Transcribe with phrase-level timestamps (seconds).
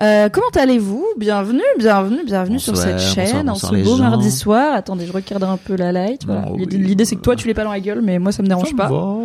[0.00, 1.04] euh, comment allez-vous?
[1.18, 4.74] Bienvenue, bienvenue, bienvenue sur cette chaîne en ce beau mardi soir.
[4.74, 6.24] Attendez, je regarde un peu la light.
[6.24, 6.50] Voilà.
[6.52, 6.66] Oui.
[6.70, 8.70] L'idée c'est que toi tu l'es pas dans la gueule, mais moi ça me dérange
[8.70, 8.88] Ça pas.
[8.88, 9.16] va.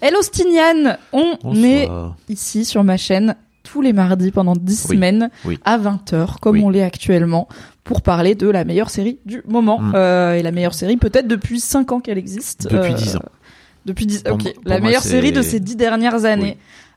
[0.00, 1.88] Hello Stinian, on est
[2.28, 5.58] ici sur ma chaîne tous les mardis pendant 10 Oui, semaines oui.
[5.64, 6.62] à 20h comme Oui.
[6.64, 7.48] on l'est actuellement
[7.82, 9.92] pour parler de la meilleure série du moment Mm.
[9.94, 12.64] Euh, et la meilleure série peut-être depuis 5 ans qu'elle existe.
[12.70, 13.22] Depuis Euh, 10 ans.
[13.86, 16.56] Depuis 10 Pour OK, pour la moi, meilleure série de ces 10 dernières années.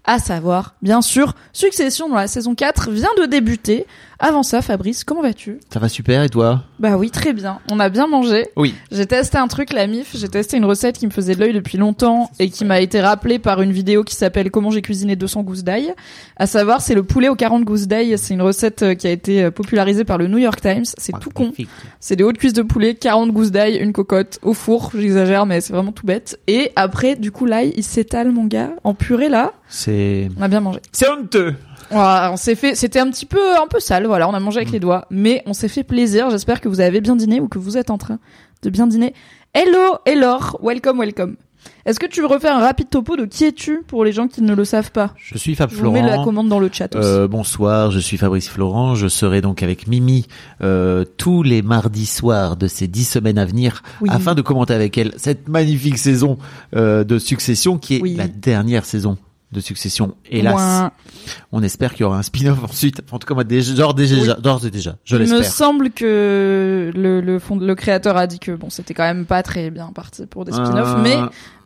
[0.10, 3.86] À savoir, bien sûr, Succession dans la saison 4 vient de débuter.
[4.20, 5.60] Avant ça, Fabrice, comment vas-tu?
[5.72, 6.64] Ça va super et toi?
[6.80, 7.60] Bah oui, très bien.
[7.72, 8.48] On a bien mangé.
[8.56, 8.74] Oui.
[8.92, 10.16] J'ai testé un truc, la MIF.
[10.18, 13.00] J'ai testé une recette qui me faisait de l'œil depuis longtemps et qui m'a été
[13.00, 15.94] rappelée par une vidéo qui s'appelle Comment j'ai cuisiné 200 gousses d'ail.
[16.36, 18.18] À savoir, c'est le poulet aux 40 gousses d'ail.
[18.18, 20.86] C'est une recette euh, qui a été euh, popularisée par le New York Times.
[20.98, 21.52] C'est tout con.
[22.00, 24.90] C'est des hautes cuisses de poulet, 40 gousses d'ail, une cocotte au four.
[24.98, 26.40] J'exagère, mais c'est vraiment tout bête.
[26.48, 29.54] Et après, du coup, l'ail, il s'étale, mon gars, en purée là.
[29.70, 30.80] C'est On a bien mangé.
[30.92, 31.54] c'est honteux.
[31.92, 34.58] Voilà, on s'est fait, c'était un petit peu, un peu sale, voilà, on a mangé
[34.58, 36.30] avec les doigts, mais on s'est fait plaisir.
[36.30, 38.20] J'espère que vous avez bien dîné ou que vous êtes en train
[38.64, 39.14] de bien dîner.
[39.54, 41.36] Hello, Elor, welcome, welcome.
[41.86, 44.42] Est-ce que tu veux refaire un rapide topo de qui es-tu pour les gens qui
[44.42, 45.14] ne le savent pas?
[45.18, 46.24] Je suis Fab Je vous mets la Florent.
[46.26, 47.06] commande dans le chat aussi.
[47.08, 48.96] Euh, bonsoir, je suis Fabrice Florent.
[48.96, 50.28] Je serai donc avec Mimi
[50.62, 54.10] euh, tous les mardis soirs de ces dix semaines à venir Oui.
[54.12, 56.38] afin de commenter avec elle cette magnifique saison
[56.76, 58.16] euh, de Succession qui est Oui.
[58.16, 59.18] la dernière saison
[59.52, 60.16] de Succession.
[60.30, 60.92] Hélas,
[61.52, 63.02] on espère qu'il y aura un spin-off ensuite.
[63.12, 65.52] En tout cas, moi, déjà, genre déjà, d'ores et déjà, je Il me l'espère.
[65.52, 69.44] semble que le, le, fond, le créateur a dit que bon, c'était quand même pas
[69.44, 71.16] très bien parti pour des spin-offs, Euh, mais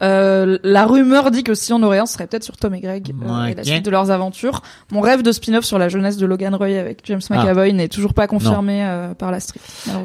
[0.01, 2.79] euh, la rumeur dit que si on aurait un, ce serait peut-être sur Tom et
[2.81, 4.62] Greg euh, et la suite de leurs aventures.
[4.91, 7.35] Mon rêve de spin-off sur la jeunesse de Logan Roy avec James Ah.
[7.44, 9.61] McAvoy n'est toujours pas confirmé euh, par la strip.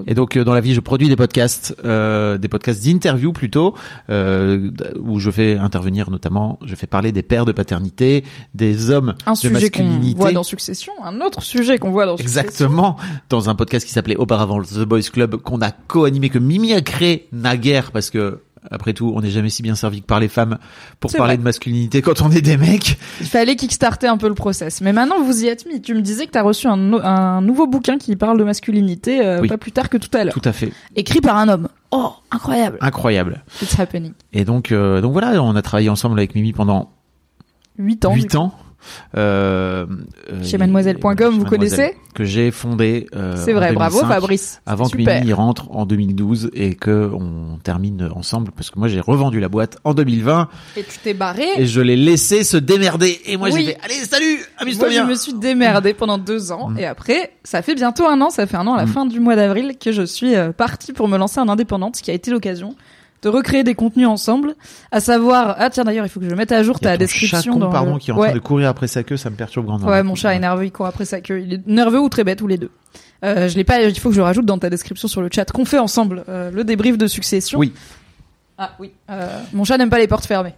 [0.06, 3.75] Et donc dans la vie, je produis des podcasts, euh, des podcasts d'interview plutôt,
[4.11, 4.71] euh,
[5.01, 8.25] où je fais intervenir notamment, je fais parler des pères de paternité,
[8.55, 12.17] des hommes Un de sujet qu'on voit dans Succession, un autre sujet qu'on voit dans
[12.17, 12.41] Succession.
[12.41, 12.97] Exactement,
[13.29, 16.81] dans un podcast qui s'appelait auparavant The Boys Club, qu'on a co-animé, que Mimi a
[16.81, 18.41] créé naguère, parce que
[18.71, 20.59] après tout, on n'est jamais si bien servi que par les femmes
[21.00, 21.38] pour parler vrai.
[21.38, 22.99] de masculinité quand on est des mecs.
[23.21, 24.81] Il fallait kickstarter un peu le process.
[24.81, 25.81] Mais maintenant, vous y êtes mis.
[25.81, 28.44] Tu me disais que tu as reçu un, no- un nouveau bouquin qui parle de
[28.44, 29.49] masculinité euh, Oui.
[29.49, 30.34] pas plus tard que tout à l'heure.
[30.34, 31.69] Tout à fait, Écrit par un homme.
[31.93, 32.78] Oh, incroyable.
[32.81, 33.44] incroyable.
[33.62, 34.12] It's happening.
[34.32, 36.91] Et donc, euh, donc voilà, on a travaillé ensemble avec Mimi pendant
[37.78, 38.12] 8 ans.
[38.15, 38.55] du 8 ans.
[39.16, 39.87] Euh,
[40.32, 43.06] euh, Chez mademoiselle.com, vous connaissez Que j'ai fondé.
[43.14, 44.60] euh, C'est en vrai, bravo 2005, Fabrice.
[44.66, 45.20] Avant que Super.
[45.20, 49.48] Mimi rentre en 2012 et que on termine ensemble parce que moi j'ai revendu la
[49.48, 51.47] boîte en 2020 Et tu t'es barré.
[51.56, 53.64] et je l'ai laissé se démerder et moi Oui.
[53.66, 55.06] j'ai fait allez salut amuse-toi Moi, je bien.
[55.08, 56.70] me suis démerdée pendant deux ans.
[56.70, 56.78] Mm.
[56.78, 58.88] Et après, ça fait bientôt un an, ça fait un an à la Mm.
[58.88, 62.10] fin du mois d'avril que je suis partie pour me lancer en indépendante, ce qui
[62.10, 62.75] a été l'occasion
[63.22, 64.54] de recréer des contenus ensemble.
[64.93, 67.41] À savoir, ah tiens d'ailleurs, il faut que je mette à jour ta description.
[67.41, 68.29] chat con, dans pardon le- qui est en ouais.
[68.29, 69.88] train de courir après sa queue ça me perturbe grandement.
[69.88, 71.41] Ouais, mon chat est nerveux, il court après sa queue.
[71.41, 72.70] Il est nerveux ou très bête, ou les deux.
[73.25, 75.29] Euh, je l'ai pas, il faut que je le rajoute dans ta description sur le
[75.35, 77.58] chat qu'on fait ensemble, euh, le débrief de succession.
[77.58, 77.73] Oui.
[78.58, 78.93] Ah oui.
[79.11, 80.55] Euh, mon chat n'aime pas les portes fermées.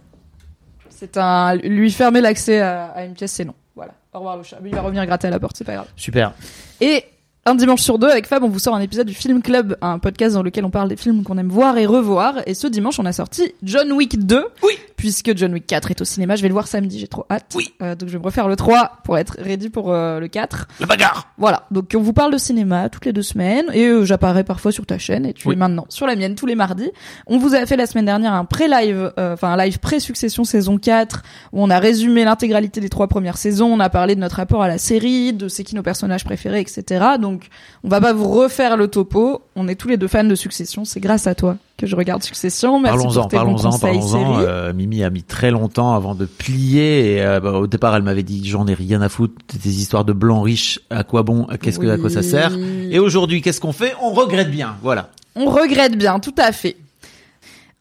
[0.89, 3.53] C'est un, lui fermer l'accès à, à une pièce, c'est non.
[3.75, 3.93] Voilà.
[4.13, 4.57] Au revoir le chat.
[4.61, 5.87] Mais il va revenir gratter à la porte, c'est pas grave.
[5.95, 6.33] Super.
[6.81, 7.05] Et
[7.49, 9.97] Un dimanche sur deux, avec Fab, on vous sort un épisode du Film Club, un
[9.97, 12.35] podcast dans lequel on parle des films qu'on aime voir et revoir.
[12.45, 14.45] Et ce dimanche, on a sorti John Wick 2.
[14.61, 14.73] Oui.
[14.97, 17.53] Puisque John Wick 4 est au cinéma, je vais le voir samedi, j'ai trop hâte.
[17.55, 17.73] Oui.
[17.81, 20.67] Euh, donc je vais me refaire le 3 pour être ready pour euh, le 4.
[20.81, 24.05] La bagarre Voilà, donc on vous parle de cinéma toutes les deux semaines et euh,
[24.05, 25.55] j'apparais parfois sur ta chaîne et tu Oui.
[25.55, 26.91] es maintenant sur la mienne tous les mardis.
[27.25, 30.77] On vous a fait la semaine dernière un pré-live, euh, enfin un live pré-succession saison
[30.77, 31.23] 4
[31.53, 34.61] où on a résumé l'intégralité des trois premières saisons, on a parlé de notre rapport
[34.61, 37.05] à la série, de c'est qui nos personnages préférés, etc.
[37.19, 37.38] Donc
[37.83, 40.85] on va pas vous refaire le topo, on est tous les deux fans de Succession,
[40.85, 42.79] c'est grâce à toi que je regarde Succession.
[42.79, 44.39] Merci Parlons-en, parlons-en, parlons-en.
[44.41, 47.15] Euh, Mimi a mis très longtemps avant de plier.
[47.15, 50.03] Et, euh, bah, au départ, elle m'avait dit j'en ai rien à foutre des histoires
[50.03, 50.79] de blancs riches.
[50.89, 51.47] À quoi bon?
[51.61, 52.51] Qu'est-ce que à quoi ça sert?
[52.91, 53.93] Et aujourd'hui, qu'est-ce qu'on fait?
[54.01, 54.75] On regrette bien.
[54.81, 55.09] Voilà.
[55.35, 56.75] On regrette bien, tout à fait.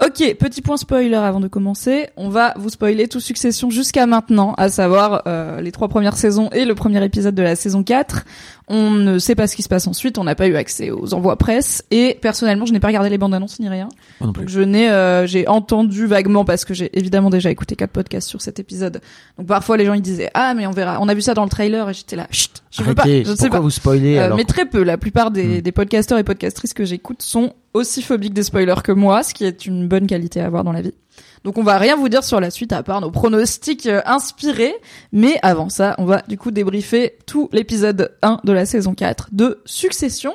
[0.01, 2.09] Ok, petit point spoiler avant de commencer.
[2.17, 6.51] On va vous spoiler tout Succession jusqu'à maintenant, à savoir euh, les trois premières saisons
[6.51, 8.25] et le premier épisode de la saison 4.
[8.69, 11.15] On ne sait pas ce qui se passe ensuite, on n'a pas eu accès aux
[11.15, 13.89] envois presse et personnellement, je n'ai pas regardé les bandes annonces ni rien.
[14.21, 14.43] Non plus.
[14.43, 18.29] Donc je n'ai, euh, j'ai entendu vaguement parce que j'ai évidemment déjà écouté quatre podcasts
[18.29, 19.01] sur cet épisode.
[19.37, 21.45] Donc parfois les gens ils disaient ah mais on verra, on a vu ça dans
[21.45, 23.25] le trailer et j'étais là, chut, je veux pas, Arrêtez.
[23.25, 23.63] je ne sais Pourquoi pas.
[23.63, 24.85] vous spoilez Euh, alors mais très peu.
[24.85, 25.61] La plupart des, Hmm.
[25.63, 29.45] des podcasteurs et podcastrices que j'écoute sont aussi phobiques des spoilers que moi, ce qui
[29.45, 30.95] est une bonne qualité à avoir dans la vie.
[31.45, 34.75] Donc on va rien vous dire sur la suite à part nos pronostics euh, inspirés.
[35.13, 39.29] Mais avant ça, on va du coup débriefer tout l'épisode 1 de la saison 4
[39.33, 40.33] de Succession.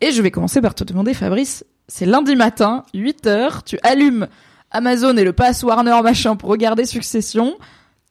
[0.00, 4.26] Et je vais commencer par te demander, Fabrice, c'est lundi matin, 8 heures, tu allumes
[4.70, 7.54] Amazon et le pass Warner machin pour regarder Succession.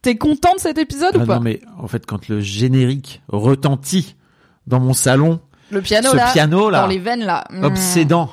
[0.01, 1.35] T'es content de cet épisode Ah ou pas?
[1.35, 4.15] non, mais en fait, quand le générique retentit
[4.68, 5.39] dans mon salon,
[5.69, 7.45] Le piano ce là, piano là, dans les veines là.
[7.51, 7.63] hmm.
[7.63, 8.29] obsédant.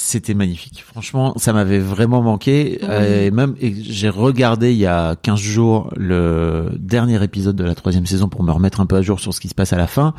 [0.00, 0.84] C'était magnifique.
[0.86, 2.78] Franchement, ça m'avait vraiment manqué.
[2.84, 7.74] Euh, et même, j'ai regardé il y a 15 jours le dernier épisode de la
[7.74, 9.76] troisième saison pour me remettre un peu à jour sur ce qui se passe à
[9.76, 10.14] la fin.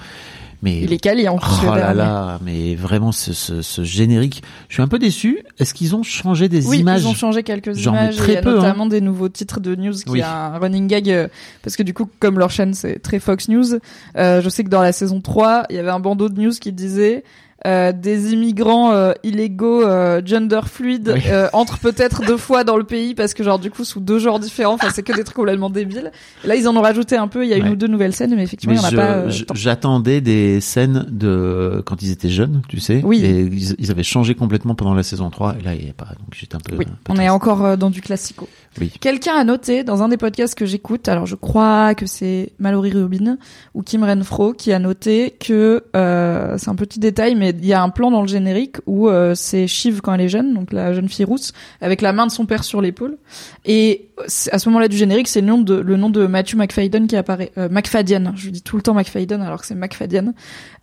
[0.61, 1.49] Mais Il est en plus.
[1.65, 5.39] oh là là, mais vraiment ce, ce, ce générique, je suis un peu déçu.
[5.59, 8.17] Est-ce qu'ils ont changé des Oui, images ils ont changé quelques images.
[8.17, 8.55] très il y a peu, hein.
[8.55, 10.21] notamment des nouveaux titres de news qui Oui.
[10.21, 11.29] a un running gag euh,
[11.63, 13.75] parce que du coup, comme leur chaîne c'est très Fox News,
[14.17, 16.51] euh, je sais que dans la saison 3, il y avait un bandeau de news
[16.51, 17.23] qui disait
[17.67, 21.21] euh, des immigrants euh, illégaux euh, gender fluide Oui.
[21.27, 24.17] euh, entrent peut-être deux fois dans le pays parce que genre du coup sous deux
[24.19, 26.11] genres différents enfin c'est que des trucs complètement débiles
[26.43, 27.71] et là ils en ont rajouté un peu il y a une Ouais.
[27.71, 31.05] ou deux nouvelles scènes mais effectivement il y en a je- pas j'attendais des scènes
[31.09, 33.01] de quand ils étaient jeunes, tu sais.
[33.03, 33.23] Oui.
[33.23, 35.93] Et ils, ils avaient changé complètement pendant la saison 3 et là il y a
[35.93, 38.47] pas donc j'étais un peu oui un peu on est encore dans du classico
[38.79, 38.91] Oui.
[39.01, 42.91] Quelqu'un a noté dans un des podcasts que j'écoute, alors je crois que c'est Mallory
[42.91, 43.37] Rubin
[43.73, 47.73] ou Kim Renfro qui a noté que euh, c'est un petit détail, mais il y
[47.73, 50.71] a un plan dans le générique où euh, c'est Shiv quand elle est jeune, donc
[50.73, 53.17] la jeune fille rousse, avec la main de son père sur l'épaule.
[53.65, 54.09] Et
[54.51, 57.15] à ce moment-là du générique, c'est le nom de le nom de Matthew McFadden qui
[57.15, 57.51] apparaît.
[57.57, 60.33] Euh, McFadden, je dis tout le temps McFadden alors que c'est McFadden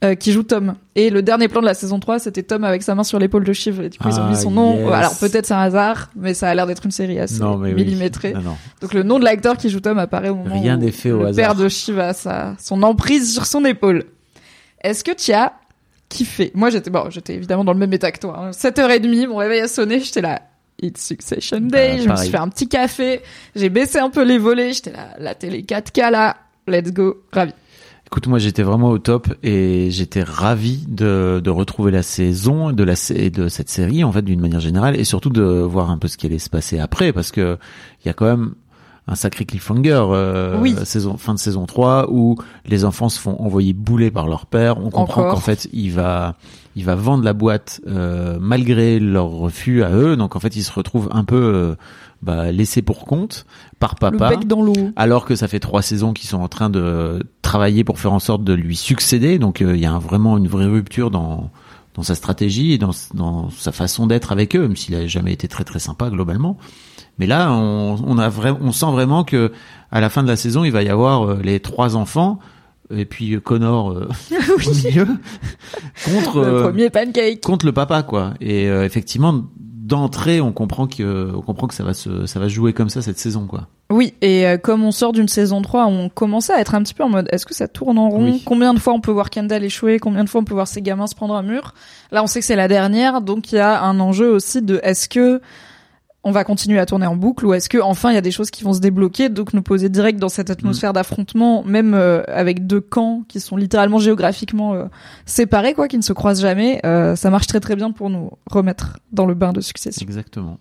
[0.05, 0.75] euh, qui joue Tom.
[0.95, 3.45] Et le dernier plan de la saison 3, c'était Tom avec sa main sur l'épaule
[3.45, 3.81] de Shiv.
[3.83, 4.77] Et du coup, ils ont Ah, mis son nom.
[4.79, 4.93] yes.
[4.93, 7.71] Alors peut-être c'est un hasard, mais ça a l'air d'être une série assez Non mais
[7.75, 7.85] oui.
[7.85, 8.33] millimétrée.
[8.33, 8.57] Non, non.
[8.81, 11.21] Donc le nom de l'acteur qui joue Tom apparaît au moment Rien où fait au
[11.21, 11.35] le hasard.
[11.37, 14.05] père de Shiva a sa, son emprise sur son épaule.
[14.83, 15.53] Est-ce que tu as
[16.08, 18.38] kiffé Moi j'étais bon, j'étais évidemment dans le même état que toi.
[18.38, 18.50] Hein.
[18.50, 20.43] 7h30, mon réveil a sonné, j'étais là.
[20.82, 23.23] It's Succession Day, Bah, je me suis fait un petit café,
[23.55, 26.37] j'ai baissé un peu les volets, j'étais là, la télé 4K là,
[26.69, 27.53] let's go, ravi.
[28.06, 32.85] Écoute, moi j'étais vraiment au top et j'étais ravi de, de retrouver la saison de
[32.85, 32.94] la
[33.31, 36.17] de cette série en fait d'une manière générale et surtout de voir un peu ce
[36.17, 37.59] qui allait se passer après parce que
[38.05, 38.55] il y a quand même
[39.08, 40.75] un sacré cliffhanger euh, Oui.
[40.85, 42.37] saison fin de saison 3 où
[42.67, 46.35] les enfants se font envoyer bouler par leur père, on comprend qu'en fait il va
[46.75, 50.62] il va vendre la boîte euh, malgré leur refus à eux donc en fait ils
[50.64, 51.75] se retrouvent un peu euh,
[52.23, 53.47] bah, laissés pour compte
[53.79, 54.73] par papa Le bec dans l'eau.
[54.97, 58.19] alors que ça fait trois saisons qu'ils sont en train de travailler pour faire en
[58.19, 59.38] sorte de lui succéder.
[59.38, 61.50] Donc euh, il y a un- vraiment une vraie rupture dans
[61.95, 65.33] dans sa stratégie et dans, dans sa façon d'être avec eux, même s'il a jamais
[65.33, 66.59] été très très sympa globalement.
[67.18, 69.52] Mais là, on, on a vrai, on sent vraiment que
[69.90, 72.38] à la fin de la saison, il va y avoir euh, les trois enfants
[72.94, 75.06] et puis euh, Connor euh, au milieu
[76.04, 77.40] contre Le euh, premier pancake.
[77.40, 78.35] contre le papa quoi.
[78.40, 82.49] Et euh, effectivement, d'entrée, on comprend que on comprend que ça va se ça va
[82.49, 83.68] jouer comme ça cette saison quoi.
[83.88, 86.92] Oui, et euh, comme on sort d'une saison 3, on commençait à être un petit
[86.94, 88.25] peu en mode est-ce que ça tourne en rond?
[88.25, 88.42] Oui.
[88.44, 90.00] Combien de fois on peut voir Kendall échouer?
[90.00, 91.73] Combien de fois on peut voir ses gamins se prendre un mur?
[92.11, 94.80] Là, on sait que c'est la dernière, donc il y a un enjeu aussi de
[94.82, 95.40] est-ce que
[96.26, 98.33] on va continuer à tourner en boucle ou est-ce que enfin il y a des
[98.33, 102.25] choses qui vont se débloquer donc nous poser direct dans cette atmosphère d'affrontement même euh,
[102.26, 104.87] avec deux camps qui sont littéralement géographiquement euh,
[105.25, 108.33] séparés quoi qui ne se croisent jamais euh, ça marche très très bien pour nous
[108.50, 110.59] remettre dans le bain de succession Exactement.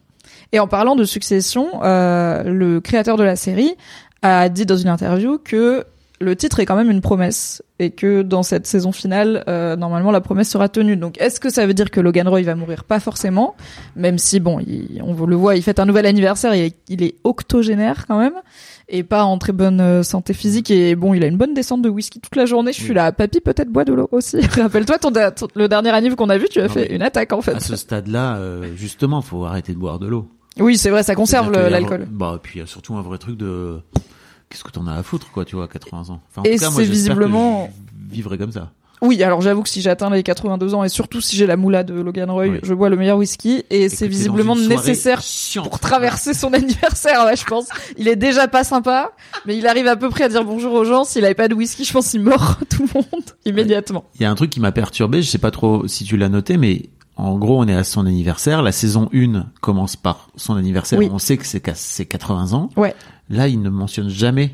[0.52, 3.74] et en parlant de succession, le créateur de la série
[4.22, 5.84] a dit dans une interview que
[6.22, 10.12] le titre est quand même une promesse et que dans cette saison finale, euh, normalement
[10.12, 10.96] la promesse sera tenue.
[10.96, 13.56] Donc est-ce que ça veut dire que Logan Roy va mourir Pas forcément,
[13.98, 17.04] même si bon, il- on le voit, il fête un nouvel anniversaire, il est, il
[17.04, 18.34] est octogénaire quand même
[18.88, 21.82] et pas en très bonne euh, santé physique et bon, il a une bonne descente
[21.82, 22.72] de whisky toute la journée.
[22.72, 24.40] Je suis là, papy peut-être bois de l'eau aussi.
[24.46, 25.12] Rappelle-toi ton,
[25.56, 27.56] le dernier anniv qu'on a vu, tu as Non, fait une attaque en fait.
[27.56, 30.30] À ce stade-là, euh, justement, faut arrêter de boire de l'eau.
[30.60, 32.08] Oui, c'est vrai, ça conserve l'alcool.
[32.10, 33.82] Bah, puis il y a surtout un vrai truc de
[34.56, 36.22] qu'est-ce que t'en as à foutre, quoi, tu vois, à 80 ans?
[36.30, 37.70] Enfin, en Et c'est que visiblement-
[38.10, 38.72] je vivrai comme ça.
[39.02, 41.84] Oui, alors j'avoue que si j'atteins les 82 ans et surtout si j'ai la moula
[41.84, 42.60] de Logan Roy, Oui.
[42.64, 45.68] je bois le meilleur whisky et Et c'est que visiblement nécessaire chiante.
[45.70, 47.68] pour traverser son anniversaire, ouais, je pense.
[47.98, 49.12] Il est déjà pas sympa,
[49.46, 51.04] mais il arrive à peu près à dire bonjour aux gens.
[51.04, 54.06] S'il avait pas de whisky, je pense qu'il mord tout le monde immédiatement.
[54.16, 56.30] Il y a un truc qui m'a perturbé, je sais pas trop si tu l'as
[56.30, 56.84] noté, mais
[57.18, 58.62] en gros, on est à son anniversaire.
[58.62, 61.00] La saison 1 commence par son anniversaire.
[61.00, 61.10] Oui.
[61.12, 62.70] On sait que c'est qu'à ses 80 ans.
[62.78, 62.96] Ouais.
[63.30, 64.52] Là, il ne mentionne jamais.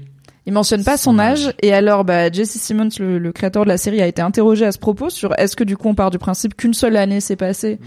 [0.47, 1.53] Il mentionne pas son âge âge.
[1.61, 4.71] et alors bah Jesse Simmons, le, le créateur de la série, a été interrogé à
[4.71, 7.35] ce propos sur est-ce que du coup on part du principe qu'une seule année s'est
[7.35, 7.79] passée?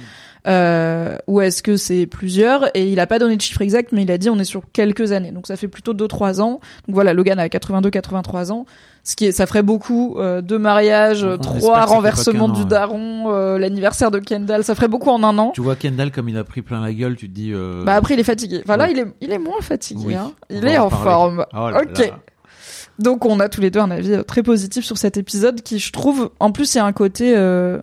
[0.47, 2.69] Euh, ou est-ce que c'est plusieurs?
[2.77, 4.63] Et il a pas donné de chiffre exact mais il a dit on est sur
[4.73, 5.33] quelques années.
[5.33, 6.61] Donc ça fait plutôt 2-3 ans.
[6.87, 8.67] Donc voilà Logan a 82-83 ans.
[9.03, 13.33] Ce qui est ça ferait beaucoup euh, deux mariages On trois renversements du an, daron
[13.33, 14.65] euh, l'anniversaire de Kendall.
[14.65, 15.53] Ça ferait beaucoup en un an.
[15.55, 17.53] Tu vois Kendall comme il a pris plein la gueule, tu te dis.
[17.53, 17.83] Euh...
[17.85, 18.63] bah après il est fatigué.
[18.65, 20.33] Enfin là il est il est moins fatigué Oui, hein.
[20.51, 21.47] il est en forme.
[21.53, 21.99] Oh là ok.
[21.99, 22.19] là.
[22.99, 25.79] Donc on a tous les deux un avis euh, très positif sur cet épisode qui
[25.79, 27.81] je trouve en plus il y a un côté euh,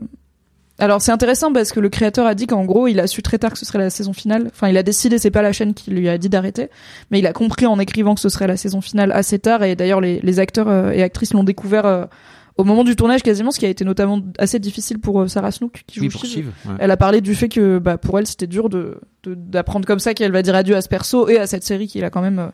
[0.81, 3.37] alors c'est intéressant parce que le créateur a dit qu'en gros il a su très
[3.37, 4.47] tard que ce serait la saison finale.
[4.51, 6.69] Enfin il a décidé c'est pas la chaîne qui lui a dit d'arrêter
[7.11, 9.75] mais il a compris en écrivant que ce serait la saison finale assez tard et
[9.75, 12.05] d'ailleurs les, les acteurs euh, et actrices l'ont découvert euh,
[12.57, 15.51] au moment du tournage quasiment ce qui a été notamment assez difficile pour euh, Sarah
[15.51, 16.47] Snook qui joue Oui, pour Shiv.
[16.65, 16.73] Ouais.
[16.79, 20.15] Elle a parlé du fait que bah, pour elle c'était dur de d'apprendre comme ça
[20.15, 22.51] qu'elle va dire adieu à ce perso et à cette série qui l'a quand même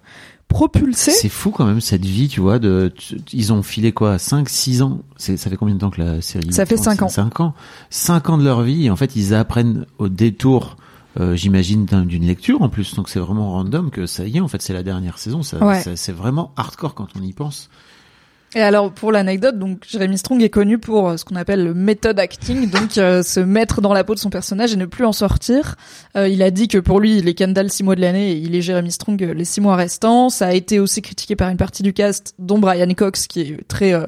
[0.48, 1.12] propulsée.
[1.12, 2.60] C'est fou quand même cette vie, tu vois.
[2.60, 5.00] De, tu- ils ont filé quoi 5, 6 ans?
[5.18, 7.10] C'est Ça fait combien de temps que la série Ça fait tourne cinq ans.
[7.10, 7.54] 5 ans.
[7.90, 8.86] 5 ans de leur vie.
[8.86, 10.78] Et en fait, ils apprennent au détour,
[11.20, 12.96] euh, j'imagine, d'un- d'une lecture en plus.
[12.96, 15.44] Donc c'est vraiment random que ça y est, en fait, c'est la dernière saison.
[15.44, 15.82] Ça, Ouais.
[15.82, 17.70] ça- c'est vraiment hardcore quand on y pense.
[18.56, 21.74] Et alors pour l'anecdote, donc Jeremy Strong est connu pour euh, ce qu'on appelle le
[21.74, 25.06] method acting, donc euh, se mettre dans la peau de son personnage et ne plus
[25.06, 25.76] en sortir.
[26.16, 28.38] Euh, il a dit que pour lui, il est Kendall six mois de l'année et
[28.38, 30.30] il est Jeremy Strong euh, les six mois restants.
[30.30, 33.68] Ça a été aussi critiqué par une partie du cast, dont Brian Cox, qui est
[33.68, 34.06] très euh,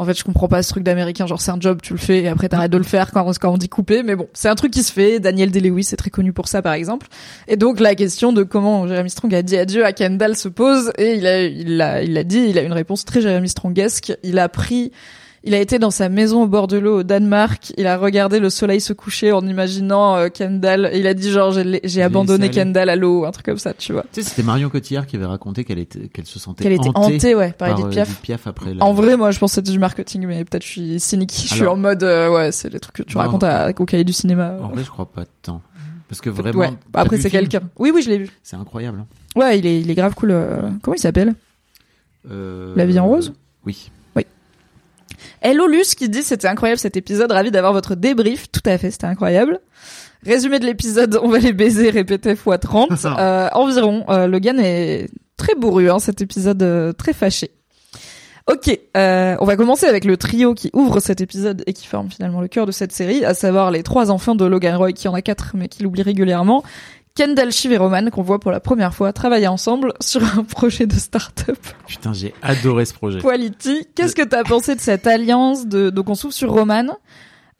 [0.00, 2.22] en fait, je comprends pas ce truc d'américain, genre c'est un job, tu le fais
[2.22, 4.72] et après t'arrêtes de le faire quand, on dit couper, mais bon, c'est un truc
[4.72, 5.20] qui se fait.
[5.20, 7.06] Daniel Day-Lewis est très connu pour ça, par exemple.
[7.48, 10.90] Et donc la question de comment Jeremy Strong a dit adieu à Kendall se pose
[10.96, 14.14] et il a, il a, il a dit, il a une réponse très Jeremy Strongesque.
[14.22, 14.90] Il a pris,
[15.42, 17.72] il a été dans sa maison au bord de l'eau au Danemark.
[17.78, 20.90] Il a regardé le soleil se coucher en imaginant euh, Kendall.
[20.92, 22.50] Et il a dit genre j'ai j'ai abandonné.
[22.50, 24.04] Kendall à l'eau, un truc comme ça, tu vois.
[24.12, 26.88] Tu sais, c'était Marion Cotillard qui avait raconté qu'elle était, qu'elle se sentait Qu'elle était
[26.94, 28.08] hantée, hantée, ouais, par, par Edith euh, Piaf.
[28.08, 28.74] Edith Piaf après.
[28.74, 31.32] la- En vrai, moi, je pense que c'était du marketing, mais peut-être je suis cynique.
[31.34, 33.22] Je suis en mode, euh, ouais, c'est les trucs que tu Non.
[33.22, 34.56] racontes à, au cahier du cinéma.
[34.62, 35.62] En vrai, je crois pas tant.
[36.08, 36.58] Parce que vraiment.
[36.58, 36.70] ouais.
[36.92, 37.60] Après, c'est quelqu'un.
[37.78, 38.28] Oui, oui, je l'ai vu.
[38.42, 38.98] C'est incroyable.
[39.00, 39.06] hein.
[39.40, 40.32] Ouais, il est, il est grave cool.
[40.32, 41.34] euh, Comment il s'appelle?
[42.30, 43.32] Euh, La vie en rose?
[43.64, 43.90] Oui.
[45.42, 48.50] Hello Luce qui dit c'était incroyable cet épisode, ravi d'avoir votre débrief.
[48.50, 49.60] Tout à fait, c'était incroyable.
[50.24, 52.90] Résumé de l'épisode, on va les baiser, répété fois 30.
[53.18, 54.04] euh, environ.
[54.10, 57.50] Euh, Logan est très bourru, hein, cet épisode euh, très fâché.
[58.46, 62.10] Ok, euh, on va commencer avec le trio qui ouvre cet épisode et qui forme
[62.10, 65.06] finalement le cœur de cette série, à savoir les trois enfants de Logan Roy, qui
[65.08, 66.64] en a quatre mais qui l'oublie régulièrement.
[67.16, 70.86] Kendall, Shiv et Roman, qu'on voit pour la première fois travailler ensemble sur un projet
[70.86, 71.58] de start-up.
[71.86, 73.20] Putain, j'ai adoré ce projet.
[73.20, 73.86] Quality.
[73.94, 76.86] Qu'est-ce que t'as pensé de cette alliance de donc on s'ouvre sur Roman.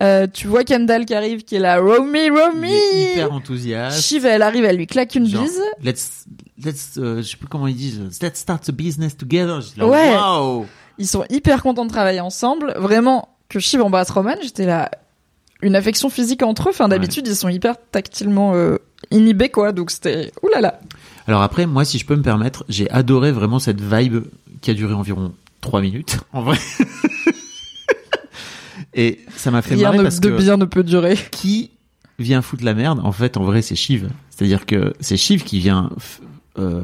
[0.02, 2.72] Euh, tu vois Kendall qui arrive, qui est là, Romy, Il Romy.
[2.72, 4.00] est hyper enthousiaste.
[4.00, 5.60] Shiv, elle arrive, elle lui claque une Genre, bise.
[5.82, 6.24] Let's,
[6.64, 8.00] let's, euh, je sais plus comment ils disent.
[8.22, 9.60] Let's start a business together.
[9.76, 10.16] Là, Ouais.
[10.16, 10.66] Wow.
[10.96, 12.72] Ils sont hyper contents de travailler ensemble.
[12.78, 14.90] Vraiment, que Shiv embrasse Roman, j'étais là,
[15.60, 16.72] une affection physique entre eux.
[16.72, 18.78] Enfin, d'habitude, ils sont hyper tactilement euh,
[19.10, 19.72] inhibés, quoi.
[19.72, 20.80] Donc c'était, oulala.
[21.26, 24.24] Alors après, moi, si je peux me permettre, j'ai adoré vraiment cette vibe
[24.60, 26.58] qui a duré environ trois minutes, en vrai.
[28.94, 31.16] Et ça m'a fait Rien marrer ne- parce de que bien ne peut durer.
[31.30, 31.70] qui
[32.18, 34.10] vient foutre la merde En fait, en vrai, c'est Shiv.
[34.30, 35.90] C'est-à-dire que c'est Shiv qui vient
[36.58, 36.82] euh,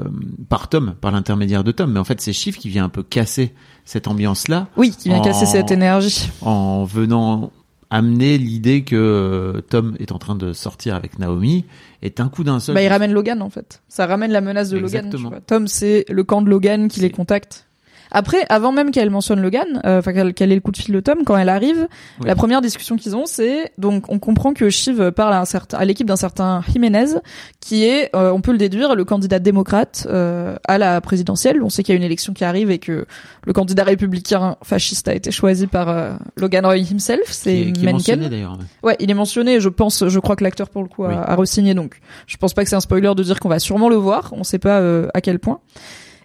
[0.49, 3.03] par Tom, par l'intermédiaire de Tom, mais en fait, c'est Shiv qui vient un peu
[3.03, 3.53] casser
[3.85, 6.31] cette ambiance-là Oui, qui vient casser cette énergie.
[6.43, 7.51] en venant
[7.91, 11.65] amener l'idée que euh, Tom est en train de sortir avec Naomi
[12.03, 13.83] et d'un coup d'un seul Bah, il ramène Logan, en fait.
[13.89, 15.09] Ça ramène la menace de Logan.
[15.11, 15.41] Tu vois.
[15.41, 17.66] Tom, c'est le camp de Logan qui les contacte.
[18.11, 20.95] Après, avant même qu'elle mentionne Logan, euh, enfin qu'elle qu'elle ait le coup de fil
[20.95, 21.89] de Tom, quand elle arrive,
[22.21, 22.27] Oui.
[22.27, 25.79] la première discussion qu'ils ont, c'est donc on comprend que Shiv parle à un certain,
[25.79, 27.15] à l'équipe d'un certain Jiménez,
[27.61, 31.63] qui est, euh, on peut le déduire, le candidat démocrate euh, à la présidentielle.
[31.63, 33.07] On sait qu'il y a une élection qui arrive et que
[33.45, 38.29] le candidat républicain fasciste a été choisi par euh, Logan Roy himself, c'est Mencken.
[38.29, 38.59] d'ailleurs.
[38.83, 39.61] Ouais, il est mentionné.
[39.61, 41.15] Je pense, je crois que l'acteur pour le coup a, Oui.
[41.17, 43.89] a re-signé, donc je pense pas que c'est un spoiler de dire qu'on va sûrement
[43.89, 44.33] le voir.
[44.33, 45.61] On sait pas euh, à quel point.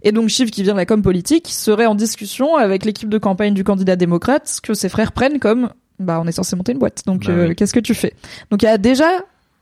[0.04, 3.18] Et donc Shiv, qui vient de la com politique, serait en discussion avec l'équipe de
[3.18, 6.80] campagne du candidat démocrate que ses frères prennent comme bah on est censé monter une
[6.80, 7.04] boîte.
[7.06, 7.56] Donc Bah euh, oui.
[7.56, 8.14] qu'est-ce que tu fais?
[8.50, 9.10] Donc il y a déjà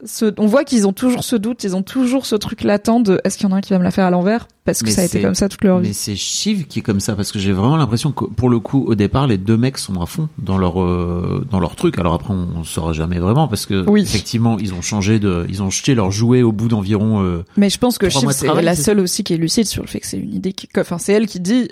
[0.04, 3.20] ce, on voit qu'ils ont toujours ce doute, ils ont toujours ce truc latent de
[3.24, 4.48] est-ce qu'il y en a un qui va me la faire à l'envers?
[4.64, 5.94] Parce que Mais ça a été comme ça toute leur Mais vie.
[5.94, 8.84] c'est Shiv qui est comme ça parce que j'ai vraiment l'impression que pour le coup
[8.86, 11.98] au départ les deux mecs sont à fond dans leur euh, dans leur truc.
[11.98, 14.02] Alors après on, on saura jamais vraiment parce que Oui.
[14.02, 17.68] effectivement ils ont changé de ils ont jeté leur jouet au bout d'environ euh, Mais
[17.70, 20.06] je pense que Shiv c'est la seule aussi qui est lucide sur le fait que
[20.06, 21.68] c'est une idée qui, enfin c'est elle qui dit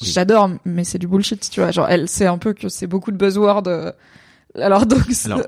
[0.00, 0.08] Oui.
[0.08, 3.10] j'adore mais c'est du bullshit tu vois genre elle sait un peu que c'est beaucoup
[3.12, 3.64] de buzzwords.
[3.66, 3.92] euh,
[4.54, 5.42] Alors donc Alors,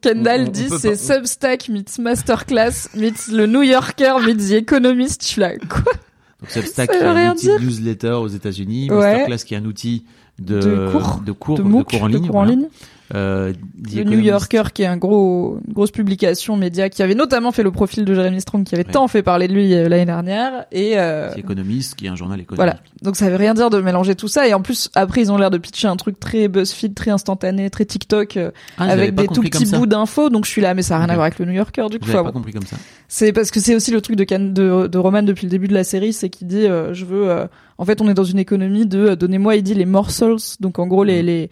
[0.00, 5.22] Kendall on- on dit c'est Substack meets Masterclass meets le New Yorker meets The Economist.
[5.22, 5.92] Je suis là quoi
[6.40, 8.96] donc Substack est un outil de newsletter aux États-Unis, Ouais.
[8.96, 10.04] Masterclass qui est un outil
[10.38, 12.52] de De cours, de cours de cours en ligne, de cours en voilà.
[12.52, 12.68] ligne.
[13.14, 13.52] Euh,
[13.90, 14.18] The Le New.
[14.20, 18.04] Yorker qui est un gros une grosse publication média qui avait notamment fait le profil
[18.04, 18.92] de Jeremy Strong qui avait Ouais.
[18.92, 22.16] tant fait parler de lui euh, l'année dernière et euh, The Economist qui est un
[22.16, 22.58] journal économique.
[22.58, 22.76] Voilà.
[23.02, 25.38] Donc ça veut rien dire de mélanger tout ça et en plus après ils ont
[25.38, 29.26] l'air de pitcher un truc très BuzzFeed, très instantané, très TikTok euh, Ah, avec des
[29.28, 31.38] tout petits bouts d'infos donc je suis là mais ça a rien à voir avec
[31.38, 32.04] le New Yorker du coup.
[32.08, 32.32] Enfin, pas bon.
[32.32, 32.76] compris comme ça.
[33.08, 35.68] C'est parce que c'est aussi le truc de Can- de, de Roman depuis le début
[35.68, 37.46] de la série, c'est qu'il dit euh, je veux euh,
[37.78, 40.86] en fait on est dans une économie de donnez-moi il dit les morsels donc en
[40.86, 41.48] gros les les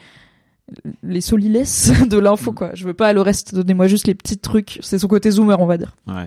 [1.02, 2.54] les solilès de l'info Mm.
[2.54, 2.70] quoi.
[2.74, 4.78] Je veux pas le reste, donnez-moi juste les petits trucs.
[4.82, 6.26] C'est son côté zoomer on va dire Ouais.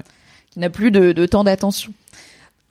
[0.51, 1.93] qui n'a plus de, de temps d'attention.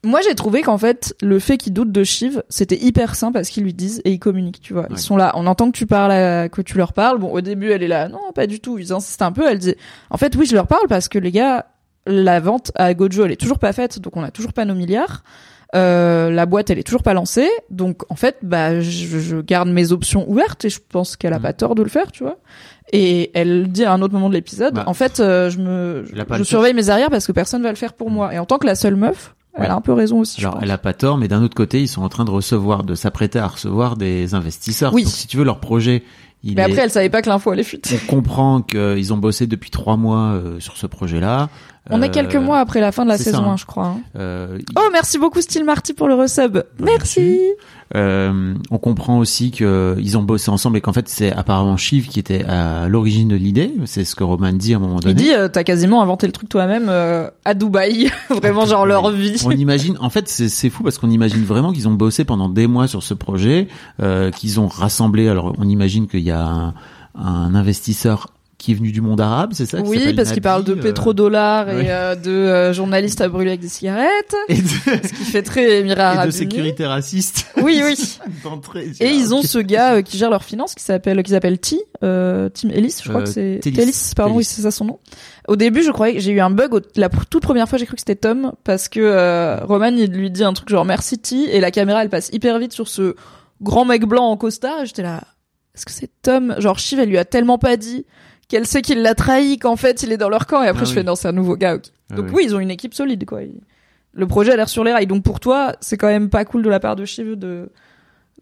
[0.05, 3.49] Moi, j'ai trouvé qu'en fait, le fait qu'ils doutent de Shiv, c'était hyper sain parce
[3.49, 4.87] qu'ils lui disent et ils communiquent, tu vois.
[4.91, 4.99] Ils Ouais.
[4.99, 7.19] sont là, on entend que tu parles, à- que tu leur parles.
[7.19, 8.79] Bon, au début, elle est là, non, pas du tout.
[8.79, 9.51] Ils insistent un peu.
[9.51, 9.75] Elle dit,
[10.11, 11.67] en fait, oui, je leur parle parce que les gars,
[12.07, 14.75] la vente à Gojo, elle est toujours pas faite, donc on a toujours pas nos
[14.77, 15.25] milliards.
[15.75, 19.69] Euh, la boîte, elle est toujours pas lancée, donc en fait, bah, je, je garde
[19.69, 21.43] mes options ouvertes et je pense qu'elle a Mm.
[21.43, 22.39] pas tort de le faire, tu vois.
[22.93, 26.07] Et elle dit à un autre moment de l'épisode, Bah, en fait, euh, je me,
[26.11, 28.33] je le surveille mes arrières parce que personne va le faire pour moi.
[28.35, 29.69] Et en tant que la seule meuf, elle Ouais.
[29.69, 30.41] a un peu raison aussi.
[30.41, 30.63] je Alors, pense.
[30.65, 32.95] elle a pas tort, mais d'un autre côté, ils sont en train de recevoir, de
[32.95, 34.95] s'apprêter à recevoir des investisseurs.
[34.95, 35.03] Oui.
[35.05, 36.03] Donc, si tu veux, leur projet,
[36.45, 36.65] il Mais est...
[36.67, 37.99] après, elle savait pas que l'info allait fuiter.
[38.03, 41.49] on comprend qu'ils ont bossé depuis trois mois euh, sur ce projet-là.
[41.91, 43.53] On est Euh, quelques mois après la fin de la saison ça, hein.
[43.53, 43.87] 1, je crois.
[43.87, 44.01] hein.
[44.17, 46.59] euh, Oh, merci beaucoup, Steel Marty, pour le resub.
[46.81, 47.41] Merci.
[47.97, 52.19] Euh, on comprend aussi qu'ils ont bossé ensemble et qu'en fait, c'est apparemment Shiv qui
[52.21, 53.73] était à l'origine de l'idée.
[53.87, 55.15] C'est ce que Roman dit à un moment Il donné.
[55.23, 58.11] dit, euh, t'as quasiment inventé le truc toi-même euh, à Dubaï.
[58.31, 59.41] Vraiment, genre leur vie.
[59.45, 62.49] On imagine, en fait, c'est c'est fou parce qu'on imagine vraiment qu'ils ont bossé pendant
[62.49, 63.69] des mois sur ce projet,
[64.03, 65.29] euh, qu'ils ont rassemblé.
[65.29, 66.75] Alors, on imagine qu'il y a un,
[67.15, 70.73] un investisseur qui est venu du monde arabe, c'est ça Oui, parce qu'il parle de
[70.73, 71.85] euh, pétrodollars oui.
[71.85, 75.43] et euh, de euh, journalistes à brûler avec des cigarettes, et de, ce qui fait
[75.43, 76.39] très Émirats et Arabes de Unis.
[76.39, 77.47] sécurité raciste.
[77.63, 78.19] Oui, oui.
[79.01, 81.79] Et ils ont ce gars euh, qui gère leurs finances qui s'appelle qui s'appelle T,
[82.03, 83.61] euh, Tim Ellis, je crois Euh, que c'est.
[83.63, 84.99] Tellis, pardon, oui, c'est ça son nom.
[85.47, 87.95] Au début, je croyais que j'ai eu un bug la toute première fois, j'ai cru
[87.95, 91.55] que c'était Tom parce que euh, Roman il lui dit un truc genre merci T
[91.57, 93.15] et la caméra elle passe hyper vite sur ce
[93.63, 95.23] grand mec blanc en costard et j'étais là
[95.75, 96.55] est-ce que c'est Tom?
[96.59, 98.05] Genre Shiv elle lui a tellement pas dit
[98.49, 100.85] qu'elle sait qu'il l'a trahi qu'en fait il est dans leur camp et après Ah
[100.85, 100.95] je oui.
[100.97, 101.77] fais non, c'est un nouveau gars.
[102.11, 102.33] Ah Donc oui.
[102.37, 103.41] oui, ils ont une équipe solide quoi.
[104.15, 105.07] Le projet a l'air sur les rails.
[105.07, 107.71] Donc pour toi, c'est quand même pas cool de la part de Shiv de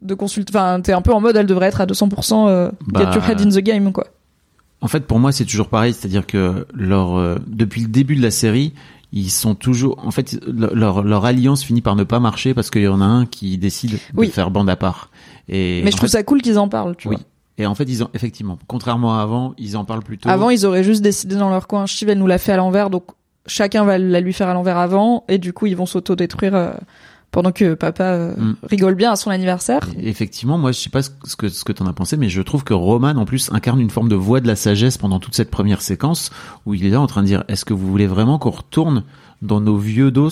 [0.01, 0.55] de consulter.
[0.55, 3.29] Enfin, t'es un peu en mode, elle devrait être à 200% euh, Bah, get your
[3.29, 4.05] head in the game, quoi.
[4.79, 8.21] En fait, pour moi, c'est toujours pareil, c'est-à-dire que leur, euh, depuis le début de
[8.21, 8.73] la série,
[9.11, 12.69] ils sont toujours, en fait, le- leur, leur alliance finit par ne pas marcher parce
[12.69, 14.29] qu'il y en a un qui décide de Oui.
[14.29, 15.09] faire bande à part.
[15.49, 17.15] Et Mais je trouve fait- ça cool qu'ils en parlent, tu oui.
[17.15, 17.25] vois.
[17.57, 20.29] Et en fait, ils ont effectivement, contrairement à avant, ils en parlent plutôt.
[20.29, 22.89] Avant, ils auraient juste décidé dans leur coin, Shiv, elle nous l'a fait à l'envers,
[22.89, 23.05] donc
[23.47, 26.73] chacun va la lui faire à l'envers avant, et du coup, ils vont s'auto-détruire euh,
[27.31, 28.55] pendant que papa euh, Mm.
[28.69, 29.81] rigole bien à son anniversaire.
[29.99, 32.29] Et Effectivement, moi, je sais pas ce ce que ce que t'en as pensé, mais
[32.29, 35.19] je trouve que Roman, en plus, incarne une forme de voix de la sagesse pendant
[35.19, 36.29] toute cette première séquence
[36.65, 39.03] où il est là en train de dire Est-ce que vous voulez vraiment qu'on retourne
[39.41, 40.29] dans nos vieux dos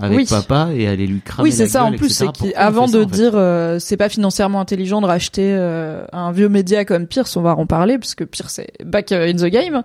[0.00, 0.26] avec Oui.
[0.28, 3.78] papa et aller lui cramer Oui, c'est ça en plus, c'est ça, de dire euh,
[3.78, 7.66] c'est pas financièrement intelligent de racheter euh, un vieux média comme Pierce, on va en
[7.66, 9.82] parler puisque Pierce c'est back euh, in the game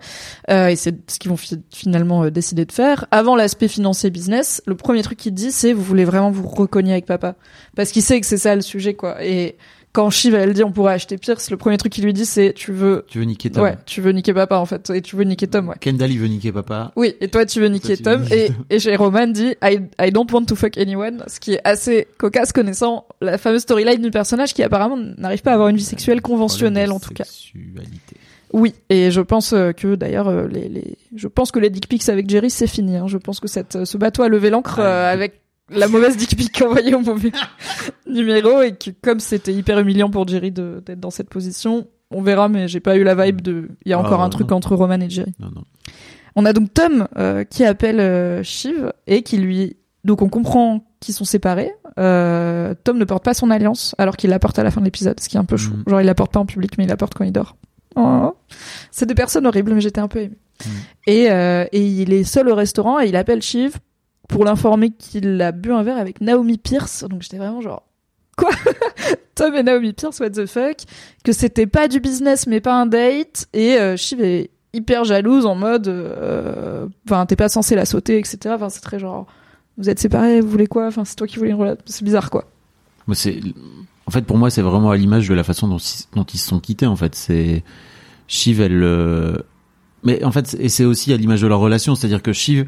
[0.50, 3.06] euh, et c'est ce qu'ils vont fi- finalement euh, décider de faire.
[3.12, 6.94] Avant l'aspect financier business, le premier truc qu'il dit c'est vous voulez vraiment vous recogner
[6.94, 7.36] avec papa
[7.76, 9.58] parce qu'il sait que c'est ça le sujet quoi et
[9.96, 12.52] quand Shiv elle dit on pourrait acheter Pierce, le premier truc qu'il lui dit c'est
[12.54, 13.64] tu veux Tu veux niquer Tom.
[13.64, 15.76] ouais, tu veux niquer papa en fait et tu veux niquer Tom ouais.
[15.80, 16.92] Kendall, il veut niquer papa.
[16.98, 20.12] Oui, et toi tu veux niquer Toi, Tom et et chez Roman dit I, I
[20.12, 24.12] don't want to fuck anyone, ce qui est assez cocasse connaissant la fameuse storyline du
[24.12, 27.24] personnage qui apparemment n'arrive pas à avoir une vie sexuelle conventionnelle en tout cas.
[27.24, 28.18] Sexualité.
[28.54, 31.88] Oui, et je pense euh, que d'ailleurs euh, les, les je pense que les dick
[31.90, 33.06] pics avec Jerry c'est fini hein.
[33.08, 36.36] Je pense que cette ce bateau a levé l'ancre Ah, euh, avec la mauvaise dick
[36.38, 37.32] pic envoyée au mauvais
[38.08, 42.50] numéro et que comme c'était hyper humiliant pour Jerry d'être dans cette position, on verra
[42.50, 44.58] mais j'ai pas eu la vibe de il y a Ah, encore un truc non.
[44.58, 45.34] entre Roman et Jerry.
[45.40, 45.64] Non, non.
[46.36, 50.86] On a donc Tom euh, qui appelle euh, Shiv et qui lui donc on comprend
[51.00, 51.72] qu'ils sont séparés.
[51.98, 54.86] Euh, Tom ne porte pas son alliance alors qu'il la porte à la fin de
[54.86, 55.72] l'épisode, ce qui est un peu chou.
[55.74, 55.84] Mhm.
[55.88, 57.56] Genre il la porte pas en public mais il la porte quand il dort.
[57.96, 58.36] Oh.
[58.92, 60.38] C'est des personnes horribles mais j'étais un peu émue.
[60.66, 60.72] Mhm.
[61.08, 63.78] Et, euh, et il est seul au restaurant et il appelle Shiv
[64.28, 67.04] pour l'informer qu'il a bu un verre avec Naomi Pierce.
[67.10, 67.84] Donc j'étais vraiment genre
[68.38, 68.50] quoi?
[69.36, 70.78] Tom et Naomi Pierce what the fuck?
[71.24, 73.48] Que c'était pas du business mais pas un date.
[73.54, 78.18] Et euh, Shiv est hyper jalouse en mode euh, enfin t'es pas censé la sauter
[78.18, 79.26] etc enfin c'est très genre
[79.78, 80.88] vous êtes séparés vous voulez quoi?
[80.88, 81.82] Enfin c'est toi qui voulais une relation.
[81.86, 82.46] C'est bizarre quoi.
[83.14, 83.40] C'est,
[84.08, 86.60] en fait, pour moi, c'est vraiment à l'image de la façon dont, ils- se sont
[86.60, 87.14] quittés, en fait.
[87.14, 87.64] C'est,
[88.28, 89.36] Shiv, elle, euh,
[90.04, 92.66] mais en fait, et c'est aussi à l'image de leur relation, c'est-à-dire que Shiv,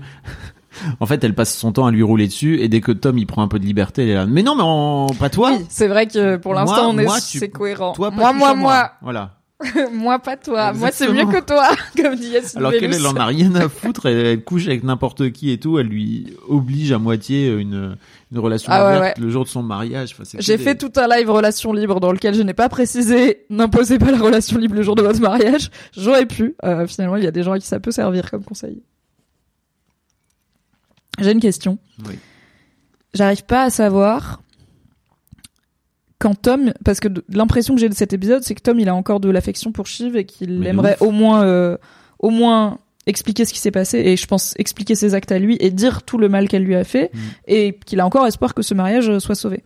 [0.99, 3.25] en fait, elle passe son temps à lui rouler dessus, et dès que Tom, il
[3.25, 5.51] prend un peu de liberté, elle est là, mais non, mais en, pas toi!
[5.57, 8.33] oui c'est vrai que pour Moi- l'instant on est moi, tu- c'est cohérent Toi, moi
[8.33, 9.33] moi à moi Voilà.
[9.91, 13.15] moi pas toi moi c'est mieux que toi comme dit Yacine Alors qu'elle, elle en
[13.15, 16.91] a rien à foutre, elle, elle couche avec n'importe qui et tout, elle lui oblige
[16.91, 17.97] à moitié une,
[18.31, 20.13] une relation Ah ouais, le jour de son mariage.
[20.13, 23.45] Enfin, J'ai des- fait tout un live relation libre dans lequel je n'ai pas précisé
[23.49, 25.71] n'imposez pas la relation libre le jour de votre mariage.
[25.97, 26.53] J'aurais pu.
[26.63, 28.83] Euh, finalement, il y a des gens à qui ça peut servir comme conseil.
[31.19, 31.77] J'ai une question.
[32.05, 32.15] Oui.
[33.13, 34.41] J'arrive pas à savoir
[36.19, 38.95] quand Tom, parce que l'impression que j'ai de cet épisode, c'est que Tom, il a
[38.95, 41.77] encore de l'affection pour Shiv et qu'il aimerait au moins, euh,
[42.19, 45.57] au moins expliquer ce qui s'est passé et je pense expliquer ses actes à lui
[45.59, 47.19] et dire tout le mal qu'elle lui a fait Mm.
[47.47, 49.63] et qu'il a encore espoir que ce mariage euh, soit sauvé.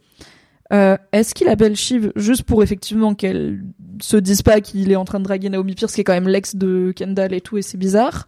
[0.74, 3.62] Euh, Est-ce qu'il appelle Shiv juste pour effectivement qu'elle
[4.02, 6.28] se dise pas qu'il est en train de draguer Naomi Pierce, qui est quand même
[6.30, 8.28] l'ex de Kendall et tout, et c'est bizarre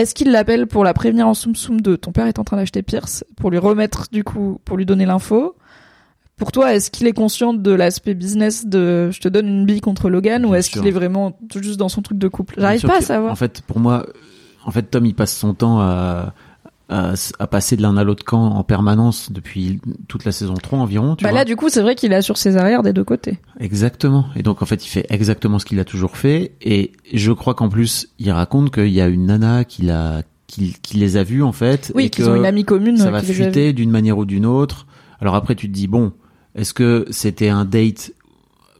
[0.00, 2.56] Est-ce qu'il l'appelle pour la prévenir en soum soum de ton père est en train
[2.56, 5.56] d'acheter Pierce, pour lui remettre du coup, pour lui donner l'info?
[6.38, 9.82] Pour toi, est-ce qu'il est conscient de l'aspect business de je te donne une bille
[9.82, 12.54] contre Logan, ou est-ce qu'il est vraiment juste dans son truc de couple?
[12.56, 13.30] J'arrive pas à savoir.
[13.30, 14.06] En fait, pour moi,
[14.64, 16.32] en fait, Tom, il passe son temps à,
[16.90, 20.78] à, à passer de l'un à l'autre camp en permanence depuis toute la saison 3
[20.80, 21.16] environ.
[21.16, 23.04] Tu Bah vois là, du coup, c'est vrai qu'il est sur ses arrières des deux
[23.04, 23.38] côtés.
[23.60, 24.26] Exactement.
[24.36, 26.52] Et donc, en fait, il fait exactement ce qu'il a toujours fait.
[26.60, 30.74] Et je crois qu'en plus, il raconte qu'il y a une nana qui, l'a, qui,
[30.82, 31.92] qui les a vus, en fait.
[31.94, 34.86] Oui, qu'ils ont une amie commune ça euh, va fuiter d'une manière ou d'une autre.
[35.20, 36.12] Alors après, tu te dis, bon,
[36.56, 38.12] est-ce que c'était un date?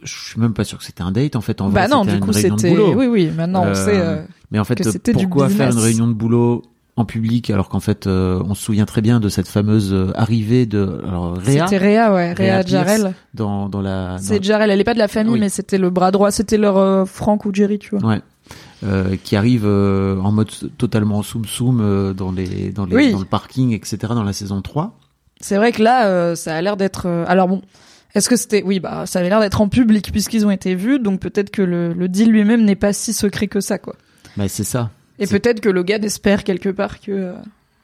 [0.02, 1.60] Je suis même pas sûr que c'était un date, en fait.
[1.60, 2.70] En Bah vrai, non, du coup, c'était.
[2.94, 4.00] Oui, oui, maintenant on Euh, sait.
[4.00, 6.62] euh, Mais en fait, pourquoi faire une réunion de boulot
[7.00, 10.12] en public alors qu'en fait, euh, on se souvient très bien de cette fameuse euh,
[10.14, 12.62] arrivée de alors, Réa C'était Réa, ouais, Réa, Réa.
[12.66, 13.14] Jarel.
[13.34, 14.16] dans, dans la.
[14.20, 15.40] C'est Jarel, elle est pas de la famille, Oui.
[15.40, 18.08] mais c'était le bras droit, c'était leur euh, Franck ou Jerry, tu vois.
[18.08, 18.20] Ouais.
[18.82, 23.12] Euh, qui arrive en mode totalement soum soum dans les dans les Oui.
[23.12, 24.98] dans le parking etc dans la saison 3
[25.40, 27.06] C'est vrai que là, ça a l'air d'être.
[27.28, 27.60] Alors bon,
[28.14, 28.62] est-ce que c'était.
[28.64, 31.62] Oui, bah, ça avait l'air d'être en public puisqu'ils ont été vus, donc peut-être que
[31.62, 33.94] le, le deal lui-même n'est pas si secret que ça, quoi.
[34.36, 37.32] bah c'est ça Et peut-être que Logan espère quelque part que euh,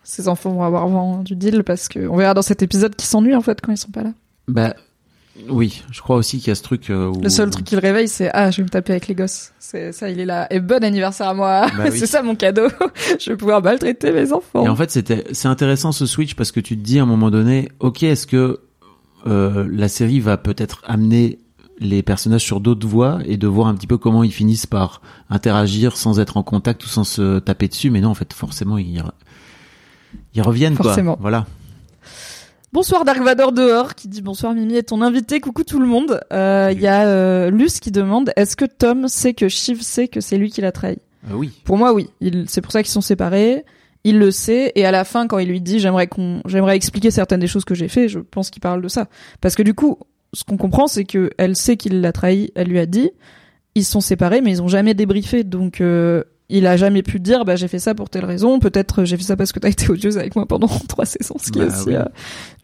[0.02, 3.08] ses enfants vont avoir vent du deal parce que on verra dans cet épisode qu'ils
[3.08, 4.12] s'ennuient en fait quand ils sont pas là.
[4.48, 4.74] bah
[5.50, 7.74] oui je crois aussi qu'il y a ce truc euh, où Le seul truc qui
[7.74, 9.52] le réveille, c'est ah, je vais me taper avec les gosses.
[9.58, 10.46] C'est ça, il est là.
[10.50, 11.66] Et bon anniversaire à moi.
[11.76, 11.98] Bah oui.
[11.98, 12.68] c'est ça mon cadeau.
[13.20, 14.64] je vais pouvoir maltraiter mes enfants.
[14.64, 17.06] Et en fait, c'était, c'est intéressant ce switch parce que tu te dis à un
[17.06, 18.60] moment donné, ok, est-ce que
[19.26, 21.40] euh, la série va peut-être amener
[21.78, 25.02] les personnages sur d'autres voies et de voir un petit peu comment ils finissent par
[25.30, 27.90] interagir sans être en contact ou sans se taper dessus.
[27.90, 29.10] Mais non, en fait, forcément, ils, re-
[30.34, 31.14] ils reviennent Forcément.
[31.14, 31.20] quoi.
[31.22, 31.46] Voilà.
[32.72, 35.40] Bonsoir Dark Vador dehors qui dit bonsoir Mimi et ton invité.
[35.40, 36.20] Coucou tout le monde.
[36.32, 40.08] Euh, Il y a euh, Luce qui demande est-ce que Tom sait que Shiv sait
[40.08, 40.98] que c'est lui qui l'a trahi?
[41.30, 41.52] Euh, oui.
[41.64, 42.08] Pour moi, oui.
[42.20, 43.64] Il, c'est pour ça qu'ils sont séparés.
[44.04, 47.10] Il le sait et à la fin, quand il lui dit j'aimerais qu'on, j'aimerais expliquer
[47.10, 49.08] certaines des choses que j'ai fait, je pense qu'il parle de ça.
[49.40, 49.98] Parce que du coup,
[50.32, 52.50] ce qu'on comprend, c'est que elle sait qu'il l'a trahi.
[52.54, 53.10] Elle lui a dit.
[53.74, 55.44] Ils sont séparés, mais ils ont jamais débriefé.
[55.44, 58.58] Donc, euh, il a jamais pu dire bah j'ai fait ça pour telle raison.
[58.58, 61.36] Peut-être euh, j'ai fait ça parce que t'as été odieuse avec moi pendant trois saisons,
[61.38, 61.96] ce qui est Bah aussi oui.
[61.96, 62.04] euh,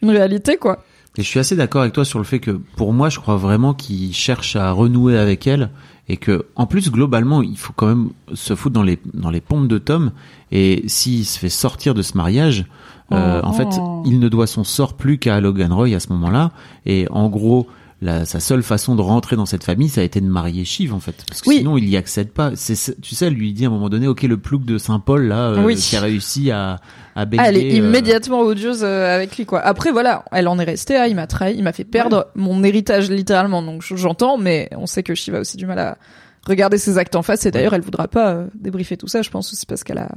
[0.03, 0.85] une réalité quoi.
[1.19, 3.37] Et je suis assez d'accord avec toi sur le fait que pour moi, je crois
[3.37, 5.69] vraiment qu'il cherche à renouer avec elle
[6.09, 9.43] et que en plus globalement, il faut quand même se foutre dans les dans les
[9.43, 10.13] pompes de Tom
[10.51, 12.65] et s'il se fait sortir de ce mariage,
[13.13, 13.47] euh, Oh.
[13.47, 13.69] en fait,
[14.07, 16.51] il ne doit son sort plus qu'à Logan Roy à ce moment-là
[16.87, 17.67] et en gros,
[18.01, 20.93] la, sa seule façon de rentrer dans cette famille, ça a été de marier Shiv
[20.93, 21.59] en fait, parce que Oui.
[21.59, 22.51] sinon il y accède pas.
[22.57, 25.29] C'est, tu sais, elle lui dit à un moment donné, ok, le plouc de Saint-Paul
[25.29, 25.77] là, euh, Oui.
[25.77, 26.81] qui a réussi à
[27.15, 27.27] à.
[27.39, 29.61] Ah, elle est euh, immédiatement odieuse euh, avec lui quoi.
[29.61, 32.65] Après voilà, elle en est restée à il m'a trahi, il m'a fait perdre mon
[32.65, 33.63] héritage littéralement.
[33.63, 35.97] Donc j'entends mais on sait que Shiva a aussi du mal à
[36.49, 39.31] regarder ses actes en face et d'ailleurs elle voudra pas euh, débriefer tout ça, je
[39.31, 40.09] pense aussi parce qu'elle a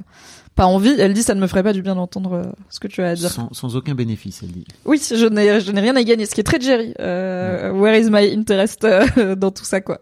[0.56, 0.96] pas envie.
[0.98, 3.10] Elle dit ça ne me ferait pas du bien d'entendre euh, ce que tu as
[3.10, 3.30] à dire.
[3.30, 4.66] sans, sans aucun bénéfice, elle dit.
[4.86, 6.94] Oui, je n'ai je n'ai rien à gagner, ce qui est très Jerry.
[7.00, 10.00] Euh, Where is my interest euh, dans tout ça quoi.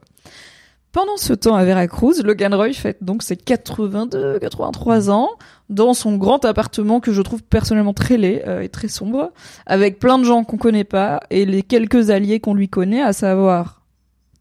[0.93, 5.31] Pendant ce temps à Veracruz, Logan Roy fête donc ses 82, 83 ans
[5.69, 9.31] dans son grand appartement que je trouve personnellement très laid euh, et très sombre,
[9.65, 13.11] avec plein de gens qu'on connaît pas et les quelques alliés qu'on lui connaît, à
[13.11, 13.81] savoir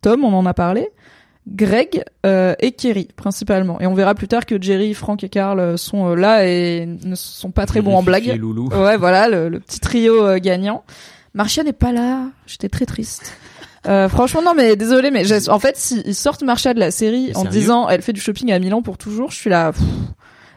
[0.03, 0.91] Tom, on en a parlé,
[1.49, 3.81] Greg euh, et Kerry principalement.
[3.81, 6.87] Et on verra plus tard que Jerry, Frank et Carl euh, sont euh, là et
[6.87, 8.37] ne sont pas très bons en blague.
[8.39, 8.69] Loulou.
[8.69, 10.85] Ouais, voilà, le, le petit trio euh, gagnant.
[11.35, 12.27] Marcia n'est pas là.
[12.47, 13.33] J'étais très triste.
[13.89, 17.33] Euh, franchement, non, mais désolé, mais j'ai- en fait, s'ils sortent Marcia de la série
[17.35, 19.73] en disant elle fait du shopping à Milan pour toujours, je suis là.
[19.73, 19.83] pff,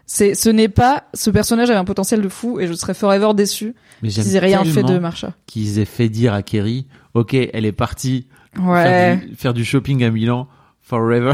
[0.06, 3.34] C'est, ce n'est pas, ce personnage avait un potentiel de fou et je serais forever
[3.34, 3.74] déçu
[4.08, 5.34] s'ils aient rien fait de Marcia.
[5.48, 8.28] qu'ils aient fait dire à Kerry, ok, elle est partie
[8.64, 8.84] Ouais.
[8.84, 10.48] faire, du, faire du shopping à Milan
[10.86, 11.34] forever.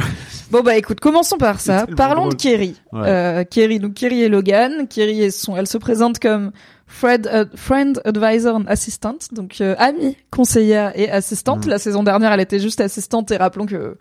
[0.50, 1.86] Bon bah écoute, commençons par ça.
[1.98, 2.36] Parlons drôle.
[2.38, 2.76] de Kerry.
[2.94, 3.02] Ouais.
[3.06, 4.88] Euh, Kerry, donc Kerry et Logan.
[4.90, 6.52] Kerry est son, elle se présente comme
[6.88, 11.64] Fred, friend, advisor and assistant, donc euh, amie, conseillère et assistante.
[11.66, 11.70] Mhm.
[11.72, 13.98] La saison dernière, elle était juste assistante et rappelons que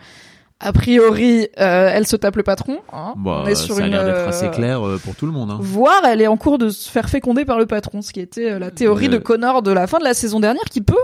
[0.62, 2.80] a priori, euh, elle se tape le patron.
[2.92, 3.14] hein.
[3.16, 5.24] Bah, On est sur ça a une l'air d'être assez euh, clair euh, pour tout
[5.24, 5.50] le monde.
[5.52, 5.58] Hein.
[5.60, 8.50] Voire, elle est en cours de se faire féconder par le patron, ce qui était
[8.50, 10.94] euh, la théorie de Connor de la fin de la saison dernière, qui peut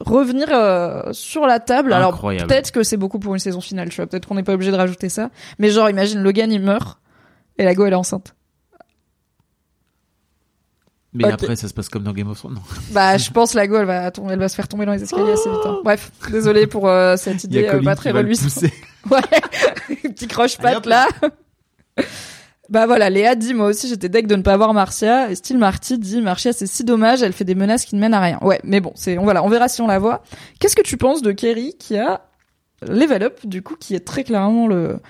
[0.00, 1.92] revenir euh, sur la table.
[1.92, 4.06] Alors peut-être que c'est beaucoup pour une saison finale, tu vois.
[4.06, 5.30] Peut-être qu'on n'est pas obligé de rajouter ça.
[5.58, 6.98] Mais genre, imagine Logan il meurt
[7.58, 8.34] et la go elle est enceinte.
[11.16, 12.54] Mais après, ça se passe comme dans Game of Thrones.
[12.54, 12.60] Non.
[12.90, 15.02] Bah, je pense la go elle va tomber, elle va se faire tomber dans les
[15.02, 15.60] escaliers assez vite.
[15.64, 15.78] hein.
[15.84, 18.64] Bref, désolé pour euh, cette idée a euh, pas très reluisante.
[19.10, 19.20] Ouais,
[20.10, 20.86] petit croche-patte hop.
[20.86, 21.06] là.
[22.70, 25.58] Bah voilà, Léa dit moi aussi j'étais deg de ne pas voir Marcia et Style
[25.58, 28.38] Marty dit Marcia c'est si dommage, elle fait des menaces qui ne mènent à rien.
[28.42, 30.22] Ouais, mais bon, c'est on voilà, on verra si on la voit.
[30.60, 32.22] Qu'est-ce que tu penses de Kerry qui a
[32.82, 35.00] level up du coup qui est très clairement le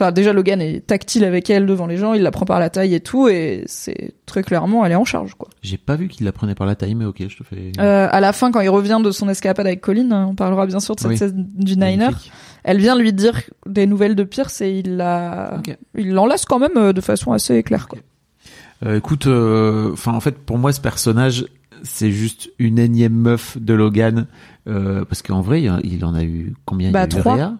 [0.00, 2.70] Enfin, déjà, Logan est tactile avec elle devant les gens, il la prend par la
[2.70, 5.48] taille et tout, et c'est très clairement, elle est en charge, quoi.
[5.62, 7.72] J'ai pas vu qu'il la prenait par la taille, mais ok, je te fais.
[7.78, 10.64] Euh, à la fin, quand il revient de son escapade avec Colin, hein, on parlera
[10.66, 11.18] bien sûr de cette Oui.
[11.18, 12.08] scène du Niner.
[12.64, 15.60] Elle vient lui dire des nouvelles de Pierce et il la,
[15.96, 17.98] il l'enlace quand même euh, de façon assez claire, quoi.
[18.86, 21.44] Euh, écoute, euh, enfin, en fait, pour moi, ce personnage,
[21.82, 24.26] c'est juste une énième meuf de Logan,
[24.68, 26.90] euh, parce qu'en vrai, il il en a eu combien?
[26.90, 27.34] Bah, il y a eu trois.
[27.36, 27.52] Rhea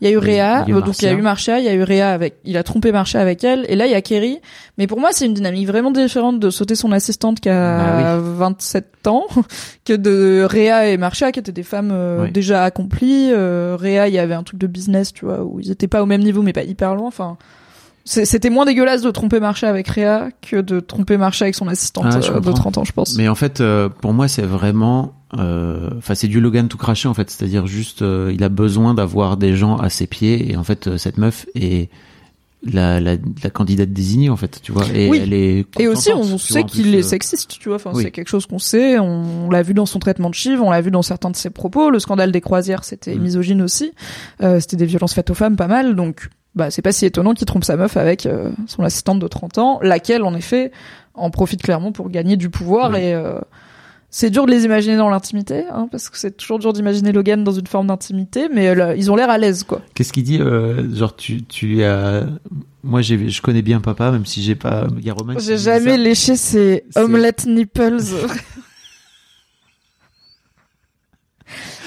[0.00, 1.18] Il y a eu Rhea, il y a eu euh, donc il y a Marcia.
[1.18, 3.76] eu Marcia, il y a eu Rhea avec, il a trompé Marcia avec elle, et
[3.76, 4.38] là il y a Kerry.
[4.76, 8.18] Mais pour moi, c'est une dynamique vraiment différente de sauter son assistante qui a Bah
[8.20, 9.24] 27 ans,
[9.84, 12.32] que de Rhea et Marcia qui étaient des femmes euh, Oui.
[12.32, 13.30] déjà accomplies.
[13.32, 16.02] Euh, Rhea, il y avait un truc de business, tu vois, où ils étaient pas
[16.02, 17.06] au même niveau, mais pas hyper loin.
[17.08, 17.36] Enfin,
[18.08, 22.06] c'était moins dégueulasse de tromper Marcia avec Rhea que de tromper Marcia avec son assistante
[22.08, 22.52] Ah, euh, de comprends.
[22.72, 23.16] 30 ans, je pense.
[23.16, 27.06] Mais en fait, euh, pour moi, c'est vraiment, euh, enfin, c'est du Logan tout craché
[27.08, 27.30] en fait.
[27.30, 30.96] C'est-à-dire juste, euh, il a besoin d'avoir des gens à ses pieds, et en fait,
[30.96, 31.90] cette meuf est
[32.64, 33.12] la, la,
[33.44, 34.84] la candidate désignée en fait, tu vois.
[34.92, 35.20] Et Oui.
[35.22, 35.64] elle est.
[35.78, 37.76] Et aussi, on sait qu'il est sexiste, tu vois.
[37.76, 38.02] Enfin, oui.
[38.02, 38.98] c'est quelque chose qu'on sait.
[38.98, 41.50] On l'a vu dans son traitement de chiv, on l'a vu dans certains de ses
[41.50, 41.90] propos.
[41.90, 43.20] Le scandale des croisières, c'était Mm.
[43.22, 43.92] misogyne aussi.
[44.42, 45.94] Euh, c'était des violences faites aux femmes, pas mal.
[45.94, 49.28] Donc, bah, c'est pas si étonnant qu'il trompe sa meuf avec euh, son assistante de
[49.28, 50.72] 30 ans, laquelle, en effet,
[51.14, 52.90] en profite clairement pour gagner du pouvoir.
[52.90, 52.98] Oui.
[52.98, 53.38] Et euh,
[54.10, 57.44] c'est dur de les imaginer dans l'intimité, hein, parce que c'est toujours dur d'imaginer Logan
[57.44, 58.48] dans une forme d'intimité.
[58.52, 59.80] Mais euh, là, ils ont l'air à l'aise, quoi.
[59.94, 62.24] Qu'est-ce qu'il dit euh, Genre, tu, tu as.
[62.82, 64.86] Moi, j'ai, je connais bien papa, même si j'ai pas.
[64.98, 67.98] Il y a J'ai jamais léché C'est- omelette nipples.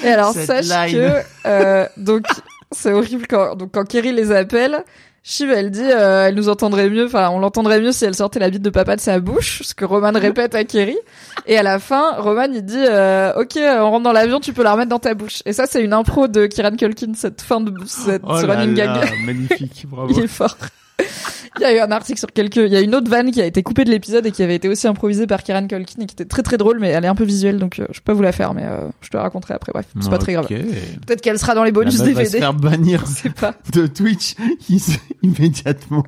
[0.03, 0.97] Et alors Cette sache line.
[1.43, 2.25] que donc
[2.71, 4.83] c'est horrible quand donc quand Kerry les appelle,
[5.23, 8.39] Shiv elle dit euh, elle nous entendrait mieux, enfin on l'entendrait mieux si elle sortait
[8.39, 10.97] la bite de papa de sa bouche, ce que Roman répète à Kerry.
[11.45, 14.63] Et à la fin, Roman il dit euh, ok on rentre dans l'avion, tu peux
[14.63, 15.43] la remettre dans ta bouche.
[15.45, 18.75] Et ça c'est une impro de Kieran Culkin cette fin de cette Oh là running
[18.75, 20.11] là, magnifique, bravo.
[20.11, 20.57] Il est fort.
[21.59, 23.41] Il y a eu un article sur quelques, il y a une autre vanne qui
[23.41, 26.05] a été coupée de l'épisode et qui avait été aussi improvisée par Kieran Culkin et
[26.05, 28.05] qui était très très drôle, mais elle est un peu visuelle, donc euh, je peux
[28.05, 29.73] pas vous la faire, mais euh, je te la raconterai après.
[29.73, 30.47] Bref, c'est pas très grave.
[30.47, 32.37] Peut-être qu'elle sera dans les La bonus va se DVD.
[32.39, 33.53] faire bannir Je sais pas.
[33.73, 34.35] de Twitch
[35.21, 36.03] immédiatement.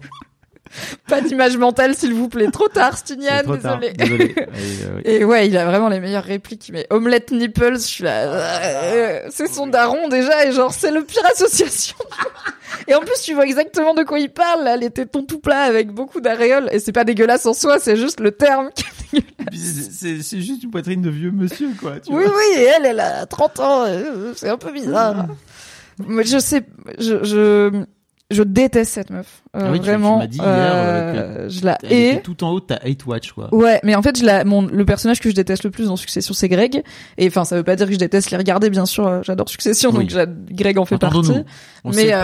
[1.08, 2.50] Pas d'image mentale, s'il vous plaît.
[2.52, 3.80] Trop tard, Stunian, trop tard.
[3.80, 4.34] désolé.
[4.38, 5.02] Et, euh, oui.
[5.06, 6.70] Et ouais, il a vraiment les meilleures répliques.
[6.74, 8.32] Mais omelette nipples, je suis là.
[8.32, 11.96] euh, c'est son daron déjà, et genre c'est le pire association.
[12.88, 14.64] et en plus, tu vois exactement de quoi il parle.
[14.64, 16.70] Là, les tétons tout plats avec beaucoup d'aréoles.
[16.72, 19.24] Et c'est pas dégueulasse en soi, c'est juste le terme qui est
[19.56, 22.00] C'est c'est juste une poitrine de vieux monsieur, quoi.
[22.00, 22.34] Tu Oui, vois.
[22.36, 25.28] oui, et elle, elle a 30 ans, euh, c'est un peu bizarre.
[26.08, 26.64] Mais je sais,
[26.98, 27.84] je, je,
[28.34, 29.42] je déteste cette meuf.
[29.56, 30.18] Euh, Ah oui, tu- tu vraiment.
[30.18, 31.14] m'as dit hier, euh,
[31.46, 32.22] euh, je la hais.
[32.24, 33.54] tout en haut de ta hate watch, quoi.
[33.54, 35.96] Ouais, mais en fait, je la, mon, le personnage que je déteste le plus dans
[35.96, 36.84] Succession, c'est Greg.
[37.18, 39.06] Et enfin, ça veut pas dire que je déteste les regarder, bien sûr.
[39.08, 40.08] euh, J'adore Succession, Oui.
[40.08, 41.32] donc Greg en fait partie.
[41.84, 42.24] On Mais, euh.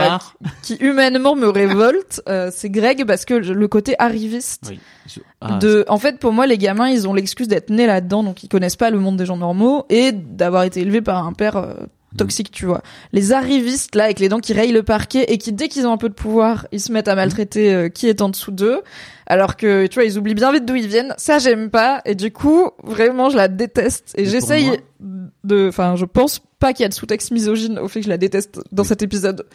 [0.63, 4.79] Qui humainement me révolte, euh, c'est Greg parce que le côté arriviste Oui.
[5.07, 8.21] Je- ah, de en fait pour moi les gamins ils ont l'excuse d'être nés là-dedans
[8.23, 11.33] donc ils connaissent pas le monde des gens normaux et d'avoir été élevés par un
[11.33, 11.73] père euh,
[12.17, 12.81] toxique tu vois.
[13.13, 15.91] Les arrivistes là avec les dents qui rayent le parquet et qui dès qu'ils ont
[15.93, 18.81] un peu de pouvoir ils se mettent à maltraiter euh, qui est en dessous d'eux.
[19.27, 21.13] Alors que tu vois ils oublient bien vite d'où ils viennent.
[21.17, 22.01] Ça j'aime pas.
[22.05, 24.13] Et du coup vraiment je la déteste.
[24.17, 24.79] Et j'essaye
[25.43, 28.09] de enfin je pense pas qu'il y a de sous-texte misogyne au fait que je
[28.09, 28.89] la déteste dans Oui.
[28.89, 29.45] cet épisode.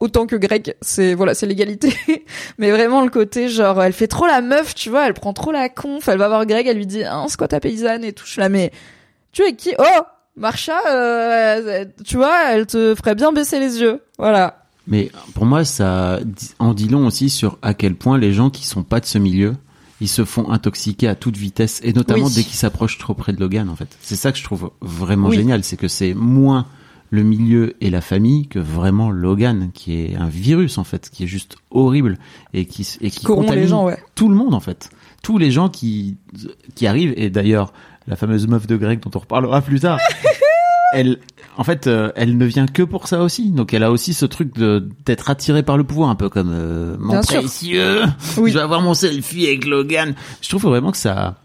[0.00, 1.92] Autant que Greg, c'est voilà, c'est l'égalité.
[2.58, 5.52] Mais vraiment le côté genre elle fait trop la meuf, tu vois, elle prend trop
[5.52, 8.12] la conf, elle va voir Greg, elle lui dit "Hein, c'est quoi ta paysanne et
[8.12, 8.70] tout." Je là mais
[9.32, 9.72] tu es qui?
[9.78, 9.84] Oh,
[10.36, 14.00] Marsha, euh, tu vois, elle te ferait bien baisser les yeux.
[14.18, 14.64] Voilà.
[14.86, 16.18] Mais pour moi, ça
[16.58, 19.18] en dit long aussi sur à quel point les gens qui sont pas de ce
[19.18, 19.54] milieu,
[20.00, 22.32] ils se font intoxiquer à toute vitesse, et notamment Oui.
[22.34, 23.96] dès qu'ils s'approchent trop près de Logan, en fait.
[24.02, 25.36] C'est ça que je trouve vraiment Oui.
[25.36, 26.66] génial, c'est que c'est moins
[27.10, 31.24] le milieu et la famille que vraiment Logan, qui est un virus, en fait, qui
[31.24, 32.18] est juste horrible,
[32.52, 33.98] et qui, et qui Corrompt contamine les gens, ouais.
[34.16, 34.90] tout le monde, en fait.
[35.22, 36.16] Tous les gens qui,
[36.74, 37.72] qui arrivent, et d'ailleurs,
[38.06, 39.98] la fameuse meuf de Greg dont on reparlera plus tard,
[40.94, 41.18] elle,
[41.56, 43.50] en fait, euh, elle ne vient que pour ça aussi.
[43.50, 46.50] Donc, elle a aussi ce truc de d'être attirée par le pouvoir, un peu comme
[46.52, 48.02] euh, mon Bien précieux.
[48.36, 48.50] Oui.
[48.50, 50.14] Je vais avoir mon selfie avec Logan.
[50.42, 51.36] Je trouve vraiment que ça,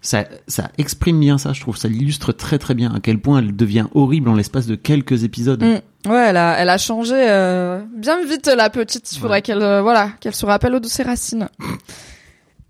[0.00, 1.52] ça, ça exprime bien ça.
[1.52, 4.66] Je trouve ça illustre très très bien à quel point elle devient horrible en l'espace
[4.66, 5.62] de quelques épisodes.
[5.62, 5.80] Mm.
[6.10, 9.10] Ouais, elle a, elle a changé euh, bien vite la petite.
[9.12, 9.42] Il faudrait Ouais.
[9.42, 11.48] qu'elle, euh, voilà, qu'elle se rappelle de ses racines.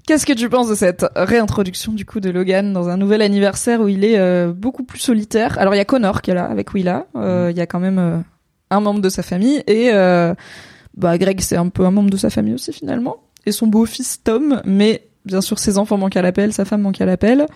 [0.07, 3.81] Qu'est-ce que tu penses de cette réintroduction du coup de Logan dans un nouvel anniversaire
[3.81, 5.59] où il est euh, beaucoup plus solitaire?
[5.59, 7.07] Alors il y a Connor qui est là avec Willa.
[7.17, 8.19] Euh, Il y a quand même euh,
[8.71, 10.35] un membre de sa famille et euh,
[10.95, 14.23] bah Greg c'est un peu un membre de sa famille aussi finalement et son beau-fils
[14.23, 14.61] Tom.
[14.67, 17.47] Mais bien sûr ses enfants manquent à l'appel, sa femme manque à l'appel.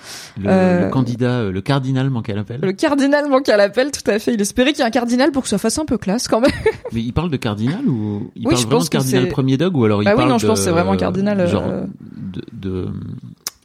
[0.40, 2.60] Le, Euh, le candidat, euh, le cardinal, manque à l'appel.
[2.62, 4.34] Le cardinal manque à l'appel, tout à fait.
[4.34, 6.40] Il espérait qu'il y ait un cardinal pour que ça fasse un peu classe quand
[6.40, 6.50] même.
[6.92, 9.56] Mais il parle de cardinal ou il Oui, parle je vraiment pense de cardinal premier
[9.56, 11.64] dog ou alors il Bah oui, non, je de- pense que c'est vraiment cardinal, genre
[11.66, 11.84] euh,
[12.32, 12.88] de, de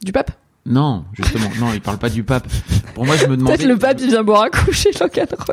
[0.02, 0.30] Du pape.
[0.66, 2.46] Non justement non il parle pas du pape.
[2.94, 5.08] Pour moi je me demandais Peut-être le pape il vient boire un coup chez Roy.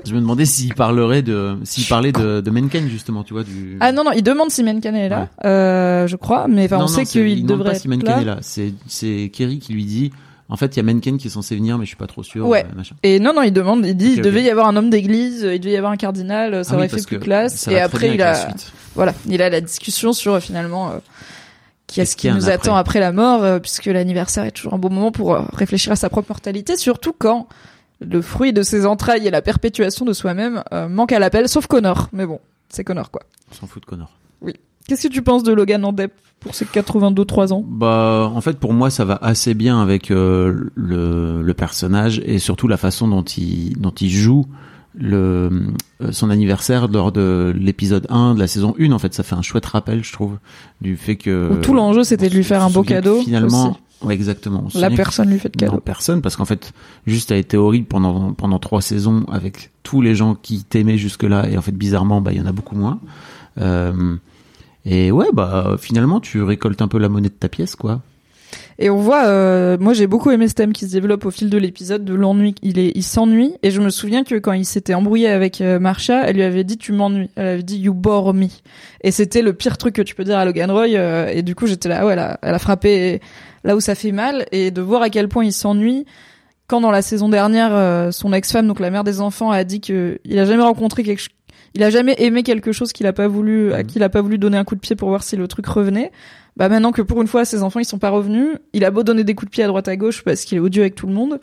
[0.06, 3.78] je me demandais s'il parlerait de s'il parlait de de Mencken justement tu vois du
[3.82, 6.82] Ah non non, il demande si Mencken est là, euh, je crois, mais enfin on
[6.82, 8.22] non, sait qu'il il demande devrait pas si là.
[8.22, 10.12] est là c'est c'est Kerry qui lui dit
[10.48, 12.24] en fait il y a Mencken qui est censé venir mais je suis pas trop
[12.24, 12.66] sûr Ouais.
[12.72, 12.96] euh, machin.
[13.04, 15.60] Et non non, il demande, il dit il devait y avoir un homme d'église, il
[15.60, 17.68] devait y avoir un cardinal, ça Ah oui, aurait parce fait plus classe.
[17.68, 18.48] Et après il a,
[18.96, 21.00] voilà, il a la discussion sur finalement euh,
[21.92, 24.78] qui est-ce Est-ce qui nous attend après la mort, euh, puisque l'anniversaire est toujours un
[24.78, 27.48] bon moment pour euh, réfléchir à sa propre mortalité, surtout quand
[28.00, 31.68] le fruit de ses entrailles et la perpétuation de soi-même euh, manque à l'appel, sauf
[31.68, 32.10] Connor.
[32.14, 33.22] Mais bon, c'est Connor quoi.
[33.52, 34.10] on s'en fout de Connor.
[34.88, 37.64] Qu'est-ce que tu penses de Logan en dep pour ses 82-3 ans?
[37.66, 42.40] Bah, en fait, pour moi, ça va assez bien avec euh, le, le personnage et
[42.40, 44.48] surtout la façon dont il, dont il joue
[44.96, 45.50] le,
[46.02, 48.92] euh, son anniversaire lors de l'épisode 1 de la saison 1.
[48.92, 50.38] En fait, ça fait un chouette rappel, je trouve,
[50.82, 51.60] du fait que...
[51.62, 53.80] Tout l'enjeu, c'était de lui faire un beau cadeau Finalement, aussi.
[54.08, 54.68] ouais, exactement.
[54.74, 55.78] On La personne lui fait de cadeau.
[55.78, 56.74] personne, parce qu'en fait,
[57.08, 61.50] juste a été horrible pendant pendant trois saisons avec tous les gens qui t'aimaient jusque-là,
[61.50, 63.00] et en fait, bizarrement, bah, il y en a beaucoup moins.
[63.60, 64.16] Euh,
[64.86, 68.02] et ouais, bah, finalement, tu récoltes un peu la monnaie de ta pièce, quoi.
[68.82, 71.52] Et on voit, euh, moi j'ai beaucoup aimé ce thème qui se développe au fil
[71.52, 72.56] de l'épisode de l'ennui.
[72.64, 73.54] Il est, il s'ennuie.
[73.62, 76.80] Et je me souviens que quand il s'était embrouillé avec euh, elle lui avait dit
[76.80, 77.30] tu m'ennuies.
[77.36, 78.48] Elle avait dit you bore me.
[79.02, 80.96] Et c'était le pire truc que tu peux dire à Logan Roy.
[80.96, 83.22] euh, et du coup j'étais là, ouais, elle a, elle a frappé
[83.64, 84.48] là où ça fait mal.
[84.52, 86.08] Et de voir à quel point il s'ennuie.
[86.66, 89.82] Quand dans la saison dernière, euh, son ex-femme, donc la mère des enfants, a dit
[89.82, 91.22] que il a jamais rencontré quelque,
[91.76, 93.88] il a jamais aimé quelque chose qu'il a pas voulu, à Mhm.
[93.88, 95.66] qui il a pas voulu donner un coup de pied pour voir si le truc
[95.68, 96.12] revenait.
[96.58, 99.04] Bah maintenant que pour une fois ses enfants ils sont pas revenus, il a beau
[99.04, 101.08] donner des coups de pied à droite à gauche parce qu'il est odieux avec tout
[101.08, 101.40] le monde,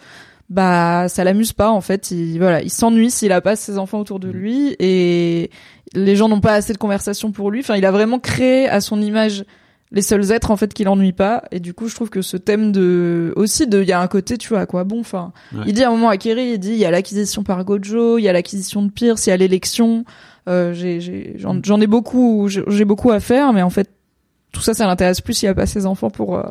[0.51, 2.11] bah ça l'amuse pas en fait.
[2.11, 5.51] Il voilà, il s'ennuie s'il a pas ses enfants autour de lui et
[5.95, 7.61] les gens n'ont pas assez de conversation pour lui.
[7.61, 9.45] Enfin, il a vraiment créé à son image
[9.91, 12.37] les seuls êtres en fait qui l'ennuient pas et du coup je trouve que ce
[12.37, 15.33] thème de aussi de il y a un côté tu vois à quoi bon enfin
[15.55, 15.65] Ouais.
[15.67, 18.19] il dit à un moment à Kerry il dit il y a l'acquisition par Gojo
[18.19, 20.05] il y a l'acquisition de Pierce il y a l'élection
[20.49, 23.91] euh, j'ai j'ai j'en ai beaucoup j'ai beaucoup à faire mais en fait
[24.53, 26.43] tout ça ça l'intéresse plus s'il y a pas ses enfants pour euh,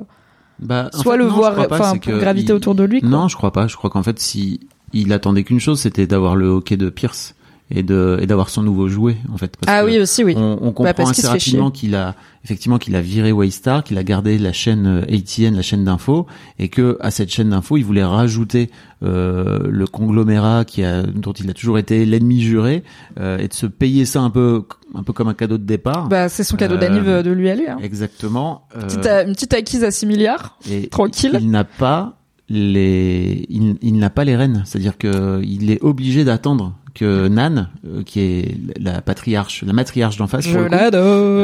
[0.60, 3.10] Bah, soit fait, le non, voir enfin pour graviter il- autour de lui quoi.
[3.10, 3.68] Non, je crois pas.
[3.68, 4.60] Je crois qu'en fait, si
[4.94, 7.36] il attendait qu'une chose, c'était d'avoir le hockey de Pierce.
[7.70, 9.56] Et de et d'avoir son nouveau jouet en fait.
[9.58, 10.34] Parce Ah que oui aussi oui.
[10.38, 13.02] On, on comprend Bah, parce qu'il assez se fait rapidement qu'il a effectivement qu'il a
[13.02, 16.28] viré Waystar, qu'il a gardé la chaîne euh, ATN, la chaîne d'info,
[16.60, 18.70] et que à cette chaîne d'info, il voulait rajouter
[19.04, 22.84] euh, le conglomérat qui a, dont il a toujours été l'ennemi juré,
[23.20, 24.64] euh, et de se payer ça un peu
[24.96, 26.08] un peu comme un cadeau de départ.
[26.08, 27.68] Bah c'est son cadeau Euh, d'anniv de lui lui.
[27.68, 27.78] Hein.
[27.84, 28.66] Exactement.
[28.78, 30.58] euh, Petite, euh, une petite acquise à 6 milliards.
[30.72, 31.38] et tranquille.
[31.42, 32.18] Il n'a pas
[32.50, 34.64] les, il, il n'a pas les rênes.
[34.66, 40.18] C'est-à-dire que il est obligé d'attendre que Nan, euh, qui est la patriarche, la matriarche
[40.18, 40.58] d'en face, coup,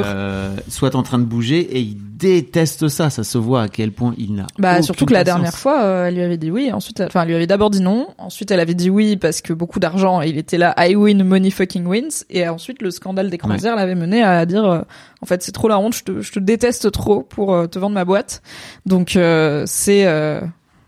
[0.06, 3.12] euh, soit en train de bouger et il déteste ça.
[3.12, 4.48] Ça se voit à quel point il n'a.
[4.58, 6.72] Bah surtout que la dernière fois, euh, elle lui avait dit oui.
[6.72, 8.08] Ensuite, elle- enfin, elle lui avait d'abord dit non.
[8.18, 10.24] Ensuite, elle avait dit oui parce que beaucoup d'argent.
[10.24, 12.24] et Il était là, I win, money fucking wins.
[12.32, 14.86] Et ensuite, le scandale des croisières l'avait mené à dire,
[15.22, 15.94] en fait, c'est trop la honte.
[15.94, 18.42] Je te, je te déteste trop pour te vendre ma boîte.
[18.88, 20.42] Donc euh, c'est, euh,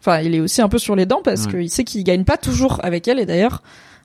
[0.06, 1.52] enfin, il est aussi un peu sur les dents parce Ouais.
[1.52, 3.20] qu'il sait qu'il gagne pas toujours avec elle.
[3.20, 3.64] Et d'ailleurs,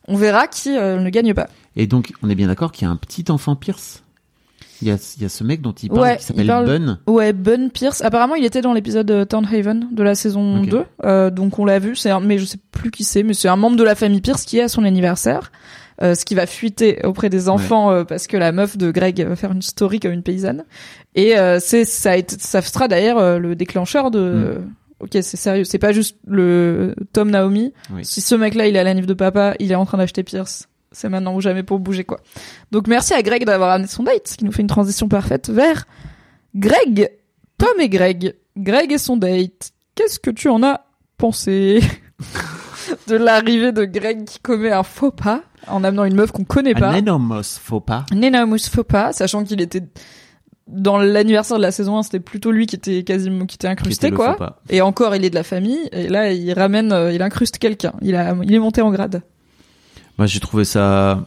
[0.08, 1.48] on verra qui euh, ne gagne pas.
[1.76, 4.02] Et donc, on est bien d'accord qu'il y a un petit enfant Pierce.
[4.82, 6.66] Il y a, il y a ce mec dont il parle Ouais, qui s'appelle parle-
[6.66, 6.98] Bun.
[7.06, 8.00] Ouais, Bun Pierce.
[8.02, 10.68] Apparemment, il était dans l'épisode euh, Townhaven de la saison Ok.
[10.70, 10.84] 2.
[11.04, 13.48] Euh, donc on l'a vu, c'est un, mais je sais plus qui c'est, mais c'est
[13.48, 15.52] un membre de la famille Pierce qui est à son anniversaire.
[16.02, 19.20] Euh, ce qui va fuiter auprès des enfants euh, parce que la meuf de Greg
[19.22, 20.64] va faire une story comme une paysanne.
[21.14, 24.20] Et euh, c'est ça a été, ça sera d'ailleurs le déclencheur de
[24.62, 24.70] Mm.
[25.00, 27.72] OK, c'est sérieux, c'est pas juste le Tom Naomi.
[27.92, 28.04] Oui.
[28.04, 30.68] Si ce mec-là, il est à la de papa, il est en train d'acheter Pierce.
[30.92, 32.20] C'est maintenant ou jamais pour bouger quoi.
[32.72, 35.48] Donc merci à Greg d'avoir amené son date, ce qui nous fait une transition parfaite
[35.48, 35.86] vers
[36.56, 37.10] Greg,
[37.58, 39.70] Tom et Greg, Greg et son date.
[39.94, 40.84] Qu'est-ce que tu en as
[41.16, 41.80] pensé
[43.08, 46.74] de l'arrivée de Greg qui commet un faux pas en amenant une meuf qu'on connaît
[46.74, 46.90] pas?
[46.90, 48.04] Un énorme faux pas.
[48.12, 49.84] un énorme faux pas, sachant qu'il était
[50.72, 53.72] dans l'anniversaire de la saison 1, c'était plutôt lui qui était quasiment qui était qui
[53.72, 54.58] incrusté était quoi.
[54.68, 55.88] Et encore, il est de la famille.
[55.92, 57.92] Et là, il ramène, euh, il incruste quelqu'un.
[58.02, 59.22] Il a, il est monté en grade.
[60.18, 61.24] Moi, j'ai trouvé ça.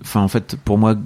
[0.00, 0.96] Enfin, en fait, pour moi,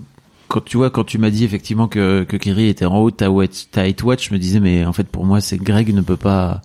[0.49, 3.31] quand tu vois, quand tu m'as dit effectivement que que Kerry était en haut, ta
[3.31, 6.01] watch, ta hate watch, je me disais, mais en fait, pour moi, c'est Greg ne
[6.03, 6.62] peut pas.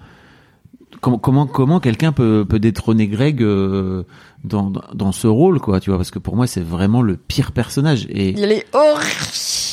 [1.01, 4.03] Comment comment comment quelqu'un peut peut détrôner Greg euh,
[4.43, 5.97] dans dans- dans ce rôle, quoi, tu vois?
[5.97, 8.05] Parce que pour moi, c'est vraiment le pire personnage.
[8.11, 9.70] Et Il est horrible.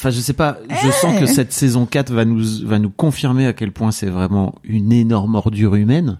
[0.00, 0.58] Enfin, je sais pas.
[0.68, 4.08] Je sens que cette saison 4 va nous va nous confirmer à quel point c'est
[4.08, 6.18] vraiment une énorme ordure humaine.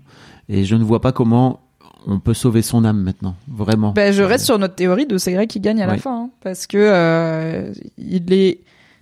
[0.49, 1.61] Et je ne vois pas comment
[2.07, 3.93] on peut sauver son âme maintenant, vraiment.
[3.93, 6.31] Ben, je reste sur notre théorie de c'est Greg qui gagne à la fin, hein,
[6.43, 8.61] parce que euh, il est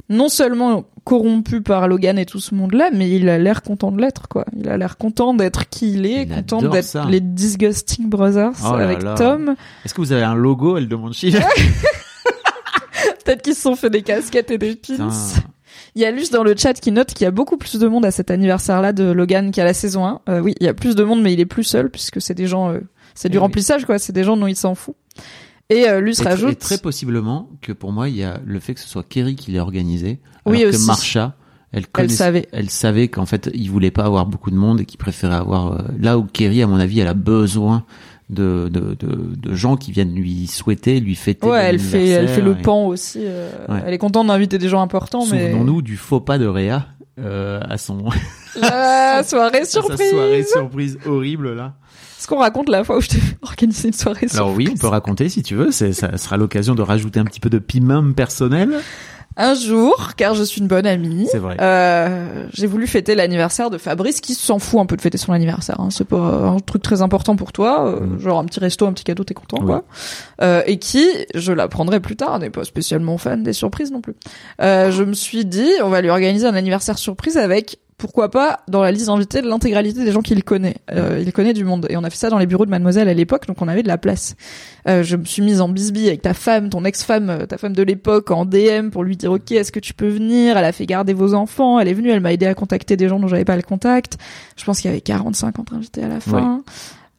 [0.09, 4.01] non seulement corrompu par Logan et tout ce monde-là, mais il a l'air content de
[4.01, 4.45] l'être, quoi.
[4.57, 8.77] Il a l'air content d'être qui il est, Il content d'être les Disgusting Brothers Oh
[8.77, 9.15] là avec là.
[9.15, 9.55] Tom.
[9.85, 11.41] Est-ce que vous avez un logo, elle demande Chile
[13.29, 15.11] Peut-être qu'ils se sont fait des casquettes et des pins.
[15.95, 17.87] Il y a Luce dans le chat qui note qu'il y a beaucoup plus de
[17.87, 20.21] monde à cet anniversaire-là de Logan qu'à la saison 1.
[20.31, 22.33] Euh, oui, il y a plus de monde, mais il est plus seul puisque c'est
[22.35, 22.79] des gens, euh,
[23.15, 23.43] c'est du Eh oui.
[23.43, 23.99] remplissage quoi.
[23.99, 24.95] C'est des gens dont il s'en fout.
[25.69, 26.53] Et euh, Luce Et, rajoute.
[26.53, 29.37] et très possiblement que pour moi, il y a le fait que ce soit Kerry
[29.37, 30.21] qui l'ait organisé.
[30.47, 30.81] Oui, alors aussi.
[30.81, 31.35] que Marsha,
[31.73, 32.49] elle, connaissait- savait.
[32.53, 35.73] Elle savait qu'en fait, il voulait pas avoir beaucoup de monde et qu'il préférait avoir
[35.75, 37.85] euh, là où Kerry, à mon avis, elle a besoin
[38.31, 41.47] de, de, de, de gens qui viennent lui souhaiter, lui fêter.
[41.47, 43.21] Ouais, elle fait, elle fait le pan aussi.
[43.23, 43.83] euh, Ouais.
[43.87, 45.51] Elle est contente d'inviter des gens importants, mais.
[45.51, 46.87] Souvenons-nous du faux pas de Réa
[47.19, 48.05] euh, à son
[48.61, 49.99] La soirée à surprise.
[49.99, 51.75] sa soirée surprise horrible là.
[52.19, 54.89] Est-ce qu'on raconte la fois où je t'ai organisé une soirée Alors oui, on peut
[54.89, 55.71] raconter si tu veux.
[55.71, 58.71] C'est, ça sera l'occasion de rajouter un petit peu de piment personnel.
[59.41, 61.57] Un jour, car je suis une bonne amie, C'est vrai.
[61.61, 65.33] euh, j'ai voulu fêter l'anniversaire de Fabrice, qui s'en fout un peu de fêter son
[65.33, 65.79] anniversaire.
[65.79, 65.91] Hein.
[65.93, 68.19] C'est pas un truc très important pour toi, euh, Mm.
[68.19, 69.67] genre un petit resto, un petit cadeau, t'es content, Oui.
[69.67, 69.85] quoi.
[70.43, 71.07] Euh, et qui,
[71.37, 74.17] je l'apprendrai plus tard, n'est pas spécialement fan des surprises non plus.
[74.59, 78.81] Je me suis dit, on va lui organiser un anniversaire surprise avec pourquoi pas dans
[78.81, 80.77] la liste d'invités de l'intégralité des gens qu'il connaît.
[80.93, 81.87] Euh, il connaît du monde.
[81.91, 83.83] Et on a fait ça dans les bureaux de Mademoiselle à l'époque, donc on avait
[83.83, 84.37] de la place.
[84.89, 87.73] Euh, je me suis mise en bisbille avec ta femme, ton ex-femme, euh, ta femme
[87.73, 90.57] de l'époque, en DM pour lui dire ok, est-ce que tu peux venir?
[90.57, 91.81] Elle a fait garder vos enfants.
[91.81, 94.17] Elle est venue, elle m'a aidé à contacter des gens dont j'avais pas le contact.
[94.57, 96.63] Je pense qu'il y avait 40, 50 invités à la fin.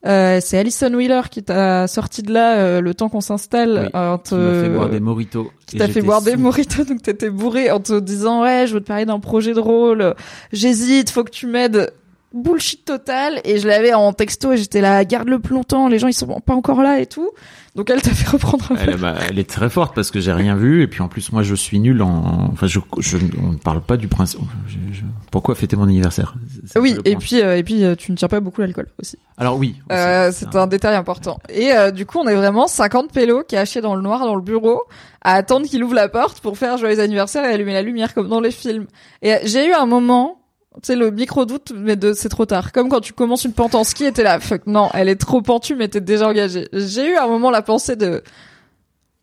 [0.06, 3.89] Euh, c'est Alison Wheeler qui t'a sorti de là euh, le temps qu'on s'installe.
[3.93, 5.52] Oui, en Qui m'a fait te- boire des moritos.
[5.66, 8.80] qui t'a fait boire des moritos, donc t'étais bourré en te disant ouais, je veux
[8.80, 10.16] te parler d'un projet de rôle,
[10.54, 11.91] j'hésite, faut que tu m'aides.
[12.34, 13.41] Bullshit total.
[13.43, 16.13] Et je l'avais en texto et j'étais là garde le plus longtemps les gens ils
[16.13, 17.30] sont pas encore là et tout.
[17.75, 18.82] Donc elle t'a fait reprendre un peu.
[18.91, 20.82] Elle, bah, elle est très forte parce que j'ai rien vu.
[20.84, 23.82] Et puis en plus moi je suis nul en enfin je, je on ne parle
[23.82, 24.41] pas du principe.
[24.67, 24.77] Je-
[25.32, 26.36] pourquoi fêter mon anniversaire?
[26.65, 29.17] C'est oui et puis euh, et puis euh, tu ne tiens pas beaucoup l'alcool aussi.
[29.38, 31.39] Alors oui aussi, Euh, c'est un détail important.
[31.49, 34.41] Et euh, du coup, on est vraiment 50 pélos cachés dans le noir dans le
[34.41, 34.82] bureau
[35.21, 38.27] à attendre qu'il ouvre la porte pour faire joyeux anniversaire et allumer la lumière comme
[38.27, 38.88] dans les films.
[39.21, 40.39] Et euh, j'ai eu un moment,
[40.76, 42.72] tu sais, le micro doute, mais de c'est trop tard.
[42.72, 45.15] Comme quand tu commences une pente en ski et t'es là, fuck, non, elle est
[45.15, 46.67] trop pentue, mais t'es déjà engagé.
[46.74, 48.24] J'ai eu un moment la pensée de,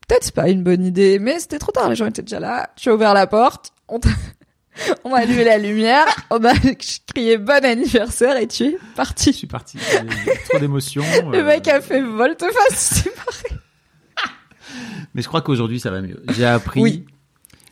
[0.09, 2.71] peut-être pas une bonne idée, mais c'était trop tard, les gens étaient déjà là.
[2.77, 4.09] Tu as ouvert la porte, on t'a-
[5.05, 6.53] on a allumé la lumière, on a
[7.15, 9.33] crié bon anniversaire et tu es Je parti.
[9.33, 9.79] suis parti.
[10.51, 11.05] Trop d'émotions.
[11.33, 13.03] Le euh, mec a fait volte-face.
[13.05, 13.57] c'est pas-
[15.15, 16.23] Mais je crois qu'aujourd'hui ça va mieux.
[16.37, 16.81] J'ai appris.
[16.83, 17.07] Oui.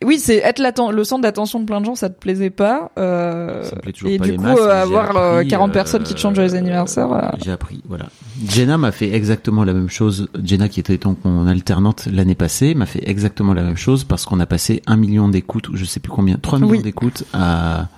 [0.04, 0.60] Oui, c'est être
[0.92, 2.92] le centre d'attention de plein de gens, ça te plaisait pas.
[2.98, 5.70] Euh, Ça me plaît toujours et pas du les coup, masses, avoir euh, appris, 40
[5.70, 7.12] euh, personnes qui te chantent joyeux anniversaire.
[7.12, 8.06] euh, J'ai appris, voilà.
[8.48, 10.28] Jenna m'a fait exactement la même chose.
[10.42, 14.24] Jenna, qui était donc mon alternante l'année passée, m'a fait exactement la même chose parce
[14.26, 16.82] qu'on a passé un million d'écoutes, ou je sais plus combien, 3 millions Oui.
[16.82, 17.88] d'écoutes à,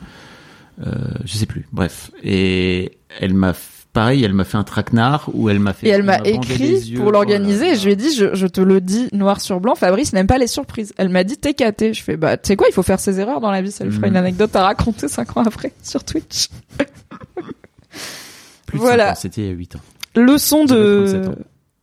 [0.87, 0.91] euh,
[1.25, 1.67] je sais plus.
[1.73, 2.11] Bref.
[2.23, 3.53] Et elle m'a,
[3.97, 5.87] pareil, elle m'a fait un traquenard où elle m'a fait.
[5.87, 7.01] Et elle m'a écrit yeux.
[7.01, 7.77] pour l'organiser.
[7.77, 10.37] Je lui ai dit, je, je te le dis noir sur blanc, Fabrice n'aime pas
[10.37, 10.93] les surprises.
[10.99, 11.95] Elle m'a dit, t'es caté.
[11.95, 13.73] Je fais, bah, tu sais quoi, il faut faire ses erreurs dans la vie.
[13.73, 14.13] Ça lui fera Mhm.
[14.13, 16.51] une anecdote à raconter cinq ans après sur Twitch.
[18.67, 19.15] Plus Voilà.
[19.15, 19.81] C'était il y a 8 ans.
[20.15, 21.23] Leçon de...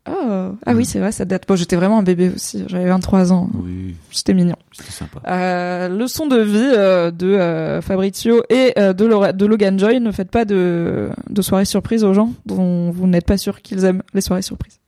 [0.05, 0.51] 37 ans.
[0.53, 0.57] Oh.
[0.65, 0.83] Ah oui, Mhm.
[0.85, 1.47] c'est vrai, ça date.
[1.47, 2.63] Bon, j'étais vraiment un bébé aussi.
[2.67, 3.49] J'avais 23 ans.
[3.53, 4.55] Oui, C'était mignon.
[4.71, 5.19] c'était sympa.
[5.27, 9.99] Euh, leçon de vie euh, de euh, Fabrizio et euh, de, Laura- de Logan Joy.
[9.99, 13.85] Ne faites pas de, de soirées surprises aux gens dont vous n'êtes pas sûr qu'ils
[13.85, 14.79] aiment les soirées surprises.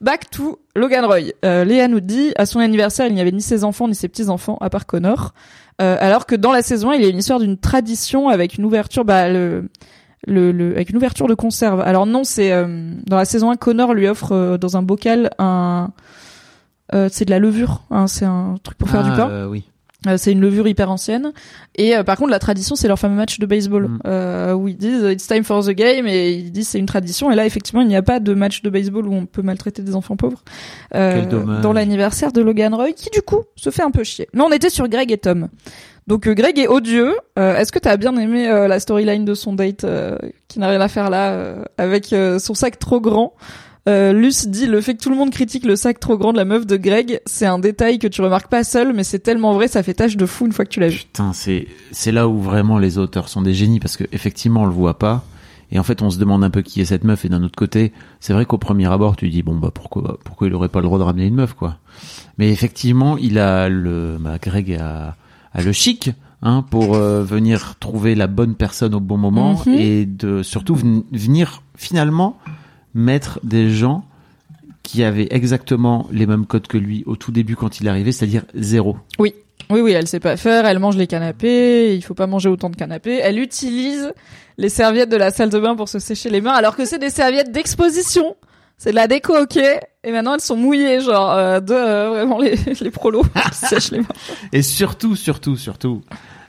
[0.00, 1.32] Back to Logan Roy.
[1.44, 4.08] Euh, Léa nous dit à son anniversaire, il n'y avait ni ses enfants ni ses
[4.08, 5.32] petits enfants à part Connor.
[5.80, 8.64] Euh, alors que dans la saison, il y a une histoire d'une tradition avec une
[8.64, 9.68] ouverture, bah le,
[10.26, 11.80] le, le- avec une ouverture de conserve.
[11.80, 12.66] Alors non, c'est euh,
[13.06, 15.90] dans la saison 1, Connor lui offre euh, dans un bocal un
[16.94, 19.30] euh, c'est de la levure, hein, c'est un truc pour faire Ah, du pain.
[19.30, 19.64] euh, oui.
[20.06, 21.32] Euh, c'est une levure hyper ancienne.
[21.76, 23.98] Et euh, par contre, la tradition, c'est leur fameux match de baseball Mm.
[24.06, 27.30] euh, où ils disent it's time for the game et ils disent c'est une tradition.
[27.32, 29.80] Et là, effectivement, il n'y a pas de match de baseball où on peut maltraiter
[29.80, 30.42] des enfants pauvres.
[30.94, 31.60] Euh.
[31.62, 34.28] Dans l'anniversaire de Logan Roy, qui du coup se fait un peu chier.
[34.34, 35.48] Mais on était sur Greg et Tom.
[36.06, 37.14] Donc euh, Greg est odieux.
[37.38, 39.86] Euh, Est-ce que t'as bien aimé euh, la storyline de son date
[40.48, 43.34] qui n'a rien à faire là avec son sac trop grand?
[43.86, 46.38] Euh, Luce dit le fait que tout le monde critique le sac trop grand de
[46.38, 49.52] la meuf de Greg, c'est un détail que tu remarques pas seul, mais c'est tellement
[49.52, 50.98] vrai, ça fait tache de fou une fois que tu l'as vu.
[51.00, 54.66] Putain, c'est c'est là où vraiment les auteurs sont des génies parce que effectivement on
[54.66, 55.22] le voit pas
[55.70, 57.56] et en fait on se demande un peu qui est cette meuf et d'un autre
[57.56, 60.80] côté c'est vrai qu'au premier abord tu dis bon bah pourquoi pourquoi il aurait pas
[60.80, 61.78] le droit de ramener une meuf quoi
[62.36, 65.16] mais effectivement il a le bah, Greg a,
[65.62, 66.10] le chic
[66.42, 69.74] hein pour euh, venir trouver la bonne personne au bon moment Mhm.
[69.74, 72.36] et de surtout ven- venir finalement
[72.94, 74.04] mettre des gens
[74.82, 78.12] qui avaient exactement les mêmes codes que lui au tout début quand il est arrivé
[78.12, 79.32] c'est-à-dire zéro Oui,
[79.70, 82.76] oui, elle sait pas faire, elle mange les canapés, il faut pas manger autant de
[82.76, 83.18] canapés.
[83.22, 84.12] Elle utilise
[84.58, 86.98] les serviettes de la salle de bain pour se sécher les mains, alors que c'est
[86.98, 88.36] des serviettes d'exposition.
[88.76, 89.56] C'est de la déco, ok.
[89.56, 93.90] Et maintenant, elles sont mouillées, genre, euh, de euh, vraiment les, les prolos qui sèchent
[93.92, 94.06] les mains.
[94.52, 96.02] Et surtout, surtout, surtout,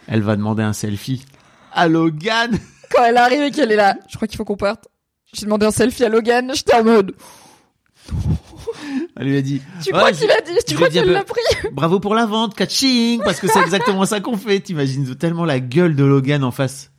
[0.07, 1.23] elle va demander un selfie
[1.71, 2.57] à Logan.
[2.91, 4.88] Quand elle arrive et qu'elle est là, je crois qu'il faut qu'on parte.
[5.34, 7.13] J'ai demandé un selfie à Logan, j'étais en mode,
[9.17, 11.41] Elle lui a dit tu crois qu'il a dit, tu crois peu- l'a pris?
[11.71, 14.59] Bravo pour la vente, catching, parce que c'est exactement ça qu'on fait.
[14.59, 16.91] T'imagines tellement la gueule de Logan en face.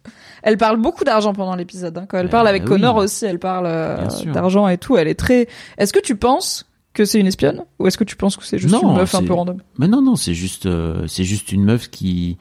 [0.48, 1.98] Elle parle beaucoup d'argent pendant l'épisode.
[1.98, 2.06] Hein.
[2.08, 2.68] Quand elle Euh, parle avec oui.
[2.68, 3.96] Connor aussi, elle parle euh,
[4.32, 4.96] d'argent et tout.
[4.96, 5.48] Elle est très.
[5.76, 8.58] Est-ce que tu penses que c'est une espionne ou est-ce que tu penses que c'est
[8.58, 9.58] juste Non, une meuf un peu random?
[9.78, 12.38] Mais non, non, c'est juste, euh, c'est juste une meuf qui,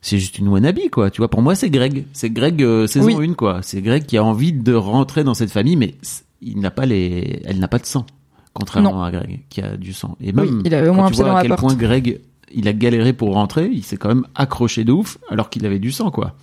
[0.00, 1.10] c'est juste une wannabe quoi.
[1.10, 3.28] Tu vois, pour moi c'est Greg, c'est Greg euh, saison Oui.
[3.30, 3.60] 1 quoi.
[3.62, 5.94] C'est Greg qui a envie de rentrer dans cette famille, mais
[6.40, 8.06] il n'a pas les, elle n'a pas de sang,
[8.54, 9.02] contrairement Non.
[9.02, 10.16] à Greg qui a du sang.
[10.22, 11.60] Et même Oui, il avait au quand moins un tu vois à quel porte.
[11.60, 12.20] point Greg,
[12.54, 15.78] il a galéré pour rentrer, il s'est quand même accroché de ouf alors qu'il avait
[15.80, 16.34] du sang quoi.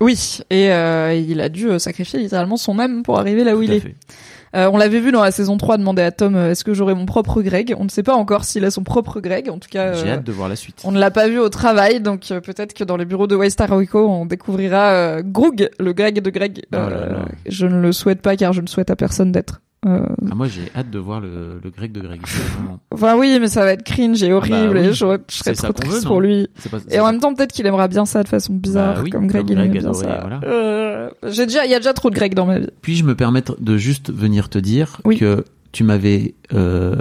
[0.00, 3.58] Oui, et euh, il a dû euh, sacrifier littéralement son âme pour arriver là où
[3.58, 3.80] Tout il est.
[3.80, 3.94] fait.
[4.56, 6.94] Euh, on l'avait vu dans la saison 3 demander à Tom euh, est-ce que j'aurai
[6.94, 7.74] mon propre Greg?
[7.76, 9.50] On ne sait pas encore s'il a son propre Greg.
[9.50, 10.80] En tout cas, J'ai euh, hâte de voir la suite.
[10.84, 13.34] on ne l'a pas vu au travail, donc euh, peut-être que dans les bureaux de
[13.34, 16.62] West Arico, on découvrira euh, Grug, le Greg de Greg.
[16.72, 17.24] Oh là là.
[17.46, 19.60] Je ne le souhaite pas car je ne souhaite à personne d'être.
[19.86, 22.20] Euh, Ah, moi j'ai hâte de voir le, le Greg de Greg.
[22.90, 24.86] Enfin oui, mais ça va être cringe et horrible bah oui.
[24.88, 26.48] et je, je serais trop triste veut, pour lui.
[26.70, 29.10] Pas- Et en même temps, peut-être qu'il aimerait bien ça de façon bizarre, Bah oui,
[29.10, 30.20] comme Greg comme il aimait bien ça.
[30.20, 30.40] voilà.
[30.44, 32.68] Euh, j'ai déjà, il y a déjà trop de Greg dans ma vie.
[32.82, 35.18] Puis-je me permettre de juste venir te dire Oui.
[35.18, 36.94] que tu m'avais euh,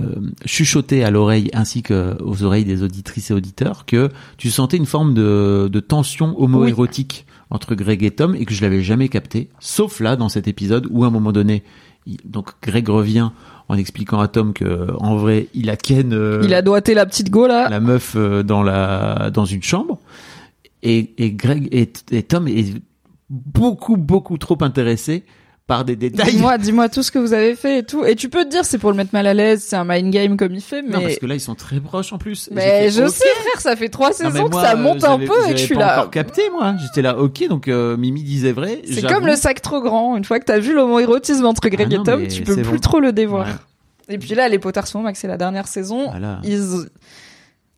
[0.46, 4.88] chuchoté à l'oreille ainsi que aux oreilles des auditrices et auditeurs que tu sentais une
[4.88, 9.50] forme de, de tension homo-érotique entre Greg et Tom et que je l'avais jamais capté,
[9.60, 11.62] sauf là dans cet épisode où à un moment donné,
[12.26, 13.30] donc Greg revient
[13.70, 17.06] en expliquant à Tom que en vrai il a Ken euh, Il a doigté la
[17.06, 17.70] petite go là.
[17.70, 20.00] la meuf euh, dans la dans une chambre
[20.82, 22.76] et, et Greg et, et Tom est
[23.30, 25.24] beaucoup beaucoup trop intéressé
[25.66, 28.04] par des détails Dis-moi, dis-moi tout ce que vous avez fait et tout.
[28.06, 30.12] Et tu peux te dire, c'est pour le mettre mal à l'aise, c'est un mind
[30.12, 30.90] game comme il fait, mais.
[30.90, 32.50] Non, parce que là, ils sont très proches en plus.
[32.52, 35.54] Mais je sais, frère, ça fait trois Non, saisons que ça monte un peu et
[35.54, 36.00] que je suis pas là.
[36.00, 36.76] encore capté, moi.
[36.82, 38.82] J'étais là, ok, donc euh, Mimi disait vrai.
[38.92, 40.18] C'est comme le sac trop grand.
[40.18, 42.64] Une fois que t'as vu l'homo-érotisme entre Greg Ah non, et Tom, tu peux plus
[42.64, 42.80] bon.
[42.80, 43.48] trop le dévoir.
[43.48, 43.54] Ouais.
[44.10, 46.10] Et puis là, les potards sont Max, c'est la dernière saison.
[46.10, 46.40] Voilà.
[46.44, 46.88] Ils...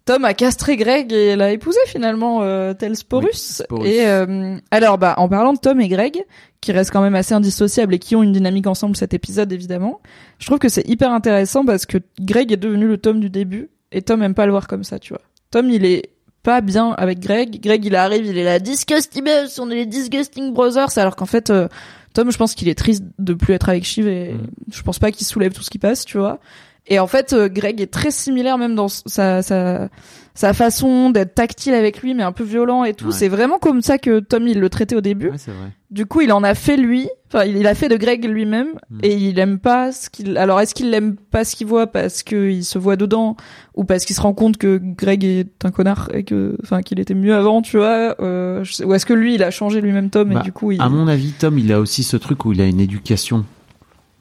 [0.05, 3.25] Tom a castré Greg et l'a épousé finalement, euh, tel Sporus.
[3.25, 3.87] Oui, Sporus.
[3.89, 6.23] Et euh, alors, bah, en parlant de Tom et Greg,
[6.61, 10.01] qui restent quand même assez indissociables et qui ont une dynamique ensemble cet épisode évidemment,
[10.39, 13.69] je trouve que c'est hyper intéressant parce que Greg est devenu le Tom du début
[13.91, 15.21] et Tom aime pas le voir comme ça, tu vois.
[15.51, 16.11] Tom, il est
[16.43, 17.59] pas bien avec Greg.
[17.59, 19.23] Greg, il arrive, il est là, disgusting,
[19.59, 21.67] on est les disgusting brothers, alors qu'en fait, euh,
[22.13, 24.47] Tom, je pense qu'il est triste de plus être avec Shiv et Mm.
[24.71, 26.39] je pense pas qu'il soulève tout ce qui passe, tu vois.
[26.87, 29.89] Et en fait, euh, Greg est très similaire même dans sa sa
[30.37, 33.05] sa façon d'être tactile avec lui, mais un peu violent et tout.
[33.05, 33.11] Ouais.
[33.13, 35.29] C'est vraiment comme ça que Tom il le traitait au début.
[35.29, 35.71] Ouais, vrai.
[35.91, 37.07] Du coup, il en a fait lui.
[37.33, 38.99] Enfin, il il a fait de Greg lui-même Mm.
[39.03, 40.37] et il aime pas ce qu'il.
[40.37, 43.37] Alors, est-ce qu'il l'aime pas ce qu'il voit parce qu'il se voit dedans
[43.75, 46.99] ou parce qu'il se rend compte que Greg est un connard et que, enfin, qu'il
[46.99, 49.79] était mieux avant, tu vois euh, je sais- Ou est-ce que lui, il a changé
[49.81, 50.81] lui-même Tom et Bah, du coup, il.
[50.81, 53.45] À mon avis, Tom, il a aussi ce truc où il a une éducation.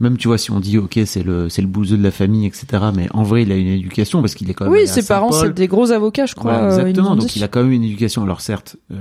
[0.00, 2.46] Même, tu vois, si on dit, ok, c'est le, c'est le bouseux de la famille,
[2.46, 2.66] etc.
[2.94, 4.72] Mais en vrai, il a une éducation parce qu'il est quand même.
[4.74, 6.52] Oui, ses parents, c'est des gros avocats, je crois.
[6.52, 7.14] Voilà, euh, exactement.
[7.14, 8.22] Donc, il a quand même une éducation.
[8.24, 8.96] Alors, certes, euh,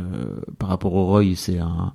[0.59, 1.93] par rapport au Roy, c'est un,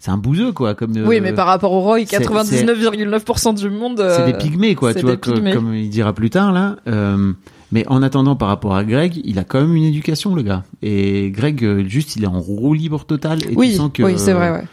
[0.00, 0.74] c'est un bouseux, quoi.
[0.74, 3.98] Comme, euh, Oui, mais par rapport au Roy, c'est- 99,9% du monde.
[3.98, 4.92] c'est euh, des pygmées, quoi.
[4.92, 6.76] c'est Tu vois, que- comme il dira plus tard, là.
[6.88, 7.32] Euh,
[7.70, 10.64] mais en attendant, par rapport à Greg, il a quand même une éducation, le gars.
[10.82, 13.38] Et Greg, euh, juste, il est en roue libre totale.
[13.48, 14.64] Et Oui, tu sens que, oui, c'est vrai, ouais.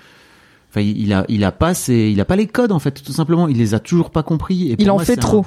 [0.69, 3.11] Enfin, il a, il a pas ses, il a pas les codes en fait, tout
[3.11, 3.47] simplement.
[3.47, 4.71] Il les a toujours pas compris.
[4.71, 5.45] Et Il en moi, fait trop.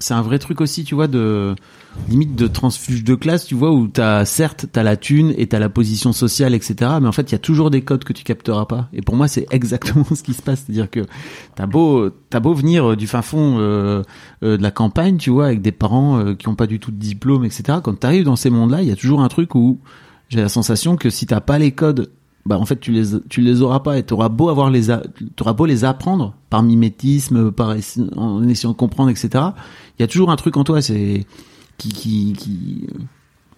[0.00, 1.54] C'est un vrai truc aussi, tu vois, de
[2.08, 5.58] limite de transfuge de classe, tu vois, où t'as certes t'as la thune et t'as
[5.58, 6.92] la position sociale, etc.
[7.00, 8.88] Mais en fait, il y a toujours des codes que tu capteras pas.
[8.92, 11.00] Et pour moi, c'est exactement ce qui se passe, c'est-à-dire que
[11.54, 14.02] t'as beau, t'as beau venir euh, du fin fond euh,
[14.42, 16.90] euh, de la campagne, tu vois, avec des parents euh, qui ont pas du tout
[16.90, 17.78] de diplôme, etc.
[17.84, 19.80] Quand t'arrives dans ces mondes-là, il y a toujours un truc où
[20.28, 22.10] j'ai la sensation que si t'as pas les codes
[22.46, 25.02] bah en fait tu les tu les auras pas et t'auras beau avoir les a-
[25.36, 27.76] t'auras beau les apprendre par mimétisme par
[28.16, 29.28] en essayant de comprendre etc
[29.98, 31.26] il y a toujours un truc en toi c'est
[31.78, 32.86] qui qui qui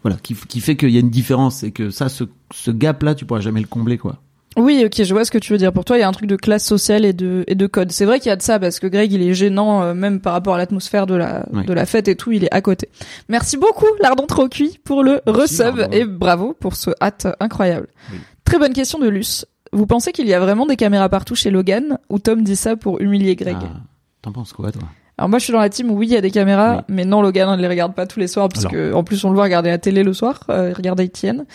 [0.02, 3.02] voilà qui qui fait qu'il y a une différence et que ça ce ce gap
[3.04, 4.20] là tu pourras jamais le combler quoi
[4.56, 5.72] Oui, ok, je vois ce que tu veux dire.
[5.72, 7.90] Pour toi, il y a un truc de classe sociale et de et de code.
[7.90, 10.20] C'est vrai qu'il y a de ça parce que Greg, il est gênant euh, même
[10.20, 12.32] par rapport à l'atmosphère de la de la fête et tout.
[12.32, 12.88] Il est à côté.
[13.28, 17.86] Merci beaucoup, Lardon trop cuit, pour le Merci, resub et bravo pour ce hâte incroyable.
[18.12, 18.18] Oui.
[18.44, 19.46] Très bonne question de Luce.
[19.72, 22.76] Vous pensez qu'il y a vraiment des caméras partout chez Logan ou Tom dit ça
[22.76, 23.56] pour humilier Greg?
[23.62, 23.80] Ah,
[24.20, 24.82] t'en penses quoi toi?
[25.16, 26.82] Alors moi, je suis dans la team où oui, il y a des caméras, Oui.
[26.94, 28.72] mais non, Logan, on ne les regarde pas tous les soirs parce Alors.
[28.72, 31.46] que en plus on le voit regarder la télé le soir, euh, il regarde Etienne.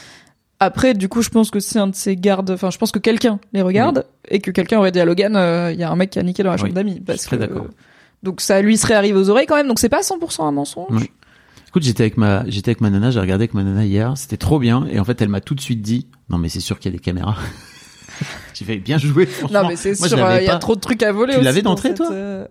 [0.60, 2.50] Après, du coup, je pense que c'est un de ses gardes.
[2.50, 5.72] Enfin, je pense que quelqu'un les regarde et que quelqu'un aurait dit à Logan, euh,
[5.72, 7.00] il y a un mec qui a niqué dans la chambre Oui, d'amis.
[7.00, 7.68] Parce que d'accord.
[8.24, 9.68] donc ça lui serait arrivé aux oreilles quand même.
[9.68, 10.88] Donc c'est pas 100% un mensonge.
[10.90, 11.12] Oui.
[11.68, 14.38] Écoute, j'étais avec ma, j'étais avec ma nana, j'ai regardé avec ma nana hier, c'était
[14.38, 16.80] trop bien, et en fait, elle m'a tout de suite dit, non, mais c'est sûr
[16.80, 17.36] qu'il y a des caméras.
[18.56, 19.62] J'ai fait bien joué, franchement.
[19.62, 21.36] Non, mais c'est sûr, euh, il y a trop de trucs à voler.
[21.36, 22.10] Tu l'avais d'entrée, toi?
[22.12, 22.48] euh,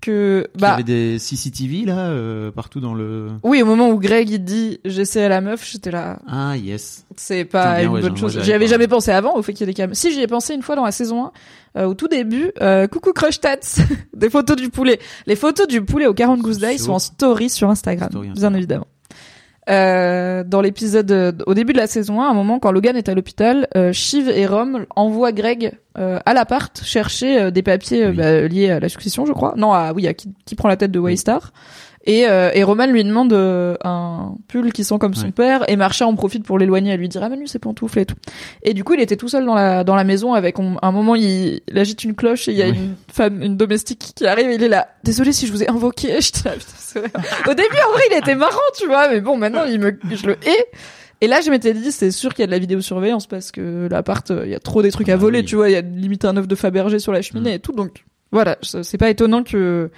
[0.00, 3.90] Que Il y bah avait des CCTV, là, euh, partout dans le, oui, au moment
[3.90, 6.18] où Greg il dit j'essaie à la meuf, j'étais là.
[6.26, 7.04] ah, yes.
[7.16, 8.32] C'est pas bien, une ouais, bonne chose.
[8.32, 9.94] J'y j'avais avais jamais pensé avant au fait qu'il y ait des caméras.
[9.94, 11.32] Si j'y ai pensé une fois dans la saison 1,
[11.80, 13.58] euh, au tout début, euh, coucou Crush Tats,
[14.16, 14.98] des photos du poulet.
[15.26, 16.84] Les photos du poulet au 40 Goose Day Chaud.
[16.84, 18.56] sont en story sur Instagram, Story bien Instagram.
[18.56, 18.86] évidemment.
[19.70, 22.96] Euh, dans l'épisode, euh, au début de la saison 1, à un moment quand Logan
[22.96, 28.06] est à l'hôpital, euh, Shiv et Rom envoient Greg euh, à l'appart chercher des papiers
[28.06, 28.16] Oui.
[28.16, 29.54] bah, liés à la succession, je crois.
[29.56, 31.52] Non, à, oui, à qui, qui prend la tête de Waystar.
[32.06, 35.32] Et, euh, et Roman lui demande euh, un pull qui sent comme son Ouais.
[35.32, 38.14] père et Marcha en profite pour l'éloigner à lui dire ramène-lui ses pantoufles et tout.
[38.62, 40.92] Et du coup, il était tout seul dans la dans la maison avec on- un
[40.92, 42.76] moment il, il agite une cloche et il y a Oui.
[42.76, 44.88] une femme une domestique qui arrive et il est là.
[45.04, 46.18] Désolé si je vous ai invoqué.
[46.22, 47.10] C'est vrai.
[47.46, 50.26] Au début, en vrai, il était marrant, tu vois, mais bon, maintenant il me je
[50.26, 50.66] le hais.
[51.20, 53.88] Et là, je m'étais dit, c'est sûr qu'il y a de la vidéosurveillance parce que
[53.90, 55.44] l'appart, euh, il y a trop des trucs à Ah voler, oui.
[55.44, 57.56] tu vois, il y a limite un œuf de Fabergé sur la cheminée Mm.
[57.56, 59.90] et tout, donc voilà, c'est c'est pas étonnant que,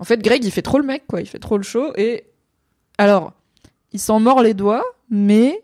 [0.00, 2.24] en fait, Greg, il fait trop le mec, quoi, il fait trop le show et
[2.98, 3.32] alors,
[3.92, 5.62] il s'en mord les doigts, mais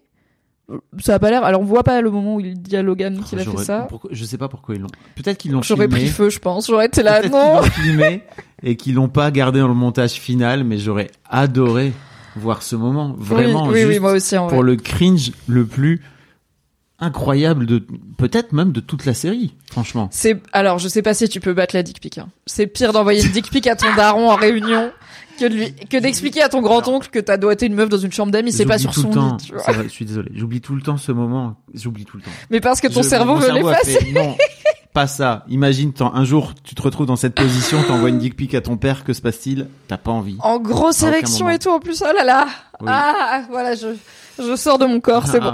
[0.98, 1.44] ça a pas l'air.
[1.44, 3.64] Alors, on voit pas le moment où il dit à Logan qu'il a fait J'aurais-
[3.64, 3.86] ça.
[3.88, 4.88] pourquoi- je sais pas pourquoi ils l'ont.
[5.14, 6.00] Peut-être qu'ils l'ont J'aurais filmé.
[6.02, 6.66] pris feu, je pense.
[6.68, 7.62] J'aurais été là, non.
[7.62, 8.22] filmé
[8.62, 11.92] et qu'ils l'ont pas gardé dans le montage final, mais j'aurais adoré
[12.36, 13.14] voir ce moment.
[13.18, 14.66] Vraiment, oui, oui, juste oui, moi aussi, en pour vrai.
[14.66, 16.02] le cringe le plus
[16.98, 17.84] incroyable de,
[18.16, 20.08] peut-être même de toute la série, franchement.
[20.10, 22.18] C'est alors, je sais pas si tu peux battre la dick pic.
[22.18, 22.28] Hein.
[22.46, 24.90] C'est pire d'envoyer une dick pic à ton daron en réunion
[25.38, 27.98] que de lui que d'expliquer à ton grand oncle que t'as doigté une meuf dans
[27.98, 28.52] une chambre d'amis.
[28.52, 29.36] C'est pas sur tout son le temps.
[29.36, 29.62] lit, tu vois.
[29.70, 30.30] Vrai, je suis désolé.
[30.34, 31.56] J'oublie tout le temps ce moment.
[31.74, 32.30] J'oublie tout le temps.
[32.50, 34.12] Mais parce que ton Je- cerveau veut l'effacer.
[34.14, 34.34] Non,
[34.94, 35.44] pas ça.
[35.48, 38.78] Imagine, un jour, tu te retrouves dans cette position, t'envoies une dick pic à ton
[38.78, 39.68] père, que se passe-t-il?
[39.88, 40.38] T'as pas envie.
[40.40, 42.02] En grosse érection et tout en plus.
[42.02, 42.46] Oh là là.
[42.80, 42.86] Oui.
[42.90, 43.88] Ah, voilà, je
[44.38, 45.52] je sors de mon corps, c'est bon.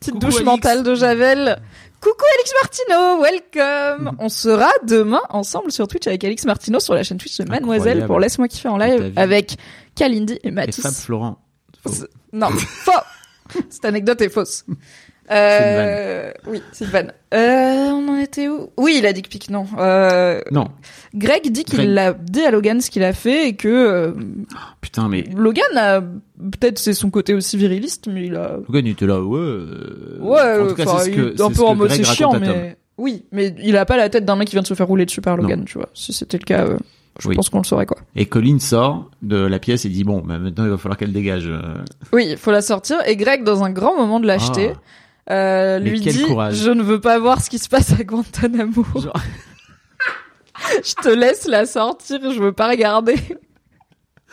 [0.00, 1.60] Petite Coucou, douche mentale de Javel.
[2.00, 4.16] Coucou Alix Martino, welcome.
[4.18, 7.98] On sera demain ensemble sur Twitch avec Alix Martino sur la chaîne Twitch de Mademoiselle
[7.98, 8.06] Incroyable.
[8.06, 9.56] pour Laisse-moi kiffer en live avec
[9.94, 10.80] Kalindi et Et Mathis.
[10.80, 11.38] Fab Florent.
[11.86, 12.06] Faux.
[12.32, 12.92] Non, faux.
[13.68, 14.64] Cette anecdote est fausse.
[15.30, 17.12] Euh, oui, c'est une vanne.
[17.32, 18.70] Euh, on en était où?
[18.76, 19.64] Oui, il a dit que pique, non.
[19.78, 20.68] Euh, Non,
[21.14, 24.12] Greg dit qu'il l'a dit à Logan ce qu'il a fait et que euh,
[24.80, 28.90] putain, mais Logan a peut-être c'est son côté aussi viriliste, mais il a Logan il
[28.92, 29.38] était là, ouais.
[29.38, 32.76] euh, ouais, en tout cas, c'est ce que, un peu en mode c'est chiant, mais
[32.98, 35.06] oui, mais il a pas la tête d'un mec qui vient de se faire rouler
[35.06, 35.88] dessus par Logan, tu vois.
[35.94, 36.76] Si c'était le cas, euh,
[37.20, 37.36] je Oui.
[37.36, 37.98] pense qu'on le saurait quoi.
[38.16, 41.12] Et Colin sort de la pièce et dit bon, bah, maintenant il va falloir qu'elle
[41.12, 41.48] dégage.
[42.12, 42.96] Oui, il faut la sortir.
[43.06, 44.78] Et Greg, dans un grand moment de lâcheté, Ah.
[45.30, 46.56] Euh, lui dit courage.
[46.56, 48.84] Je ne veux pas voir ce qui se passe à Guantanamo.
[48.96, 49.12] Genre-
[50.84, 53.16] je te laisse la sortir, je veux pas regarder.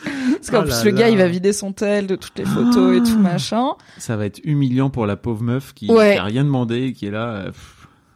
[0.04, 1.10] Parce qu'en Oh plus, le gars, là.
[1.10, 3.32] il va vider son tel de toutes les photos et tout Ah.
[3.32, 3.66] machin.
[3.98, 6.12] Ça va être humiliant pour la pauvre meuf qui, Ouais.
[6.14, 7.26] qui a rien demandé et qui est là.
[7.30, 7.50] euh.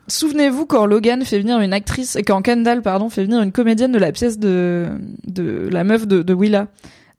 [0.09, 3.93] Souvenez-vous quand Logan fait venir une actrice, et quand Kendall, pardon, fait venir une comédienne
[3.93, 4.89] de la pièce de,
[5.27, 6.69] de la meuf de, de Willa,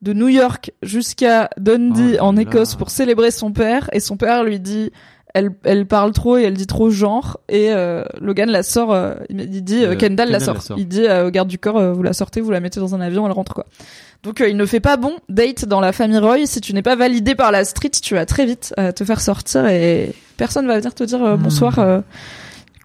[0.02, 2.36] de New York jusqu'à Dundee Oh en.
[2.36, 4.92] Écosse pour célébrer son père, et son père lui dit,
[5.34, 9.14] elle, elle parle trop et elle dit trop genre, et euh, Logan la sort, euh,
[9.28, 10.54] il dit, euh, Euh, Kendall, la sort.
[10.54, 10.78] la sort.
[10.78, 12.94] Il dit euh, au garde du corps, euh, vous la sortez, vous la mettez dans
[12.94, 13.66] un avion, elle rentre quoi.
[14.22, 16.46] Donc euh, il ne fait pas bon date dans la famille Roy.
[16.46, 19.20] Si tu n'es pas validé par la street, tu vas très vite euh, te faire
[19.20, 21.42] sortir et personne va venir te dire euh, Hmm.
[21.42, 22.00] bonsoir euh,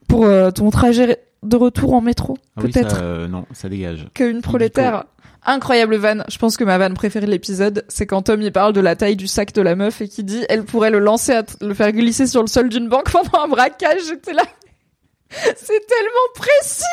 [0.07, 2.37] pour euh, ton trajet de retour en métro.
[2.57, 4.07] Ah Peut-être euh, non, ça dégage.
[4.13, 5.05] qu'une prolétaire.
[5.45, 6.25] Incroyable vanne.
[6.29, 8.95] Je pense que ma vanne préférée de l'épisode, c'est quand Tom il parle de la
[8.95, 11.73] taille du sac de la meuf et qui dit elle pourrait le lancer, à le
[11.73, 14.01] faire glisser sur le sol d'une banque pendant un braquage.
[14.07, 14.43] J'étais là.
[15.29, 16.83] C'est tellement précis.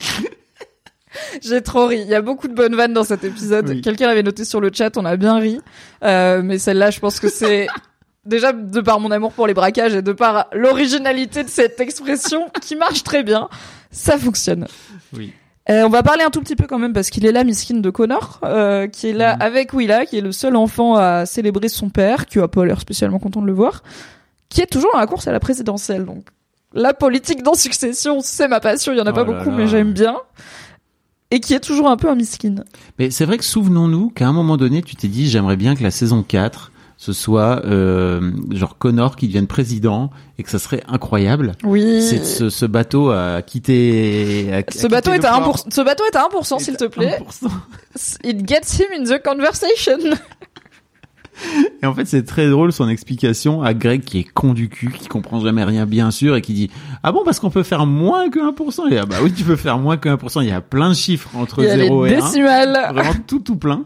[1.42, 2.00] J'ai trop ri.
[2.00, 3.68] Il y a beaucoup de bonnes vannes dans cet épisode.
[3.68, 3.80] Oui.
[3.80, 5.60] Quelqu'un l'avait noté sur le chat, on a bien ri.
[6.02, 7.68] Euh, mais celle-là, je pense que c'est
[8.24, 12.50] déjà de par mon amour pour les braquages et de par l'originalité de cette expression
[12.60, 13.48] qui marche très bien.
[13.92, 14.66] Ça fonctionne.
[15.16, 15.32] Oui.
[15.70, 17.78] Euh, on va parler un tout petit peu quand même parce qu'il est là, Miskin
[17.78, 19.42] de Connor, euh, qui est là Mhm.
[19.42, 22.80] avec Willa, qui est le seul enfant à célébrer son père, qui a pas l'air
[22.80, 23.82] spécialement content de le voir,
[24.50, 26.04] qui est toujours dans la course à la présidentielle.
[26.04, 26.26] Donc
[26.74, 28.92] la politique dans Succession, c'est ma passion.
[28.92, 29.56] Il y en a Oh pas là beaucoup, là.
[29.56, 30.16] mais j'aime bien.
[31.30, 32.56] Et qui est toujours un peu un miskin.
[32.98, 35.82] Mais c'est vrai que souvenons-nous qu'à un moment donné, tu t'es dit j'aimerais bien que
[35.82, 36.70] la saison 4
[37.04, 41.52] ce soit euh, genre Connor qui devienne président et que ça serait incroyable.
[41.62, 42.02] Oui.
[42.02, 44.50] C'est ce, ce bateau à quitter.
[44.52, 45.56] à- à Ce bateau quitter est à port.
[45.56, 47.20] 1%, ce bateau est à 1%, s'il te plaît.
[47.20, 47.48] 1%.
[48.24, 49.98] It gets him in the conversation.
[51.82, 54.90] Et en fait, c'est très drôle son explication à Greg qui est con du cul,
[54.90, 56.70] qui comprend jamais rien bien sûr et qui dit
[57.02, 59.56] ah bon parce qu'on peut faire moins que 1% et ah bah oui tu peux
[59.56, 60.42] faire moins que 1%.
[60.42, 62.20] Il y a plein de chiffres entre Il y a les 0 et 1.
[62.20, 62.78] décimales.
[62.94, 63.84] vraiment tout tout plein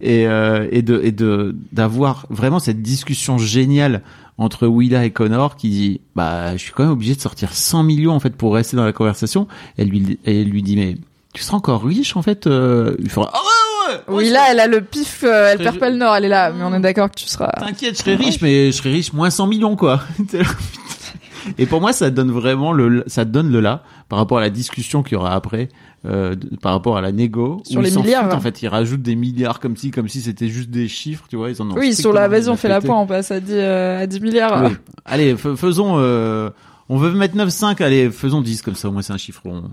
[0.00, 4.02] et euh, et de et de d'avoir vraiment cette discussion géniale
[4.38, 7.82] entre Willa et Connor qui dit bah je suis quand même obligé de sortir 100
[7.84, 10.96] millions en fait pour rester dans la conversation elle lui elle lui dit mais
[11.32, 13.65] tu seras encore riche en fait euh, il fera ah
[14.08, 16.52] Oui, là, elle a le pif, euh, elle perd pas le nord, elle est là,
[16.52, 17.52] mais on est d'accord que tu seras.
[17.58, 20.00] T'inquiète, je serai riche, mais je serai riche moins 100 millions, quoi.
[21.58, 24.50] Et pour moi, ça donne vraiment le, ça donne le là par rapport à la
[24.50, 25.68] discussion qu'il y aura après,
[26.04, 27.62] euh, par rapport à la négo.
[27.64, 28.36] Sur les milliards, foutent, ouais.
[28.36, 31.36] En fait, ils rajoutent des milliards comme si, comme si c'était juste des chiffres, tu
[31.36, 31.50] vois.
[31.50, 33.52] Ils en ont Oui, sur la, vas-y, on fait la pointe, on passe à 10,
[33.52, 34.64] euh, à 10 milliards.
[34.64, 34.76] Oui.
[35.04, 36.50] Allez, faisons, euh,
[36.88, 39.64] on veut mettre 9,5, allez, faisons 10, comme ça, au moins c'est un chiffre rond.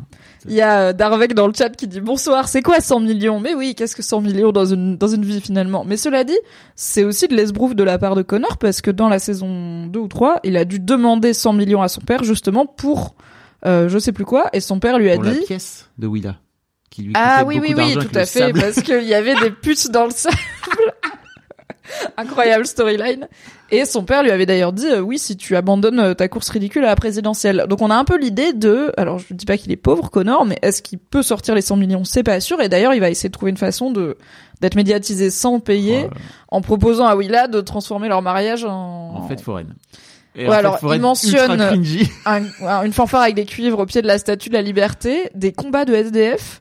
[0.47, 3.39] Il y a euh, Darvek dans le chat qui dit bonsoir, c'est quoi 100 millions?
[3.39, 5.85] Mais oui, qu'est-ce que 100 millions dans une, dans une vie finalement?
[5.85, 6.37] Mais cela dit,
[6.75, 9.99] c'est aussi de l'esbrouf de la part de Connor parce que dans la saison 2
[9.99, 13.15] ou 3, il a dû demander 100 millions à son père justement pour
[13.65, 16.07] euh, je sais plus quoi et son père lui a Pour la dit pièce de
[16.07, 16.37] Willa.
[16.89, 18.59] Qui lui Ah oui, oui, oui, tout à fait, sable.
[18.59, 20.35] parce qu'il y avait des putes dans le sable.
[22.17, 23.27] Incroyable storyline.
[23.75, 26.49] Et son père lui avait d'ailleurs dit, euh, oui, si tu abandonnes euh, ta course
[26.49, 27.65] ridicule à la présidentielle.
[27.67, 30.45] Donc on a un peu l'idée de, alors je dis pas qu'il est pauvre, Connor,
[30.45, 32.03] mais est-ce qu'il peut sortir les 100 millions?
[32.03, 32.61] C'est pas sûr.
[32.61, 34.17] Et d'ailleurs, il va essayer de trouver une façon de
[34.61, 36.07] d'être médiatisé sans payer,
[36.47, 39.75] en proposant à Willa de transformer leur mariage en, en fête foraine.
[40.35, 41.61] Et Ouais, alors, il mentionne-
[42.25, 45.29] un- un- une fanfare avec des cuivres au pied de la statue de la liberté,
[45.35, 46.59] des combats de SDF,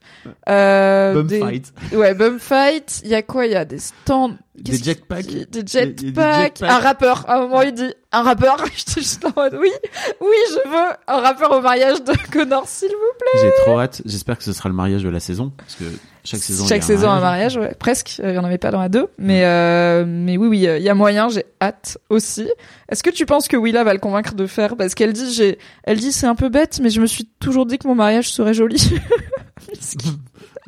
[0.49, 1.73] euh, Bum des, fight.
[1.95, 3.01] Ouais, bum fight.
[3.05, 3.47] Il y a quoi?
[3.47, 4.33] Il y a des stands.
[4.55, 5.27] Des jetpacks.
[5.51, 6.61] Des jetpacks.
[6.63, 7.25] Un rappeur.
[7.29, 8.63] À un moment, il dit un rappeur.
[8.77, 9.71] J'étais juste en mode oui,
[10.21, 14.03] oui, je veux un rappeur au mariage de Connor, s'il vous J'ai trop hâte.
[14.05, 15.53] J'espère que ce sera le mariage de la saison.
[15.57, 15.85] Parce que
[16.23, 16.47] chaque plaît.
[16.49, 17.57] saison, il y Chaque a saison, un mariage.
[17.57, 17.75] mariage, ouais.
[17.79, 18.19] Presque.
[18.19, 19.07] Il y en avait pas dans la 2.
[19.17, 21.31] Mais, euh, mais oui, oui, euh, il y a moyen.
[21.31, 22.47] J'ai hâte aussi.
[22.91, 24.77] Est-ce que tu penses que Willa va le convaincre de faire?
[24.77, 27.65] Parce qu'elle dit, j'ai, elle dit, c'est un peu bête, mais je me suis toujours
[27.65, 28.93] dit que mon mariage serait joli.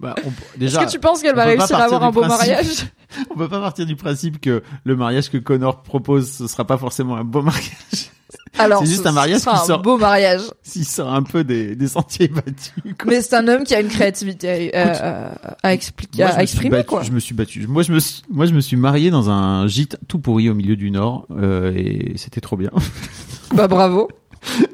[0.01, 2.39] Bah, on- Est-ce déjà, que tu penses qu'elle va réussir à avoir un beau principe-
[2.49, 2.87] mariage
[3.31, 6.77] on peut pas partir du principe que le mariage que Connor propose, ce sera pas
[6.79, 7.71] forcément un beau mariage.
[8.59, 10.41] Alors, C'est juste ce un mariage sera qui un sort- beau mariage.
[10.63, 12.73] S'il sort un peu des, des sentiers battus.
[12.83, 13.07] quoi.
[13.11, 16.87] Mais c'est un homme qui a une créativité à, à- à expliquer, à exprimer, battu-
[16.87, 17.03] quoi.
[17.03, 17.67] Je me suis battu.
[17.69, 20.55] Moi, je me suis, moi, je me suis marié dans un gîte tout pourri au
[20.55, 22.71] milieu du Nord, euh, et c'était trop bien.
[23.55, 24.09] Bah, bravo.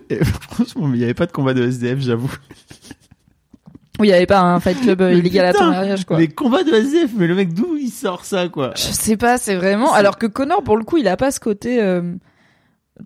[0.09, 2.31] Et franchement, il n'y avait pas de combat de SDF, j'avoue.
[4.01, 6.19] Oui, il y avait pas un fight club euh, Mais illégal à ton mariage, quoi.
[6.19, 9.37] Les combats de SDF, mais le mec, d'où il sort ça, quoi Je sais pas,
[9.39, 9.93] c'est vraiment.
[9.93, 11.81] Alors que Connor, pour le coup, il a pas ce côté.
[11.83, 12.03] euh,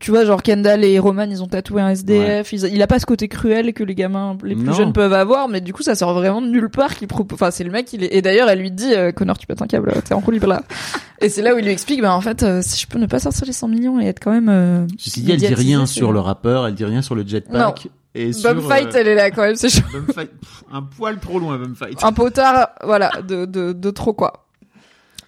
[0.01, 2.53] Tu vois, genre Kendall et Roman, ils ont tatoué un SDF.
[2.53, 4.73] ils- Il a pas ce côté cruel que les gamins les plus Non.
[4.73, 6.97] jeunes peuvent avoir, mais du coup, ça sort vraiment de nulle part.
[6.97, 7.37] Qu'il propose.
[7.37, 7.93] Enfin, c'est le mec.
[7.93, 8.13] Il est...
[8.13, 10.49] Et d'ailleurs, elle lui dit, euh, Connor, tu pètes un câble, t'es en roue libre
[10.49, 10.63] là.
[11.21, 13.07] et c'est là où il lui explique, bah en fait, euh, si je peux ne
[13.07, 14.49] pas sortir les 100 millions et être quand même.
[14.49, 14.85] Euh...
[14.99, 17.87] Ceci dit, elle dit rien sur le rappeur, elle dit rien sur le jetpack.
[18.15, 19.83] Et Bumfight, euh, elle est là quand même, c'est chaud.
[19.93, 22.03] Bumfight, pff, un poil trop loin, Bumfight.
[22.05, 24.45] un potard, voilà, de, de, de trop quoi.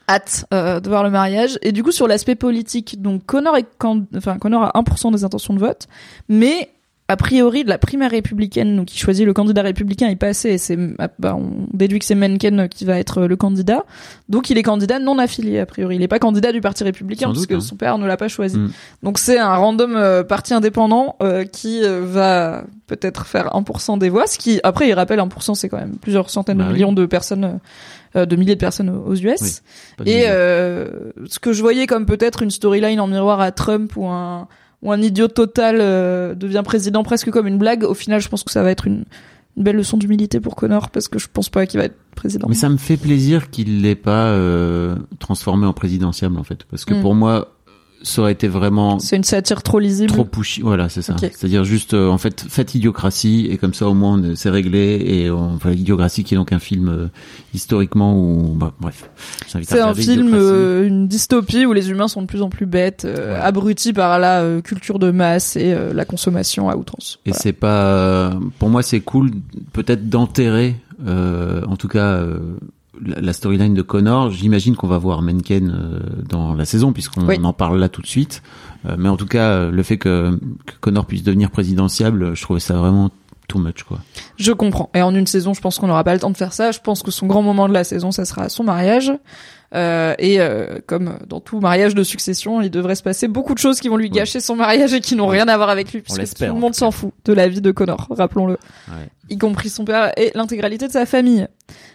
[0.09, 1.59] Hâte euh, de voir le mariage.
[1.62, 5.24] Et du coup, sur l'aspect politique, donc Connor, est can- enfin, Connor a 1% des
[5.24, 5.89] intentions de vote,
[6.28, 6.70] mais
[7.09, 10.59] a priori, de la primaire républicaine, donc il choisit le candidat républicain, est passé, et
[10.59, 13.85] c'est, ah, bah, on déduit que c'est Mencken qui va être le candidat.
[14.29, 15.97] Donc il est candidat non affilié, a priori.
[15.97, 17.61] Il est pas candidat du parti républicain, parce que hein.
[17.61, 18.59] son père ne l'a pas choisi.
[18.59, 18.71] Mm.
[19.05, 24.09] Donc c'est un random euh, parti indépendant euh, qui euh, va peut-être faire 1% des
[24.09, 26.75] voix, ce qui, après, il rappelle 1%, c'est quand même plusieurs centaines Bah de oui.
[26.75, 27.61] millions de personnes,
[28.15, 29.63] euh, de milliers de personnes aux US.
[30.01, 33.93] Oui, Et euh, ce que je voyais comme peut-être une storyline en miroir à Trump
[33.97, 34.49] ou un
[34.87, 38.45] ou un idiot total euh, devient président presque comme une blague, au final, je pense
[38.45, 39.05] que ça va être une,
[39.57, 42.47] une belle leçon d'humilité pour Connor parce que je pense pas qu'il va être président.
[42.49, 46.84] Mais ça me fait plaisir qu'il l'ait pas euh, transformé en présidentiable en fait, parce
[46.84, 47.03] que Mm.
[47.03, 47.56] pour moi,
[48.03, 50.12] ça aurait été vraiment C'est une satire trop lisible.
[50.12, 50.61] trop pushy.
[50.62, 51.16] Voilà, c'est ça.
[51.18, 55.30] C'est-à-dire juste, euh, en fait, faites idiocratie et comme ça au moins c'est réglé et
[55.30, 57.07] on, enfin, idiocratie qui est donc un film euh,
[57.55, 59.11] historiquement où, bah, bref.
[59.47, 63.05] C'est un film, euh, une dystopie où les humains sont de plus en plus bêtes,
[63.07, 63.34] Ouais.
[63.34, 67.18] abrutis par la culture de masse et la consommation à outrance.
[67.26, 67.40] Et Voilà.
[67.42, 69.30] c'est pas, pour moi, c'est cool
[69.72, 70.76] peut-être d'enterrer,
[71.07, 72.38] euh, en tout cas, euh,
[73.05, 74.30] la, storyline de Connor.
[74.30, 77.38] J'imagine qu'on va voir Mencken euh, dans la saison puisqu'on Oui.
[77.42, 78.42] en parle là tout de suite.
[78.86, 82.42] Euh, mais en tout cas, euh, le fait que, que Connor puisse devenir présidentiable, je
[82.42, 83.11] trouvais ça vraiment
[83.49, 83.99] too much quoi.
[84.38, 84.90] Je comprends.
[84.94, 86.72] Et en une saison, je pense qu'on n'aura pas le temps de faire ça.
[86.72, 89.12] Je pense que son grand moment de la saison, ça sera son mariage.
[89.75, 93.59] Euh, et euh, comme dans tout mariage de succession, il devrait se passer beaucoup de
[93.59, 96.01] choses qui vont lui gâcher son mariage et qui n'ont rien à voir avec lui,
[96.03, 98.55] puisque tout le monde s'en fout de la vie de Connor, rappelons-le,
[98.89, 99.09] Ouais.
[99.29, 101.49] y compris son père et l'intégralité de sa famille.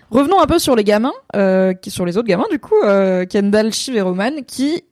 [0.10, 3.26] Revenons un peu sur les gamins, euh, qui sur les autres gamins du coup, euh,
[3.26, 4.84] Kendall, Shiv et Roman, qui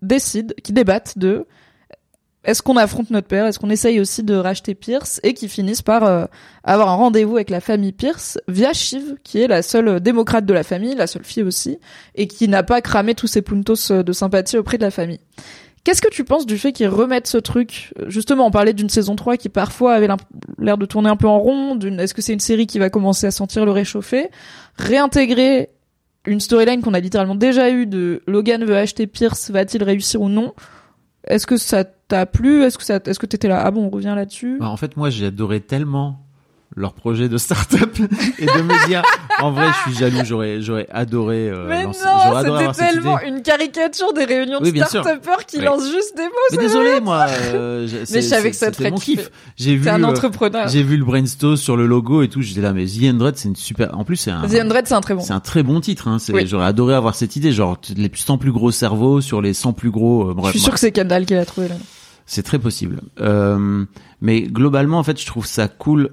[0.00, 1.46] décident, qui débattent de
[2.44, 3.46] est-ce qu'on affronte notre père?
[3.46, 6.24] Est-ce qu'on essaye aussi de racheter Pierce Et qui finissent par euh,
[6.64, 10.52] avoir un rendez-vous avec la famille Pierce via Shiv, qui est la seule démocrate de
[10.52, 11.78] la famille, la seule fille aussi,
[12.16, 15.20] et qui n'a pas cramé tous ses puntos de sympathie auprès de la famille.
[15.84, 17.92] Qu'est-ce que tu penses du fait qu'ils remettent ce truc?
[18.06, 20.08] Justement, on parlait d'une saison 3 qui parfois avait
[20.58, 21.78] l'air de tourner un peu en rond.
[21.78, 24.30] Est-ce que c'est une série qui va commencer à sentir le réchauffer?
[24.78, 25.70] Réintégrer
[26.24, 30.28] une storyline qu'on a littéralement déjà eue de Logan veut acheter Pierce, va-t-il réussir ou
[30.28, 30.54] non?
[31.26, 32.62] Est-ce que ça t'a plu?
[32.62, 33.62] Est-ce que ça, est-ce que t'étais là?
[33.64, 34.58] Ah bon, on revient là-dessus?
[34.60, 36.18] Bah, en fait, moi, j'ai adoré tellement
[36.74, 37.98] leur projet de start-up
[38.38, 39.02] et de me dire,
[39.42, 41.50] en vrai, je suis jaloux, j'aurais, j'aurais adoré.
[41.50, 45.64] euh, Mais lancer- non, c'était tellement une caricature des réunions de Oui, start-upers qui Oui.
[45.66, 46.30] lancent juste des mots.
[46.50, 47.26] Mais c'est désolé, moi.
[47.28, 49.30] euh, je- c'est- je savais que ça te ferait kiff.
[49.58, 49.86] J'ai vu.
[49.86, 50.66] Un euh, entrepreneur.
[50.68, 52.40] J'ai vu le brainstorm sur le logo et tout.
[52.40, 53.94] J'étais là, mais The Android, c'est une super.
[53.98, 54.40] En plus, c'est un.
[54.48, 55.20] The Undread, c'est un très bon.
[55.20, 56.08] C'est un très bon titre.
[56.08, 56.16] Hein.
[56.32, 56.46] Oui.
[56.46, 59.90] J'aurais adoré avoir cette idée, genre les 100 plus gros cerveaux sur les 100 plus
[59.90, 60.22] gros.
[60.22, 61.74] euh, Je bref, suis sûr que c'est Kendall qui l'a trouvé là.
[62.26, 63.00] C'est très possible.
[63.20, 63.84] Euh,
[64.20, 66.10] mais globalement, en fait, je trouve ça cool.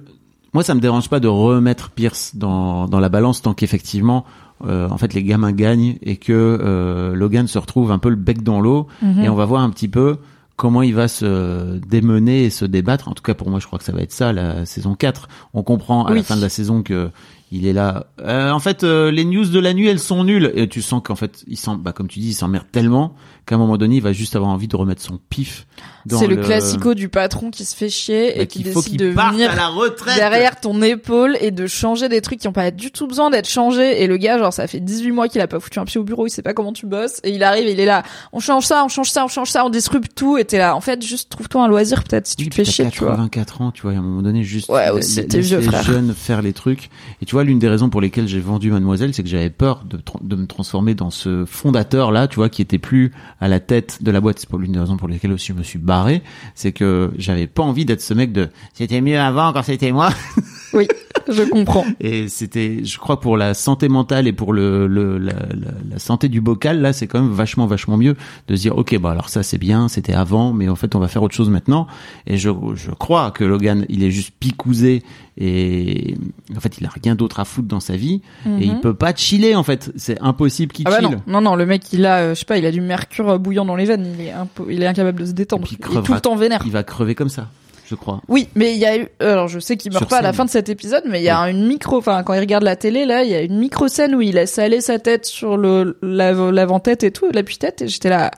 [0.52, 4.24] Moi, ça me dérange pas de remettre Pierce dans, dans la balance tant qu'effectivement,
[4.66, 8.16] euh, en fait, les gamins gagnent et que euh, Logan se retrouve un peu le
[8.16, 8.86] bec dans l'eau.
[9.02, 9.20] Mhm.
[9.24, 10.16] Et on va voir un petit peu
[10.56, 13.08] comment il va se démener et se débattre.
[13.08, 15.28] En tout cas, pour moi, je crois que ça va être ça, la saison 4.
[15.54, 16.18] On comprend à Oui.
[16.18, 17.10] la fin de la saison que
[17.52, 18.06] il est là.
[18.20, 20.52] Euh, en fait, euh, les news de la nuit, elles sont nulles.
[20.54, 23.14] Et tu sens qu'en fait, il s'en, bah, comme tu dis, il s'emmerde tellement
[23.50, 25.66] qu'à un moment donné, il va juste avoir envie de remettre son pif.
[26.08, 28.98] C'est le, classico du patron qui se fait chier Bah, et qui qu'il faut décide
[28.98, 30.16] qu'il de venir à la retraite.
[30.16, 33.48] derrière ton épaule et de changer des trucs qui ont pas du tout besoin d'être
[33.48, 34.02] changés.
[34.02, 36.04] Et le gars, genre, ça fait 18 mois qu'il a pas foutu un pied au
[36.04, 37.20] bureau, il sait pas comment tu bosses.
[37.22, 39.50] Et il arrive, et il est là, on change ça, on change ça, on change
[39.50, 40.38] ça, on disrupte tout.
[40.38, 42.84] Et t'es là, en fait, juste trouve-toi un loisir peut-être si tu te fais chier,
[42.86, 43.10] t'as tu vois.
[43.10, 45.82] 84 ans, tu vois, à un moment donné, juste Ouais, aussi, laisse vieux, les frère.
[45.82, 46.88] jeunes faire les trucs.
[47.20, 49.84] Et tu vois, l'une des raisons pour lesquelles j'ai vendu Mademoiselle, c'est que j'avais peur
[49.84, 53.60] de, de me transformer dans ce fondateur là, tu vois, qui était plus à la
[53.60, 54.38] tête de la boîte.
[54.38, 56.22] C'est pour l'une des raisons pour lesquelles aussi je me suis barré,
[56.54, 60.10] c'est que j'avais pas envie d'être ce mec de c'était mieux avant quand c'était moi.
[60.72, 60.86] Oui,
[61.28, 61.84] je comprends.
[62.00, 65.98] Et c'était, je crois, pour la santé mentale et pour le, le la, la, la
[65.98, 68.16] santé du bocal, là, c'est quand même vachement, vachement mieux
[68.48, 70.98] de se dire, ok, bah alors ça c'est bien, c'était avant, mais en fait on
[71.00, 71.86] va faire autre chose maintenant.
[72.26, 75.02] Et je, je crois que Logan, il est juste picousé
[75.38, 76.16] et
[76.54, 79.14] en fait il a rien d'autre à foutre dans sa vie et il peut pas
[79.14, 79.90] chiller en fait.
[79.96, 80.94] C'est impossible qu'il Mhm.
[80.96, 81.16] Ah bah chill.
[81.26, 83.38] non, non, non, le mec, il a, euh, je sais pas, il a du mercure
[83.38, 84.32] bouillant dans les veines, il est,
[84.70, 85.66] il est incapable de se détendre.
[85.70, 86.62] il Il est tout le temps vénère.
[86.66, 87.48] Il va crever comme ça,
[87.90, 88.20] je crois.
[88.28, 90.28] Oui, mais il y a eu, alors je sais qu'il meurt Sur pas à la
[90.28, 90.36] scène.
[90.36, 92.76] fin de cet épisode, mais il y a une micro, enfin quand il regarde la
[92.76, 95.56] télé là, il y a une micro scène où il laisse aller sa tête sur
[95.56, 98.30] le la- l'avant-tête et tout, l'appui-tête, et j'étais là.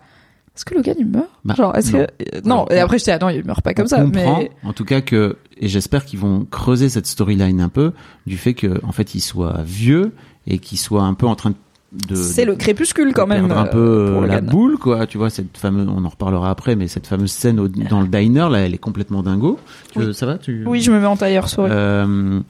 [0.55, 1.31] Est-ce que Logan il meurt?
[1.47, 1.99] Bah, Genre, est-ce non.
[1.99, 2.67] que euh, non.
[2.71, 4.03] Et après j'étais ah non, il meurt pas comme On ça.
[4.03, 7.93] comprend, Mais en tout cas que et j'espère qu'ils vont creuser cette storyline un peu
[8.27, 10.13] du fait que en fait il soit vieux
[10.47, 11.57] et qu'il soit un peu en train de
[12.15, 13.51] c'est le crépuscule quand même.
[13.53, 14.47] un euh, peu pour euh, la Logan.
[14.51, 17.69] boule quoi tu vois cette fameuse on en reparlera après mais cette fameuse scène au-
[17.69, 19.59] dans le diner là elle est complètement dingo
[19.93, 21.67] Tu veux- ça va tu Oui, je me mets en tailleur sur.
[21.69, 22.41] Euh,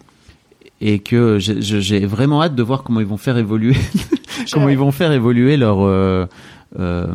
[0.81, 3.77] et que j'ai- vraiment hâte de voir comment ils vont faire évoluer
[4.53, 6.27] comment ils vont faire évoluer leur euh,
[6.79, 7.07] euh,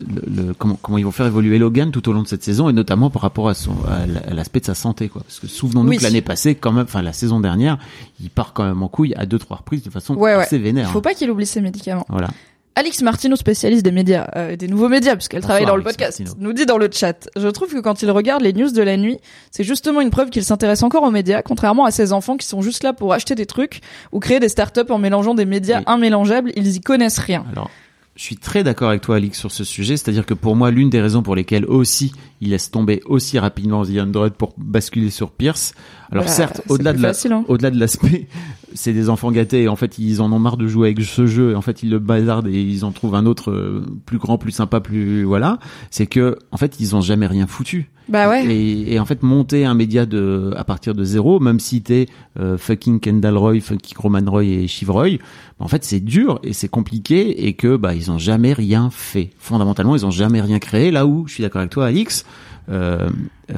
[0.00, 2.68] le, le- comment, comment ils vont faire évoluer Logan tout au long de cette saison
[2.68, 5.90] et notamment par rapport à son à l'aspect de sa santé quoi parce que souvenons-nous
[5.90, 5.96] Oui.
[5.98, 7.78] que l'année passée quand même enfin la saison dernière
[8.20, 10.42] il part quand même en couille à deux trois reprises de façon Ouais, ouais.
[10.42, 11.02] assez vénère Il faut hein.
[11.02, 12.06] pas qu'il oublie ses médicaments.
[12.08, 12.28] voilà
[12.74, 16.40] Alix Martino, spécialiste des médias, euh, des nouveaux médias, puisqu'elle travaille dans le podcast, Martino.
[16.42, 17.28] nous dit dans le chat.
[17.36, 19.18] Je trouve que quand il regarde les news de la nuit,
[19.50, 22.62] c'est justement une preuve qu'il s'intéresse encore aux médias, contrairement à ses enfants qui sont
[22.62, 25.94] juste là pour acheter des trucs ou créer des startups en mélangeant des médias Oui.
[25.96, 26.50] immélangeables.
[26.56, 27.44] Ils y connaissent rien.
[27.52, 27.68] Alors,
[28.14, 29.96] je suis très d'accord avec toi, Alix, sur ce sujet.
[29.96, 33.84] C'est-à-dire que pour moi, l'une des raisons pour lesquelles aussi il laisse tomber aussi rapidement
[33.86, 35.74] The Android pour basculer sur Pierce.
[36.10, 37.44] Alors Bah, certes, au-delà de la, hein.
[37.48, 38.28] au-delà de l'aspect,
[38.74, 39.62] c'est des enfants gâtés.
[39.62, 41.52] Et en fait, ils en ont marre de jouer avec ce jeu.
[41.52, 44.38] Et en fait, ils le bazardent et ils en trouvent un autre euh, plus grand,
[44.38, 45.58] plus sympa, plus voilà.
[45.90, 47.90] C'est que en fait, ils ont jamais rien foutu.
[48.08, 48.44] Bah ouais.
[48.46, 52.06] Et, et en fait, monter un média de à partir de zéro, même si t'es
[52.38, 55.18] euh, fucking Kendall Roy, fucking Roman Roy et Chivroy,
[55.60, 59.30] en fait, c'est dur et c'est compliqué et que bah ils ont jamais rien fait.
[59.38, 60.90] Fondamentalement, ils ont jamais rien créé.
[60.90, 62.24] Là où je suis d'accord avec toi, Alix.
[62.70, 63.08] Euh,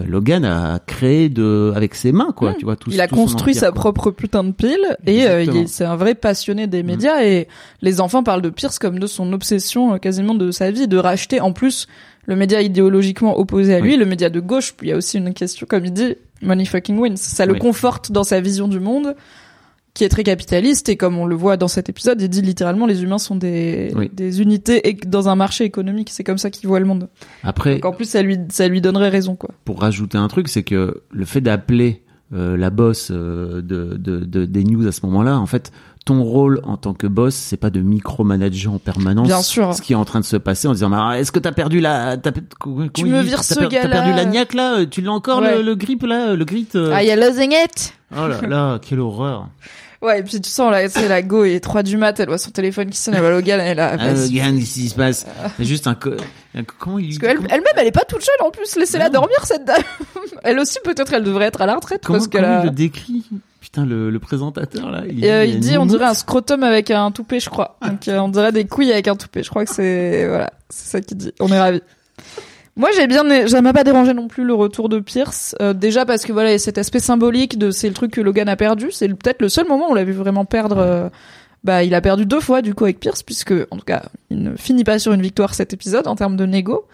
[0.08, 2.56] Logan a créé de avec ses mains quoi Mmh.
[2.58, 3.92] tu vois tout il a tout construit empire, sa quoi.
[3.92, 7.46] propre putain de pile et euh, c'est un vrai passionné des médias et
[7.82, 10.96] les enfants parlent de Pierce comme de son obsession euh, quasiment de sa vie de
[10.96, 11.86] racheter en plus
[12.26, 13.96] le média idéologiquement opposé à lui, Oui.
[13.98, 14.72] le média de gauche.
[14.74, 17.16] Puis il y a aussi une question comme il dit, money fucking wins.
[17.16, 17.58] Ça le Oui.
[17.58, 19.14] conforte dans sa vision du monde
[19.94, 22.84] qui est très capitaliste et comme on le voit dans cet épisode, il dit littéralement
[22.86, 24.10] les humains sont des Oui.
[24.12, 27.08] des unités et dans un marché économique, c'est comme ça qu'il voit le monde.
[27.44, 29.50] après Donc en plus ça lui ça lui donnerait raison quoi.
[29.64, 32.02] pour rajouter un truc, c'est que le fait d'appeler
[32.34, 35.70] euh, la boss euh, de, de, de- des news à ce moment-là, en fait,
[36.04, 39.74] ton rôle en tant que boss, c'est pas de micromanager en permanence Bien sûr.
[39.74, 41.80] ce qui est en train de se passer en disant ah, est-ce que t'as perdu
[41.80, 42.32] la t'as,
[42.92, 43.88] Tu me vires ce per- t'as gars-là.
[43.90, 45.58] perdu la niaque là tu l'as encore Ouais.
[45.58, 49.00] le, le grip là le grit euh Ah il y a oh là là quelle
[49.00, 49.48] horreur
[50.04, 52.28] Ouais, et puis tu sens là, c'est la go, il est 3 du mat, elle
[52.28, 53.96] voit son téléphone qui sonne, elle va Logan, elle a.
[53.98, 54.12] ah.
[54.12, 55.26] Logan, qu'est-ce qui se passe
[55.56, 56.10] c'est juste un co-
[56.78, 59.38] comment il Parce qu'elle- comment- elle-même, elle est pas toute jeune en plus, laissez-la dormir
[59.44, 59.82] cette dame.
[60.44, 62.60] elle aussi, peut-être, elle devrait être à la retraite comment, parce qu'elle comment a.
[62.60, 63.24] il le décrit
[63.60, 67.10] putain le, le présentateur là il, euh, il dit, on dirait un scrotum avec un
[67.10, 67.78] toupet, je crois.
[67.86, 69.42] Donc, euh, on dirait des couilles avec un toupet.
[69.42, 71.32] Je crois que c'est, voilà, c'est ça qu'il dit.
[71.40, 71.80] On est ravis.
[72.76, 75.54] Moi, j'ai bien, ça m'a pas dérangé non plus le retour de Pierce.
[75.62, 78.10] Euh, déjà parce que voilà, il y a cet aspect symbolique de c'est le truc
[78.10, 78.88] que Logan a perdu.
[78.90, 80.78] C'est peut-être le seul moment où on l'a vu vraiment perdre.
[80.78, 81.08] euh,
[81.64, 84.42] bah, il a perdu deux fois du coup avec Pierce, puisque en tout cas, il
[84.42, 86.86] ne finit pas sur une victoire cet épisode en termes de négo.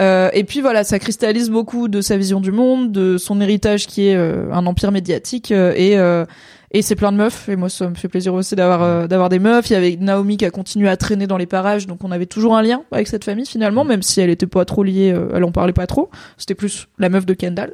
[0.00, 3.86] Euh, et puis voilà, ça cristallise beaucoup de sa vision du monde, de son héritage
[3.86, 6.24] qui est euh, un empire médiatique euh, et euh,
[6.72, 7.48] et c'est plein de meufs.
[7.48, 9.70] Et moi, ça me fait plaisir aussi d'avoir euh, d'avoir des meufs.
[9.70, 12.26] Il y avait Naomi qui a continué à traîner dans les parages, donc on avait
[12.26, 15.28] toujours un lien avec cette famille finalement, même si elle était pas trop liée, euh,
[15.34, 16.10] elle en parlait pas trop.
[16.38, 17.72] C'était plus la meuf de Kendall.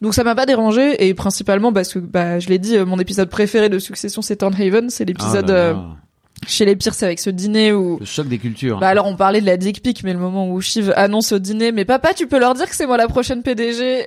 [0.00, 2.98] Donc ça m'a pas dérangé et principalement parce que bah je l'ai dit, euh, mon
[2.98, 5.54] épisode préféré de Succession c'est Haven, c'est Ah l'épisode là.
[5.54, 5.74] euh,
[6.46, 9.40] chez les Pierce avec ce dîner où le choc des cultures bah alors on parlait
[9.40, 12.26] de la dick pic, mais le moment où Shiv annonce au dîner, mais papa tu
[12.26, 14.06] peux leur dire que c'est moi la prochaine PDG.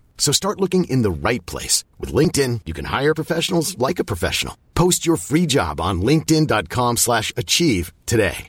[0.21, 1.83] So start looking in the right place.
[1.99, 4.55] With LinkedIn, you can hire professionals like a professional.
[4.75, 8.47] Post your free job on linkedin.com slash achieve today.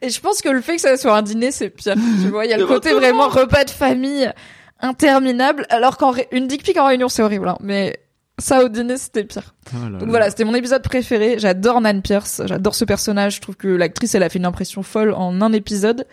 [0.00, 1.94] Et je pense que le fait que ça soit un dîner, c'est pire.
[2.22, 4.32] Tu vois, il y a le côté vraiment repas de famille
[4.80, 5.66] interminable.
[5.68, 7.98] Alors qu'en une dick pic en réunion, c'est horrible, hein, mais
[8.38, 9.54] ça au dîner, c'était pire.
[9.74, 10.06] Oh là Donc là.
[10.08, 11.38] voilà, c'était mon épisode préféré.
[11.38, 13.36] J'adore Nan Pierce, j'adore ce personnage.
[13.36, 16.06] Je trouve que l'actrice, elle a fait une impression folle en un épisode.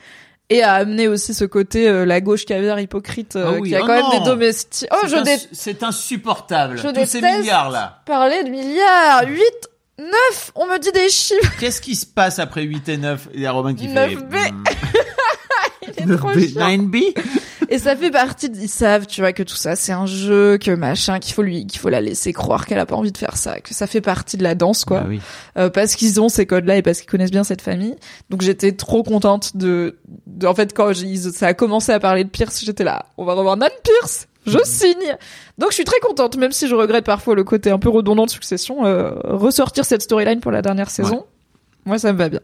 [0.50, 3.76] Et a amené aussi ce côté euh, la gauche caviar hypocrite euh, Ah oui, qui
[3.76, 4.20] a oh quand même non.
[4.20, 4.88] des domestiques.
[4.92, 6.78] Oh, je déteste C'est insupportable.
[6.78, 8.02] Je Tous ces milliards là.
[8.06, 9.24] parler de milliards.
[9.28, 9.42] 8,
[9.98, 11.52] 9, on me dit des chiffres.
[11.60, 14.36] Qu'est-ce qui se passe après 8 et 9 Il y a Romain qui fait 9B.
[15.88, 16.68] hmm, Il est trop 9B, chiant.
[16.70, 17.14] 9B.
[17.70, 20.58] Et ça fait partie, de- ils savent, tu vois, que tout ça c'est un jeu,
[20.60, 23.18] que machin, qu'il faut lui, qu'il faut la laisser croire qu'elle a pas envie de
[23.18, 25.00] faire ça, que ça fait partie de la danse, quoi.
[25.02, 25.20] Bah oui.
[25.58, 27.96] Euh, parce qu'ils ont ces codes-là et parce qu'ils connaissent bien cette famille.
[28.30, 32.24] Donc j'étais trop contente de, de en fait, quand j'ai- ça a commencé à parler
[32.24, 35.16] de Pierce, j'étais là, on va revoir Nan Pierce, je signe.
[35.58, 38.26] Donc je suis très contente, même si je regrette parfois le côté un peu redondant
[38.26, 41.26] de Succession, euh, ressortir cette storyline pour la dernière saison.
[41.88, 42.42] Moi, ça me va bien.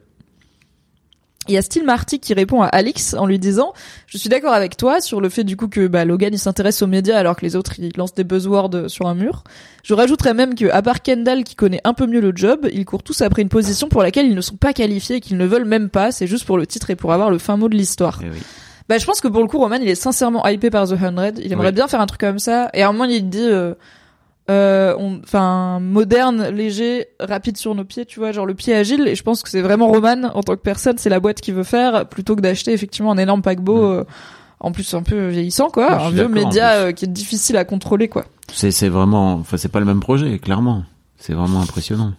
[1.47, 3.73] Il y a Steve Marty qui répond à Alix en lui disant
[4.05, 6.81] Je suis d'accord avec toi sur le fait du coup que bah, Logan il s'intéresse
[6.83, 9.43] aux médias alors que les autres ils lancent des buzzwords sur un mur.
[9.83, 12.85] Je rajouterais même que à part Kendall qui connaît un peu mieux le job, ils
[12.85, 15.45] courent tous après une position pour laquelle ils ne sont pas qualifiés et qu'ils ne
[15.47, 17.75] veulent même pas, c'est juste pour le titre et pour avoir le fin mot de
[17.75, 18.19] l'histoire.
[18.23, 18.37] Eh oui.
[18.87, 21.37] Bah je pense que pour le coup Roman il est sincèrement hypé par The 100,
[21.39, 21.73] il aimerait Oui.
[21.73, 23.73] bien faire un truc comme ça et à un moment il dit euh,
[24.49, 29.07] enfin moderne, léger, rapide sur nos pieds, tu vois, genre le pied agile.
[29.07, 31.53] Et je pense que c'est vraiment Roman en tant que personne, c'est la boîte qu'il
[31.53, 33.83] veut faire plutôt que d'acheter effectivement un énorme paquebot.
[33.83, 34.05] Euh,
[34.63, 37.65] en plus un peu vieillissant quoi, Ouais, un vieux média euh, qui est difficile à
[37.65, 38.25] contrôler quoi.
[38.53, 40.83] C'est c'est vraiment, enfin c'est pas le même projet, clairement.
[41.17, 42.13] C'est vraiment impressionnant.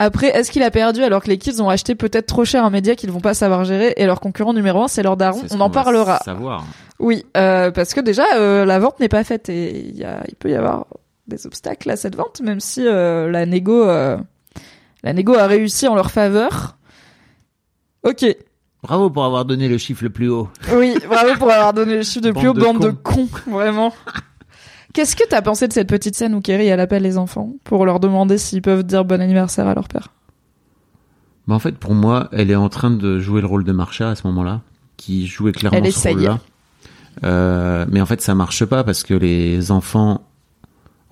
[0.00, 2.70] Après, est-ce qu'il a perdu alors que les kids ont acheté peut-être trop cher un
[2.70, 5.60] média qu'ils vont pas savoir gérer et leur concurrent numéro un c'est leur daron On
[5.60, 6.18] en parlera.
[6.24, 6.64] Savoir.
[6.98, 10.22] Oui, euh, parce que déjà euh, la vente n'est pas faite et il y a,
[10.28, 10.86] il peut y avoir
[11.26, 14.18] des obstacles à cette vente, même si euh, la négo, euh,
[15.02, 16.76] la négo a réussi en leur faveur.
[18.02, 18.24] Ok,
[18.84, 20.50] Bravo pour avoir donné le chiffre le plus haut.
[20.74, 23.28] oui, bravo pour avoir donné le chiffre de plus haut, Bande bande de de cons,
[23.46, 23.94] vraiment.
[24.92, 27.86] Qu'est-ce que t'as pensé de cette petite scène où Kerry elle appelle les enfants pour
[27.86, 30.08] leur demander s'ils peuvent dire bon anniversaire à leur père?
[31.46, 34.10] Mais en fait, pour moi, elle est en train de jouer le rôle de Marcia
[34.10, 34.60] à ce moment-là,
[34.98, 36.40] qui jouait clairement Elle ce rôle-là.
[37.24, 40.26] Euh, mais en fait, ça marche pas parce que les enfants,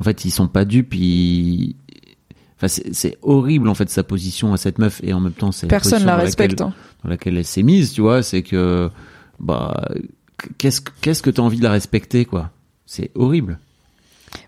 [0.00, 0.94] en fait, ils sont pas dupes.
[0.94, 1.76] Ils...
[2.56, 5.66] Enfin, c'est horrible en fait sa position à cette meuf et en même temps, c'est
[5.66, 6.52] la Personne la dans respecte.
[6.60, 6.74] laquelle- hein.
[7.04, 8.22] dans laquelle elle s'est mise, tu vois.
[8.22, 8.88] C'est que
[9.40, 9.88] bah
[10.58, 12.50] qu'est-ce que- qu'est-ce que t'as envie de la respecter, quoi?
[12.86, 13.58] C'est horrible.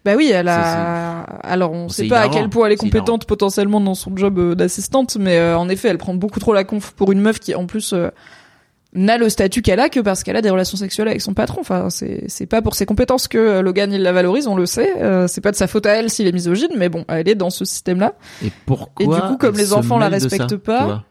[0.04, 1.22] Bah oui, elle a.
[1.42, 4.38] Alors on C'est sait pas à quel point elle est compétente potentiellement dans son job
[4.38, 7.38] euh, d'assistante, mais euh, en effet, elle prend beaucoup trop la conf pour une meuf
[7.40, 8.08] qui en plus euh,
[8.94, 11.60] n'a le statut qu'elle a que parce qu'elle a des relations sexuelles avec son patron.
[11.60, 14.66] Enfin, c'est c'est pas pour ses compétences que euh, Logan il la valorise, on le
[14.66, 14.94] sait.
[15.02, 17.34] Euh, c'est pas de sa faute à elle s'il est misogyne, mais bon, elle est
[17.34, 18.14] dans ce système-là.
[18.44, 21.04] Et pourquoi Et du coup, comme les enfants la ça, respectent pas,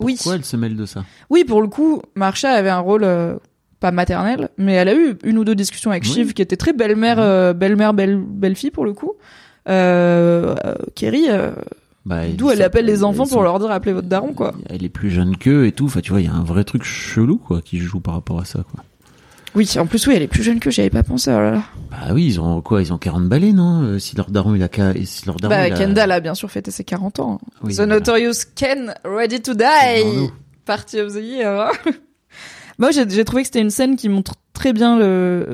[0.00, 0.14] Oui.
[0.16, 1.04] Pourquoi elle se mêle de ça?
[1.30, 3.36] Oui, pour le coup, Marsha avait un rôle euh,
[3.80, 6.10] pas maternel, mais elle a eu une ou deux discussions avec Oui.
[6.10, 9.12] Shiv qui était très belle-mère, euh, belle-mère, belle belle-fille pour le coup.
[9.68, 10.54] Euh,
[10.94, 11.26] Kerry,
[12.08, 14.54] Bah, d'où elle appelle les enfants pour leur dire appelez votre daron quoi.
[14.70, 15.84] Elle est plus jeune qu'eux et tout.
[15.84, 18.40] Enfin, tu vois, il y a un vrai truc chelou, quoi, qui joue par rapport
[18.40, 18.82] à ça, quoi.
[19.54, 21.30] Oui, en plus oui, elle est plus jeune que j'y avais pas pensé.
[21.30, 21.62] Oh là là.
[21.90, 24.62] Bah oui, ils ont quoi Ils ont 40 balais, non Euh, Si leur daron il
[24.62, 24.68] a
[25.04, 27.40] si leur daron Bah il a- Kendall a bien sûr fêté ses 40 ans.
[27.62, 27.94] Oui, The voilà.
[27.96, 30.30] Notorious Ken, Ready to Die.
[30.64, 31.60] Party of the Year.
[31.60, 31.90] hein.
[32.78, 34.98] Moi j'ai trouvé que c'était une scène qui montre très bien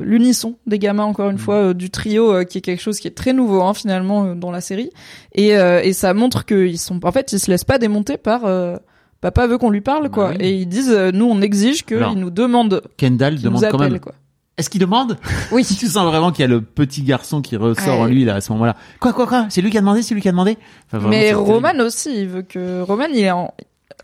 [0.01, 1.39] l'unisson des gamins encore une Mm.
[1.39, 4.25] fois euh, du trio euh, qui est quelque chose qui est très nouveau hein, finalement
[4.25, 4.89] euh, dans la série
[5.33, 8.45] et, euh, et ça montre qu'ils sont en fait ils se laissent pas démonter par
[8.45, 8.77] euh,
[9.21, 10.37] papa veut qu'on lui parle Bah quoi oui.
[10.39, 13.99] et ils disent nous on exige qu'ils nous demandent Kendall qu'ils nous demande quand même.
[13.99, 14.13] quoi.
[14.57, 15.17] Est-ce qu'il demande
[15.51, 15.65] Oui.
[15.65, 18.03] Tu sens vraiment qu'il y a le petit garçon qui ressort Ouais.
[18.03, 18.77] en lui là à ce moment-là.
[19.01, 19.47] Quoi, quoi, quoi?
[19.49, 20.57] C'est lui qui a demandé C'est lui qui a demandé?
[20.87, 21.39] Enfin, vraiment, Mais terrible.
[21.51, 23.53] Roman aussi il veut que Roman il est en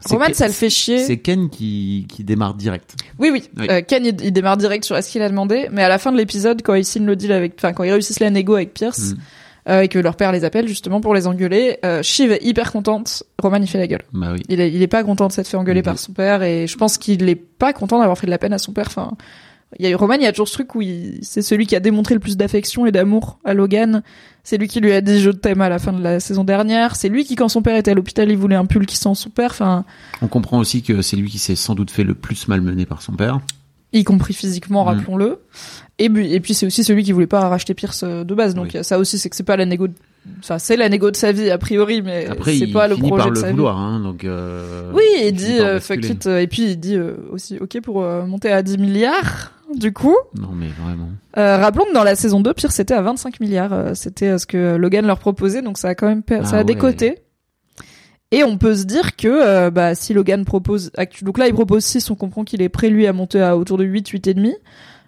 [0.10, 1.00] Roman Ken- ça le fait chier.
[1.06, 2.96] C'est Ken qui qui démarre direct.
[3.20, 3.44] Oui, oui.
[3.58, 3.68] Oui.
[3.70, 6.12] Euh, Ken, il, il démarre direct sur est-ce qu'il a demandé, mais à la fin
[6.12, 8.74] de l'épisode, quand ils signent le deal avec, enfin, quand ils réussissent la négo avec
[8.74, 9.18] Pierce, Mm.
[9.70, 12.72] euh, et que leur père les appelle justement pour les engueuler, euh, Shiv est hyper
[12.72, 14.02] contente, Roman il fait la gueule.
[14.14, 14.42] Bah oui.
[14.50, 16.78] Il est, il est pas content de s'être fait engueuler par son père, et je
[16.78, 18.86] pense qu'il est pas content d'avoir fait de la peine à son père.
[18.88, 19.12] Enfin,
[19.80, 21.66] il y a eu Roman, il y a toujours ce truc où il- c'est celui
[21.68, 24.04] qui a démontré le plus d'affection et d'amour à Logan.
[24.44, 26.96] C'est lui qui lui a dit je t'aime à la fin de la saison dernière.
[26.96, 29.14] C'est lui qui, quand son père était à l'hôpital, il voulait un pull qui sent
[29.16, 29.52] son père.
[29.52, 29.86] Enfin,
[30.22, 33.02] On comprend aussi que c'est lui qui s'est sans doute fait le plus malmené par
[33.02, 33.40] son père.
[33.94, 34.88] y compris physiquement, Mm.
[34.88, 35.40] rappelons-le.
[36.00, 38.56] Et, puis- et puis c'est aussi celui qui voulait pas racheter Pierce euh, de base.
[38.56, 38.84] Donc Oui.
[38.86, 39.94] ça aussi, c'est que c'est pas la négo, de-
[40.40, 43.18] enfin c'est la négo de sa vie a priori, mais Après, c'est pas le projet
[43.18, 44.24] par de le sa vouloir, hein, donc.
[44.24, 44.96] Euh, vie.
[44.96, 48.50] Oui, il dit euh, fuck it, et puis il dit euh, aussi ok pour monter
[48.50, 49.52] à 10 milliards.
[49.76, 51.10] Du coup, Non, mais vraiment.
[51.38, 53.74] euh, rappelons que dans la saison 2, Pierce était à 25 milliards.
[53.74, 56.56] euh, c'était euh, ce que Logan leur proposait, donc ça a quand même Ah ça
[56.56, 56.66] a ouais.
[56.66, 57.20] décoté.
[58.32, 61.54] Et on peut se dire que euh, bah, si Logan propose, actu- donc là il
[61.54, 64.28] propose 6, on comprend qu'il est prêt lui à monter à autour de 8, 8
[64.28, 64.56] et demi.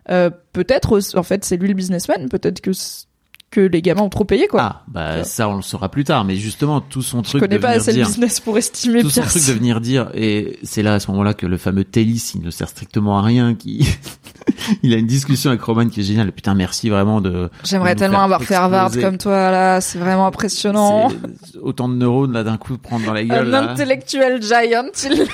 [0.10, 2.28] Euh, peut-être, aussi- en fait, c'est lui le businessman.
[2.28, 3.06] Peut-être que c-
[3.54, 4.62] que les gamins ont trop payé, quoi.
[4.62, 7.56] Ah, bah ça on le saura plus tard, mais justement tout son Je truc connais
[7.58, 10.10] de pas venir assez le dire, business pour estimer tout son truc de venir dire,
[10.16, 13.22] et c'est là à ce moment-là que le fameux Tellis, il ne sert strictement à
[13.22, 13.88] rien, qui
[14.84, 16.32] il a une discussion avec Roman qui est géniale.
[16.32, 17.50] Putain, merci vraiment de.
[17.64, 19.82] J'aimerais tellement avoir fait Harvard comme toi, là.
[19.82, 21.10] C'est vraiment impressionnant.
[21.62, 23.54] Autant de neurones là d'un coup prendre dans la gueule.
[23.54, 24.84] Un intellectuel giant.
[25.06, 25.26] il-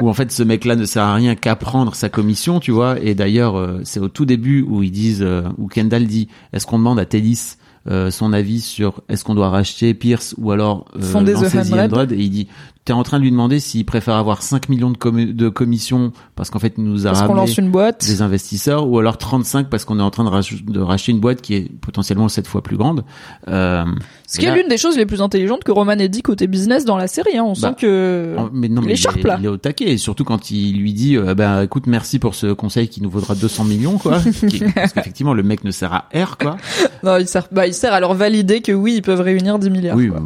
[0.00, 2.98] où en fait ce mec-là ne sert à rien qu'à prendre sa commission, tu vois.
[3.00, 6.66] Et d'ailleurs, euh, c'est au tout début où ils disent, euh, où Kendall dit, est-ce
[6.66, 7.56] qu'on demande à Tellis
[7.88, 11.58] euh, son avis sur est-ce qu'on doit racheter Pierce ou alors euh, Fonder The lancer
[11.62, 11.90] The 100.
[11.90, 12.48] 100 Et il dit,
[12.90, 16.10] t'es en train de lui demander s'il préfère avoir 5 millions de, commi- de commissions
[16.34, 18.04] parce qu'en fait il nous a Parce qu'on ramené lance une boîte.
[18.04, 21.20] des investisseurs ou alors 35 parce qu'on est en train de, rach- de racheter une
[21.20, 23.04] boîte qui est potentiellement 7 fois plus grande.
[23.46, 23.84] Euh,
[24.26, 26.84] Ce qui est l'une des choses les plus intelligentes que Roman ait dit côté business
[26.84, 27.38] dans la série.
[27.38, 27.44] Hein.
[27.46, 29.36] On Bah, sent que mais non, il est sharp, là.
[29.38, 32.34] il est au taquet, et surtout quand il lui dit, euh, bah écoute, merci pour
[32.34, 34.18] ce conseil qui nous vaudra 200 millions, quoi.
[34.74, 36.56] Parce qu'effectivement, le mec ne sert à R, quoi.
[37.04, 39.70] non, il sert, bah, il sert à leur valider que oui, ils peuvent réunir 10
[39.70, 39.96] milliards.
[39.96, 40.20] oui, quoi.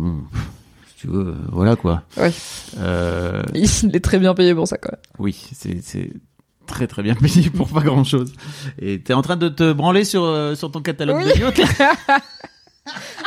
[1.04, 2.02] Tu veux, euh, voilà, quoi.
[2.16, 2.32] Ouais.
[2.78, 3.64] Euh, Il
[3.94, 4.96] est très bien payé pour ça, même.
[5.18, 6.10] oui, c'est c'est
[6.66, 8.32] très très bien payé pour pas grand chose.
[8.78, 11.38] Et t'es en train de te branler sur euh, sur ton catalogue Oui.
[11.38, 11.44] de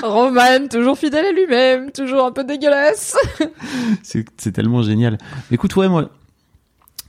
[0.03, 3.15] Roman, toujours fidèle à lui-même, toujours un peu dégueulasse.
[4.03, 5.17] C'est c'est tellement génial.
[5.51, 6.09] Écoute, ouais, moi,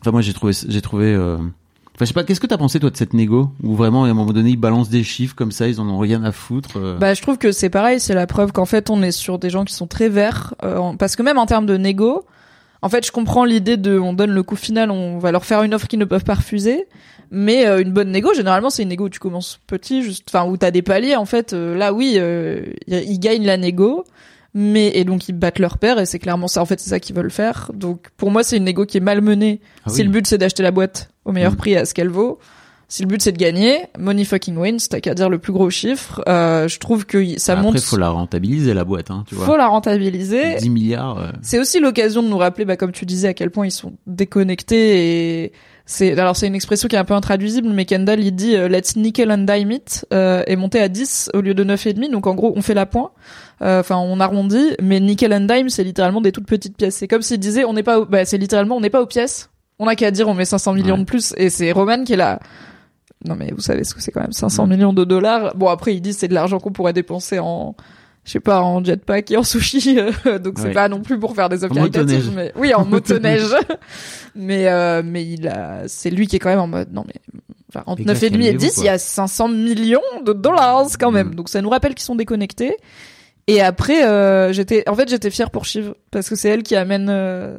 [0.01, 1.15] enfin moi j'ai trouvé j'ai trouvé.
[1.15, 1.39] euh,
[1.99, 4.09] Enfin, je sais pas, qu'est-ce que t'as pensé toi de cette négo où vraiment à
[4.09, 6.77] un moment donné ils balancent des chiffres comme ça, ils en ont rien à foutre.
[6.77, 6.97] euh.
[6.97, 9.51] Bah, je trouve que c'est pareil, c'est la preuve qu'en fait, on est sur des
[9.51, 12.25] gens qui sont très verts, euh, parce que même en termes de négo,
[12.83, 15.65] en fait, je comprends l'idée de, on donne le coup final, on va leur faire
[15.65, 16.87] une offre qu'ils ne peuvent pas refuser,
[17.33, 20.49] mais euh, une bonne négo, généralement, c'est une négo où tu commences petit, juste, enfin,
[20.49, 24.05] où t'as des paliers, en fait, euh, là, oui, euh, ils gagnent la négo,
[24.55, 26.99] mais et donc ils battent leur père et c'est clairement ça en fait c'est ça
[27.01, 30.01] qu'ils veulent faire donc pour moi c'est une négo qui est mal menée Ah si
[30.01, 30.05] oui.
[30.07, 31.57] le but c'est d'acheter la boîte au meilleur Mm.
[31.57, 32.39] prix à ce qu'elle vaut
[32.91, 35.69] si le but c'est de gagner money fucking wins t'as qu'à dire le plus gros
[35.69, 39.35] chiffre euh, je trouve que ça Après, monte faut la rentabiliser la boîte, hein, tu
[39.35, 39.45] vois.
[39.45, 41.19] faut la rentabiliser 10 milliards.
[41.19, 43.71] euh, c'est aussi l'occasion de nous rappeler, bah, comme tu disais, à quel point ils
[43.71, 45.53] sont déconnectés et
[45.85, 48.69] c'est, alors c'est une expression qui est un peu intraduisible, mais Kendall, il dit, euh,
[48.69, 51.95] let's nickel and dime it, euh, est monté à 10 au lieu de 9 et
[51.95, 52.11] demi.
[52.11, 53.11] Donc, en gros, on fait la point.
[53.63, 56.97] Euh, Enfin, on arrondit, mais nickel and dime, c'est littéralement des toutes petites pièces.
[56.97, 59.07] C'est comme s'il disait, on n'est pas, au- bah, c'est littéralement, on n'est pas aux
[59.07, 59.49] pièces.
[59.79, 61.01] On a qu'à dire, on met 500 millions Ouais.
[61.01, 61.35] de plus.
[61.37, 62.41] Et c'est Roman qui est là.
[63.25, 64.71] Non, mais vous savez ce que c'est quand même 500 Mm.
[64.71, 65.55] millions de dollars.
[65.57, 67.75] Bon, après, il dit, c'est de l'argent qu'on pourrait dépenser en,
[68.25, 70.73] je sais pas, en jetpack et en sushi, euh, donc c'est Ouais.
[70.73, 73.51] pas non plus pour faire des œuvres caritatives, mais oui, en motoneige.
[74.37, 77.15] mais euh, mais il a, c'est lui qui est quand même en mode non mais
[77.71, 80.01] enfin, entre Les gars, 9 et demi et calmez-vous, 10, il y a 500 millions
[80.25, 81.29] de dollars quand même.
[81.29, 81.35] Mm.
[81.35, 82.77] Donc ça nous rappelle qu'ils sont déconnectés.
[83.49, 86.77] Et après, euh, j'étais, en fait, j'étais fière pour Shiv parce que c'est elle qui
[86.77, 87.57] amène, euh,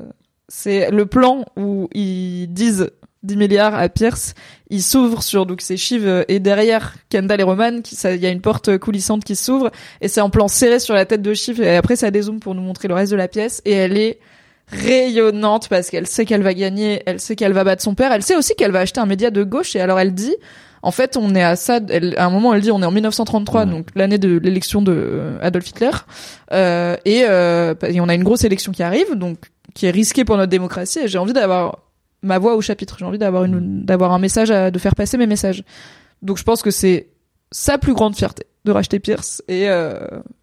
[0.50, 2.90] c'est le plan où ils disent
[3.24, 4.34] 10 milliards à Pierce,
[4.70, 8.42] il s'ouvre sur donc c'est Shiv et derrière Kendall et Roman, il y a une
[8.42, 9.72] porte coulissante qui s'ouvre
[10.02, 12.56] et c'est en plan serré sur la tête de Shiv et après ça dézoome pour
[12.56, 14.20] nous montrer le reste de la pièce et elle est
[14.68, 18.24] rayonnante parce qu'elle sait qu'elle va gagner, elle sait qu'elle va battre son père, elle
[18.24, 20.36] sait aussi qu'elle va acheter un média de gauche et alors elle dit
[20.82, 21.82] en fait, on est à ça.
[21.90, 23.70] Elle, à un moment, elle dit, on est en 1933, Ouais.
[23.70, 25.90] donc l'année de l'élection de euh, Adolf Hitler,
[26.54, 29.40] euh, et, euh, et on a une grosse élection qui arrive, donc
[29.74, 31.00] qui est risquée pour notre démocratie.
[31.00, 31.80] Et j'ai envie d'avoir
[32.22, 32.98] ma voix au chapitre.
[33.00, 35.64] J'ai envie d'avoir une, d'avoir un message, à, de faire passer mes messages.
[36.22, 37.08] Donc, je pense que c'est
[37.52, 39.98] sa plus grande fierté de racheter Pierce, et euh,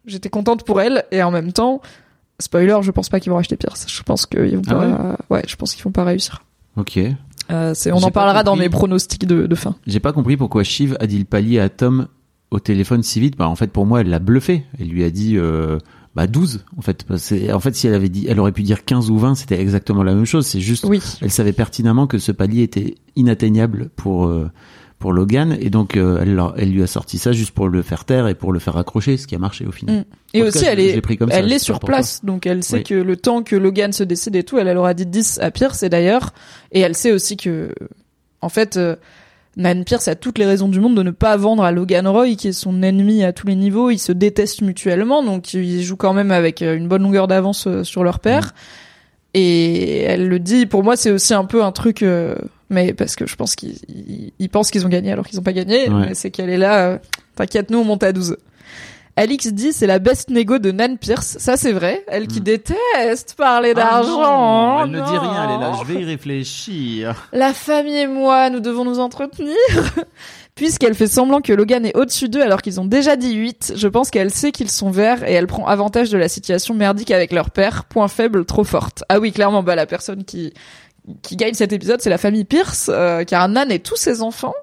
[0.07, 1.05] j'étais contente pour elle.
[1.13, 1.83] Et en même temps,
[2.41, 3.87] spoiler, je pense pas qu'ils vont racheter Pierce.
[3.89, 5.17] Je pense qu'ils vont Ah pas.
[5.31, 6.43] ouais, je pense qu'ils vont pas réussir.
[6.77, 6.99] Ok.
[7.51, 9.77] Euh, c'est, on en parlera dans mes pronostics de, de fin.
[9.87, 12.09] J'ai pas compris pourquoi Shiv a dit le palier à Tom
[12.51, 13.37] au téléphone si vite.
[13.37, 14.65] Bah en fait pour moi elle l'a bluffé.
[14.81, 15.79] Elle lui a dit euh,
[16.17, 17.05] bah 12 en fait.
[17.53, 20.03] En fait si elle avait dit, elle aurait pu dire 15 ou 20, c'était exactement
[20.03, 20.47] la même chose.
[20.47, 21.01] C'est juste, Oui.
[21.21, 24.51] elle savait pertinemment que ce palier était inatteignable pour euh,
[24.99, 28.07] pour Logan et donc euh, elle, elle lui a sorti ça juste pour le faire
[28.07, 29.97] taire et pour le faire accrocher, ce qui a marché au final.
[30.01, 30.05] Mm.
[30.33, 32.85] Et aussi, cas, elle est, comme elle est sur place, donc elle sait Oui.
[32.85, 35.51] que le temps que Logan se décide et tout, elle, elle aura dit 10 à
[35.51, 36.33] Pierce, et d'ailleurs,
[36.73, 37.73] et elle sait aussi que,
[38.41, 38.97] en fait, euh,
[39.57, 42.35] Nan Pierce a toutes les raisons du monde de ne pas vendre à Logan Roy,
[42.37, 45.97] qui est son ennemi à tous les niveaux, ils se détestent mutuellement, donc ils jouent
[45.97, 48.55] quand même avec euh, une bonne longueur d'avance euh, sur leur père.
[49.35, 52.37] Et elle le dit, pour moi, c'est aussi un peu un truc, euh,
[52.71, 55.43] mais parce que je pense qu'ils ils- ils pensent qu'ils ont gagné alors qu'ils ont
[55.43, 56.15] pas gagné, Ouais.
[56.15, 56.99] c'est qu'elle est là, euh,
[57.35, 58.37] t'inquiète, nous on monte à 12.
[59.17, 61.37] Alix dit c'est la best négo de Nan Pierce.
[61.39, 62.05] Ça c'est vrai.
[62.07, 62.45] Elle qui Mm.
[62.45, 64.79] déteste parler Ah d'argent.
[64.79, 67.29] non, elle ne dit rien, elle est là, je vais y réfléchir.
[67.33, 69.57] La famille et moi, nous devons nous entretenir.
[70.55, 73.89] Puisqu'elle fait semblant que Logan est au-dessus d'eux alors qu'ils ont déjà dit 8, je
[73.89, 77.33] pense qu'elle sait qu'ils sont verts et elle prend avantage de la situation merdique avec
[77.33, 77.85] leur père.
[77.85, 79.05] Point faible, trop forte.
[79.11, 80.53] Ah oui, clairement, bah la personne qui
[81.23, 84.55] qui gagne cet épisode, c'est la famille Pierce, euh, car Nan et tous ses enfants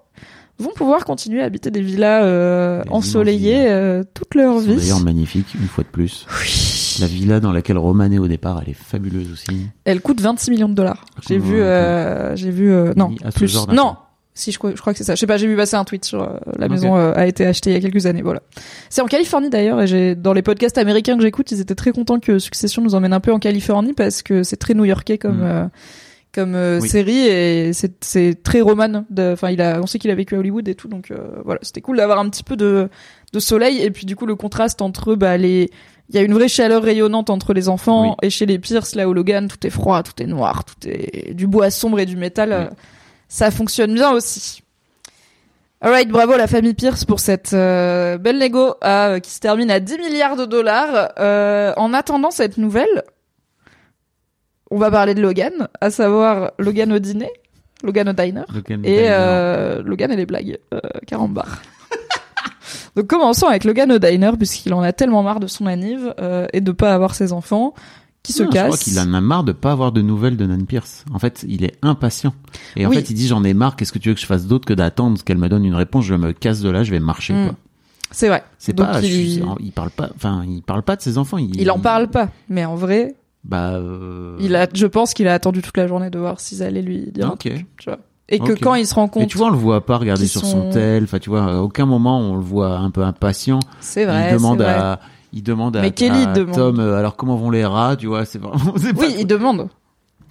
[0.63, 4.75] vont pouvoir continuer à habiter des villas euh, ensoleillées euh, toute leur vie.
[4.75, 6.25] D'ailleurs magnifique, une fois de plus.
[6.41, 6.97] Oui.
[7.01, 9.67] La villa dans laquelle Roman est au départ, elle est fabuleuse aussi.
[9.85, 11.05] Elle coûte 26 millions de dollars.
[11.27, 13.95] J'ai Comment, vu, euh, j'ai vu, euh, non, Oui, à ce plus, non.
[14.35, 15.13] Si je crois, je crois que c'est ça.
[15.13, 17.45] Je sais pas, j'ai vu passer un tweet sur euh, la maison euh, a été
[17.45, 18.23] achetée il y a quelques années.
[18.23, 18.41] Voilà.
[18.89, 21.91] C'est en Californie d'ailleurs et j'ai dans les podcasts américains que j'écoute, ils étaient très
[21.91, 25.37] contents que Succession nous emmène un peu en Californie parce que c'est très new-yorkais comme
[25.41, 25.43] Mm.
[25.43, 25.65] euh,
[26.33, 26.89] comme euh, Oui.
[26.89, 29.05] série et c'est c'est très roman.
[29.17, 31.59] Enfin, il a, on sait qu'il a vécu à Hollywood et tout, donc euh, voilà,
[31.61, 32.89] c'était cool d'avoir un petit peu de
[33.33, 35.69] de soleil et puis du coup le contraste entre bah les
[36.09, 38.27] il y a une vraie chaleur rayonnante entre les enfants Oui.
[38.27, 41.33] et chez les Pierce là au Logan tout est froid, tout est noir, tout est
[41.33, 42.49] du bois sombre et du métal.
[42.49, 42.55] Oui.
[42.55, 42.69] euh,
[43.29, 44.61] Ça fonctionne bien aussi.
[45.81, 49.79] Alright, bravo la famille Pierce pour cette euh, belle Lego euh, qui se termine à
[49.81, 51.11] 10 milliards de dollars.
[51.19, 53.03] Euh, en attendant cette nouvelle,
[54.73, 57.29] on va parler de Logan, à savoir Logan au dîner,
[57.83, 61.47] Logan au diner Logan et euh, Logan et les blagues, euh, carambar.
[62.95, 66.47] Donc commençons avec Logan au diner puisqu'il en a tellement marre de son anniv euh,
[66.53, 67.73] et de pas avoir ses enfants
[68.21, 70.45] qui se Non, Je crois qu'il en a marre de pas avoir de nouvelles de
[70.45, 71.03] Nan Pierce.
[71.13, 72.33] En fait, il est impatient.
[72.77, 72.95] Et en Oui.
[72.95, 73.75] fait, il dit j'en ai marre.
[73.75, 76.05] Qu'est-ce que tu veux que je fasse d'autre que d'attendre qu'elle me donne une réponse?
[76.05, 77.33] Je me casse de là, je vais marcher.
[77.33, 77.45] Mm.
[77.47, 77.55] quoi.
[78.11, 78.43] C'est vrai.
[78.59, 79.01] C'est pas.
[79.01, 80.09] il- il parle pas.
[80.15, 81.37] Enfin, il parle pas de ses enfants.
[81.37, 83.73] Il, Il en parle pas, mais en vrai, Bah.
[83.73, 86.81] euh, il a, je pense qu'il a attendu toute la journée de voir s'ils allaient
[86.81, 87.39] lui dire un Ok.
[87.49, 87.99] truc, tu vois.
[88.29, 90.27] Et que quand il se rend Mais compte, tu vois, on le voit pas regarder
[90.27, 91.03] sur sont- son tel.
[91.03, 93.59] Enfin, tu vois, à aucun moment on le voit un peu impatient.
[93.81, 94.69] c'est vrai, il demande vrai.
[94.73, 94.99] à.
[95.33, 96.55] Il demande à, Mais Kelly à demande.
[96.55, 96.79] Tom.
[96.79, 98.57] euh, alors comment vont les rats Tu vois, c'est vraiment.
[98.73, 99.67] pas- Oui, il demande.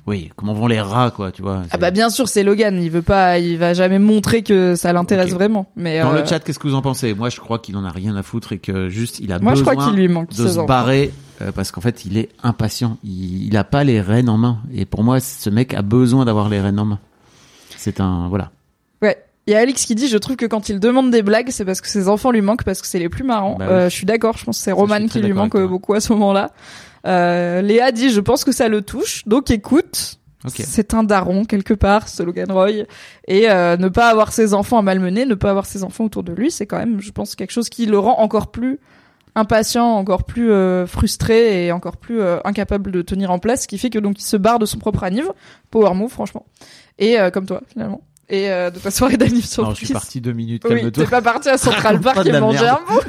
[0.06, 1.62] Oui, comment vont les rats, quoi Tu vois.
[1.70, 2.80] Ah bah bien sûr, c'est Logan.
[2.82, 5.66] Il veut pas, il va jamais montrer que ça l'intéresse vraiment.
[5.76, 7.14] Mais Dans euh, le chat, qu'est-ce que vous en pensez?
[7.14, 9.55] Moi, je crois qu'il en a rien à foutre et que juste il a moi
[9.55, 10.64] je besoin crois qu'il lui manque de se enfants.
[10.66, 11.12] barrer
[11.43, 12.98] euh, parce qu'en fait, il est impatient.
[13.05, 14.60] Il, il a pas les rênes en main.
[14.74, 16.98] Et pour moi, ce mec a besoin d'avoir les rênes en main.
[17.77, 18.51] C'est un voilà.
[19.02, 19.23] Ouais.
[19.47, 21.64] Il y a Alex qui dit, je trouve que quand il demande des blagues, c'est
[21.64, 23.56] parce que ses enfants lui manquent, parce que c'est les plus marrants.
[23.59, 23.74] Bah oui.
[23.74, 26.01] Euh, je suis d'accord, je pense que c'est Roman qui lui manque euh, beaucoup à
[26.01, 26.52] ce moment-là.
[27.06, 30.19] Euh, Léa dit, je pense que ça le touche, donc écoute.
[30.48, 32.85] C'est un daron quelque part, ce Logan Roy,
[33.28, 36.24] et euh, ne pas avoir ses enfants à malmener, ne pas avoir ses enfants autour
[36.24, 38.81] de lui, c'est quand même, je pense, quelque chose qui le rend encore plus
[39.34, 43.68] impatient, encore plus euh, frustré et encore plus euh, incapable de tenir en place, ce
[43.68, 45.30] qui fait que donc il se barre de son propre anniv,
[45.70, 46.46] power move franchement,
[46.98, 49.92] et euh, comme toi finalement, et euh, de ta soirée d'anniv sur Non, je suis
[49.92, 50.64] parti deux minutes.
[50.68, 53.00] oui, t'es pas parti à Central Park et manger un bout.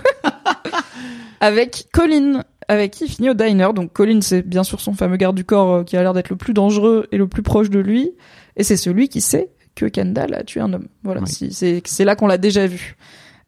[1.40, 3.74] avec Colin, avec qui il finit au diner.
[3.74, 6.30] Donc Colin, c'est bien sûr son fameux garde du corps euh, qui a l'air d'être
[6.30, 8.12] le plus dangereux et le plus proche de lui.
[8.56, 10.88] Et c'est celui qui sait que Kendall a tué un homme.
[11.04, 11.82] Voilà, Oui.
[11.86, 12.96] c'est là qu'on l'a déjà vu.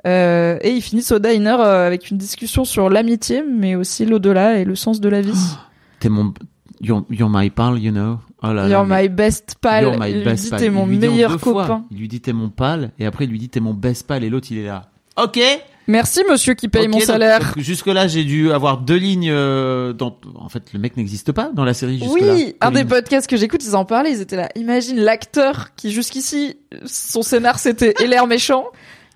[0.05, 4.59] Euh, et ils finissent au diner euh, avec une discussion sur l'amitié, mais aussi l'au-delà
[4.59, 5.33] et le sens de la vie.
[5.99, 6.33] T'es mon.
[6.81, 8.19] You're, you're my pal, you know.
[8.43, 9.83] Oh là You're my best pal.
[9.83, 10.59] You're my il lui best dit pal.
[10.59, 11.63] t'es mon lui meilleur fois.
[11.63, 11.85] copain.
[11.89, 14.23] Il lui dit t'es mon pal et après il lui dit t'es mon best pal
[14.23, 14.89] et l'autre il est là.
[15.17, 15.39] Ok.
[15.87, 17.53] Merci monsieur qui paye mon salaire.
[17.57, 19.29] Jusque là j'ai dû avoir deux lignes.
[19.31, 20.17] euh, dans...
[20.35, 22.33] En fait le mec n'existe pas dans la série jusque là.
[22.33, 24.49] Oui, un des podcasts que j'écoute, ils en parlaient, ils étaient là.
[24.55, 28.65] Imagine l'acteur qui jusqu'ici, son scénar c'était l'air méchant,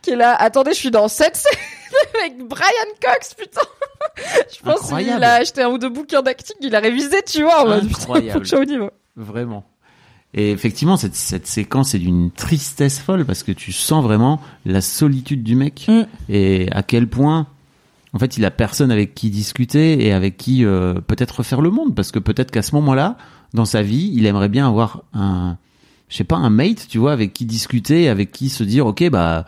[0.02, 1.52] qui est là, attendez, je suis dans cette scène
[2.20, 2.70] avec Brian
[3.02, 3.62] Cox, putain.
[4.56, 5.24] je pense qu'il Incroyable.
[5.24, 8.00] a acheté un ou deux bouquins d'acting, il a révisé, tu vois, en mode, putain,
[8.00, 8.48] faut Incroyable.
[8.50, 8.92] que au niveau.
[9.16, 9.66] Vraiment.
[10.34, 14.82] Et effectivement, cette, cette séquence est d'une tristesse folle parce que tu sens vraiment la
[14.82, 16.04] solitude du mec Mm.
[16.30, 17.48] et à quel point,
[18.14, 21.72] en fait, il a personne avec qui discuter et avec qui euh, peut-être refaire le
[21.72, 23.18] monde parce que peut-être qu'à ce moment-là,
[23.56, 25.58] dans sa vie, il aimerait bien avoir un,
[26.10, 29.10] je sais pas, un mate, tu vois, avec qui discuter, avec qui se dire, ok,
[29.10, 29.46] bah,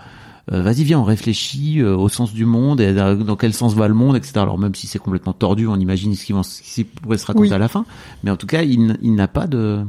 [0.52, 3.88] euh, vas-y, viens, on réfléchit euh, au sens du monde et dans quel sens va
[3.88, 4.34] le monde, etc.
[4.38, 7.54] Alors même si c'est complètement tordu, on imagine ce qui, vont- ce se raconter Oui.
[7.54, 7.86] à la fin.
[8.24, 9.84] Mais en tout cas, il, n'a pas de,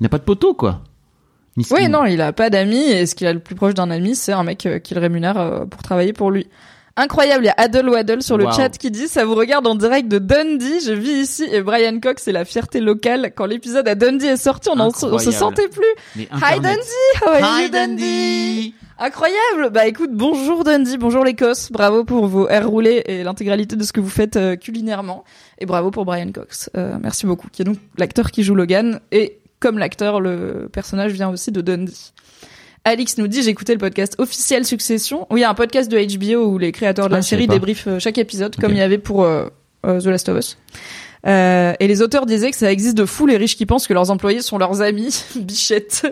[0.00, 0.80] il n'a pas de poteau, quoi.
[1.70, 4.14] Oui, non, il a pas d'amis, et ce qu'il a le plus proche d'un ami,
[4.14, 6.46] c'est un mec euh, qui le rémunère pour travailler pour lui.
[6.98, 8.52] Incroyable, il y a Adel Waddle sur le Wow.
[8.52, 12.00] chat qui dit ça vous regarde en direct de Dundee, je vis ici et Brian
[12.00, 13.32] Cox c'est la fierté locale.
[13.36, 16.24] Quand l'épisode à Dundee est sorti, on, en- on se sentait plus.
[16.24, 16.58] Hi.
[16.58, 16.78] Dundee,
[17.20, 18.74] how are Hi you Dundee Dundee?
[18.98, 19.70] Incroyable.
[19.72, 23.92] Bah écoute, bonjour Dundee, bonjour l'Écosse, bravo pour vos airs roulés et l'intégralité de ce
[23.92, 25.24] que vous faites euh, culinairement
[25.58, 26.70] et bravo pour Brian Cox.
[26.76, 27.48] Euh, merci beaucoup.
[27.52, 31.60] Qui est donc l'acteur qui joue Logan et comme l'acteur, le personnage vient aussi de
[31.60, 32.12] Dundee.
[32.84, 35.26] Alix nous dit j'ai écouté le podcast officiel Succession.
[35.30, 37.42] Oui, il y a un podcast de HBO où les créateurs de Ah, la savais
[37.42, 39.48] série débriefent euh, chaque épisode, comme il y avait pour euh,
[39.82, 40.56] The Last of Us.
[41.26, 43.94] Euh, et les auteurs disaient que ça existe de fou les riches qui pensent que
[43.94, 45.24] leurs employés sont leurs amis.
[45.36, 46.06] Bichette.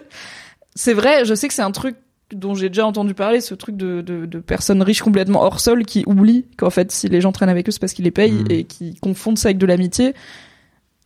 [0.74, 1.94] C'est vrai, je sais que c'est un truc
[2.34, 5.84] dont j'ai déjà entendu parler, ce truc de, de, de personnes riches complètement hors sol
[5.84, 8.32] qui oublient qu'en fait si les gens traînent avec eux c'est parce qu'ils les payent
[8.32, 8.50] Mm.
[8.50, 10.14] et qui confondent ça avec de l'amitié.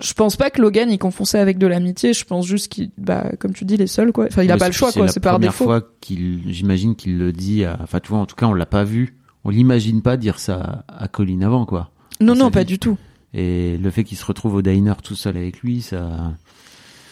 [0.01, 2.13] je pense pas que Logan il confond ça avec de l'amitié.
[2.13, 4.27] Je pense juste qu'il, bah, comme tu dis, il est seul, quoi.
[4.27, 5.07] Enfin, il a pas le choix, quoi.
[5.07, 5.65] la C'est par première défaut.
[5.65, 7.65] fois qu'il, j'imagine qu'il le dit.
[7.65, 7.77] À...
[7.83, 9.17] Enfin, tu vois, en tout cas, on l'a pas vu.
[9.45, 11.91] On l'imagine pas dire ça à Colin avant, quoi.
[12.21, 12.67] Non, non, pas vie.
[12.67, 12.97] du tout.
[13.35, 16.33] Et le fait qu'il se retrouve au diner tout seul avec lui, ça.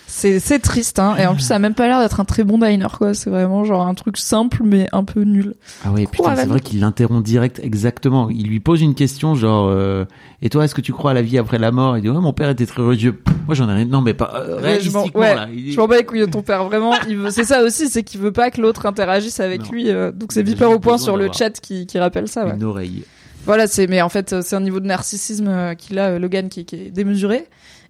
[0.09, 1.17] C'est, c'est triste, hein.
[1.19, 3.13] Et en plus, ça a même pas l'air d'être un très bon diner, quoi.
[3.13, 5.55] C'est vraiment genre un truc simple, mais un peu nul.
[5.85, 8.31] Ah à putain, c'est vrai qu'il l'interrompt direct, exactement.
[8.31, 10.05] Il lui pose une question genre, euh,
[10.43, 11.99] et toi, est-ce que tu crois à la vie après la mort?
[11.99, 13.21] Il dit, ouais, mon père était très religieux.
[13.47, 13.85] Moi, j'en ai rien.
[13.85, 15.49] Non, mais pas euh, Ouais, je m'en- réalistiquement ouais, là.
[15.53, 16.95] Il- Je m'en bats les couilles de ton père, vraiment.
[17.09, 19.71] Il veut, c'est ça aussi, c'est qu'il veut pas que l'autre interagisse avec Non.
[19.73, 19.91] lui.
[19.91, 22.55] euh, donc c'est Viper au point sur le chat qui, qui rappelle ça, ouais.
[22.55, 23.03] Une oreille.
[23.45, 26.49] Voilà, c'est mais en fait euh, c'est un niveau de narcissisme euh, qu'il a Logan
[26.49, 27.47] qui, qui est démesuré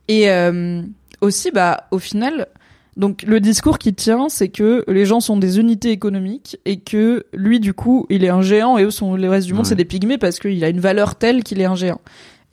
[0.07, 0.83] et euh,
[1.21, 2.47] aussi bah au final
[2.97, 7.25] donc le discours qui tient c'est que les gens sont des unités économiques et que
[7.33, 9.69] lui du coup il est un géant et eux sont le reste du monde Ouais.
[9.69, 12.01] c'est des pygmées parce qu'il a une valeur telle qu'il est un géant.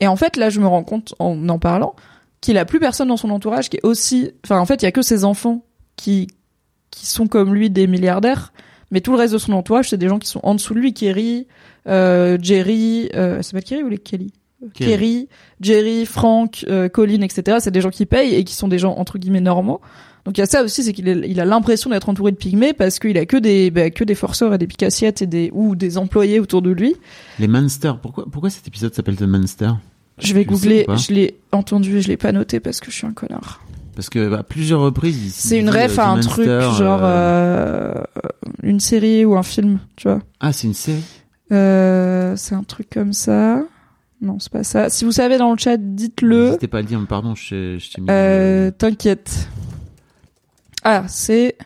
[0.00, 1.94] Et en fait là je me rends compte en en parlant
[2.40, 4.88] qu'il a plus personne dans son entourage qui est aussi enfin en fait il y
[4.88, 5.64] a que ses enfants
[5.96, 6.28] qui
[6.90, 8.52] qui sont comme lui des milliardaires
[8.90, 10.78] mais tout le reste de son entourage c'est des gens qui sont en dessous de
[10.80, 11.46] lui Kerry
[11.86, 14.32] euh, Jerry, euh, elle s'appelle Kerry ou les Kelly?
[14.72, 15.28] Kerry.
[15.60, 17.58] Jerry, Frank, euh, Colin, etc.
[17.60, 19.80] C'est des gens qui payent et qui sont des gens entre guillemets normaux.
[20.24, 22.72] Donc il y a ça aussi, c'est qu'il il a l'impression d'être entouré de pygmées
[22.72, 25.76] parce qu'il a que des bah, que des forceurs et des picassiettes et des ou
[25.76, 26.96] des employés autour de lui.
[27.38, 27.92] Les Munster.
[28.00, 29.70] Pourquoi, pourquoi cet épisode s'appelle The Munster?
[30.18, 33.06] Je vais googler, je l'ai entendu et je l'ai pas noté parce que je suis
[33.06, 33.60] un connard.
[33.94, 37.94] Parce que bah, à plusieurs reprises, C'est une ref euh, à un truc genre euh,
[37.94, 38.02] euh,
[38.62, 40.20] une série ou un film, tu vois.
[40.40, 41.02] Ah, c'est une série?
[41.52, 43.62] Euh, c'est un truc comme ça.
[44.24, 44.88] Non, c'est pas ça.
[44.88, 46.46] Si vous savez dans le chat, dites-le.
[46.46, 46.98] N'hésitez pas à le dire.
[46.98, 48.06] mais Pardon, je, je t'ai mis.
[48.10, 49.48] Euh, T'inquiète.
[50.82, 51.56] Ah, c'est.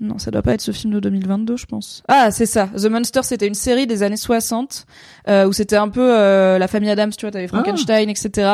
[0.00, 2.02] Non, ça doit pas être ce film de 2022, je pense.
[2.08, 2.66] Ah, c'est ça.
[2.76, 4.84] The Monster, c'était une série des années 60
[5.28, 8.50] euh, où c'était un peu euh, la famille Adams, tu vois, t'avais Frankenstein, etc.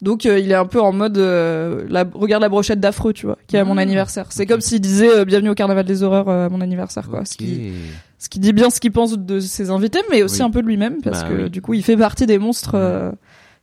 [0.00, 3.26] Donc euh, il est un peu en mode euh, la, regarde la brochette d'affreux, tu
[3.26, 4.28] vois, qui est à mon Ah, anniversaire.
[4.30, 7.26] C'est comme s'il disait euh, bienvenue au carnaval des horreurs euh, à mon anniversaire, quoi.
[7.26, 7.38] Ce Ok.
[7.40, 7.72] qui
[8.18, 10.46] ce qui dit bien ce qu'il pense de ses invités, mais aussi Oui.
[10.46, 11.50] un peu de lui-même, parce Bah que oui.
[11.50, 13.10] du coup, il fait partie des monstres euh,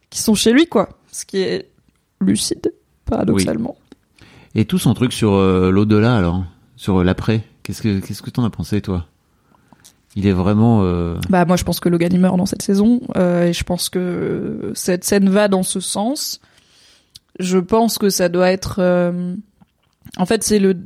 [0.10, 0.90] qui sont chez lui, quoi.
[1.12, 1.70] Ce qui est
[2.22, 2.74] lucide,
[3.06, 3.76] paradoxalement.
[4.56, 6.44] Et tout son truc sur euh, l'au-delà, alors,
[6.76, 7.44] sur euh, l'après.
[7.64, 9.08] Qu'est-ce que qu'est-ce que t'en as pensé, toi?
[10.16, 10.84] Il est vraiment.
[11.30, 14.72] Bah moi, je pense que Logan il meurt dans cette saison, et je pense que
[14.76, 16.40] cette scène va dans ce sens.
[17.40, 18.80] Je pense que ça doit être.
[20.18, 20.78] En fait, c'est le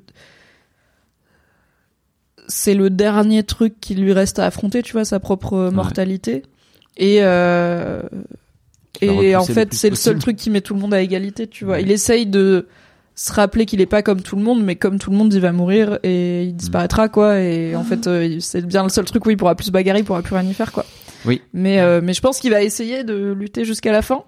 [2.47, 6.43] c'est le dernier truc qui lui reste à affronter, tu vois, sa propre mortalité.
[6.97, 8.01] Et euh...
[9.01, 11.65] Et en fait, c'est le seul truc qui met tout le monde à égalité, tu
[11.65, 11.75] vois.
[11.75, 11.83] Ouais.
[11.83, 12.67] Il essaye de
[13.15, 15.39] se rappeler qu'il est pas comme tout le monde, mais comme tout le monde, il
[15.39, 17.39] va mourir et il disparaîtra, quoi.
[17.39, 20.05] Et en fait, euh, c'est bien le seul truc où il pourra plus bagarrer, il
[20.05, 20.85] pourra plus rien y faire, quoi.
[21.25, 21.41] Oui.
[21.53, 24.23] Mais, euh, mais je pense qu'il va essayer de lutter jusqu'à la fin.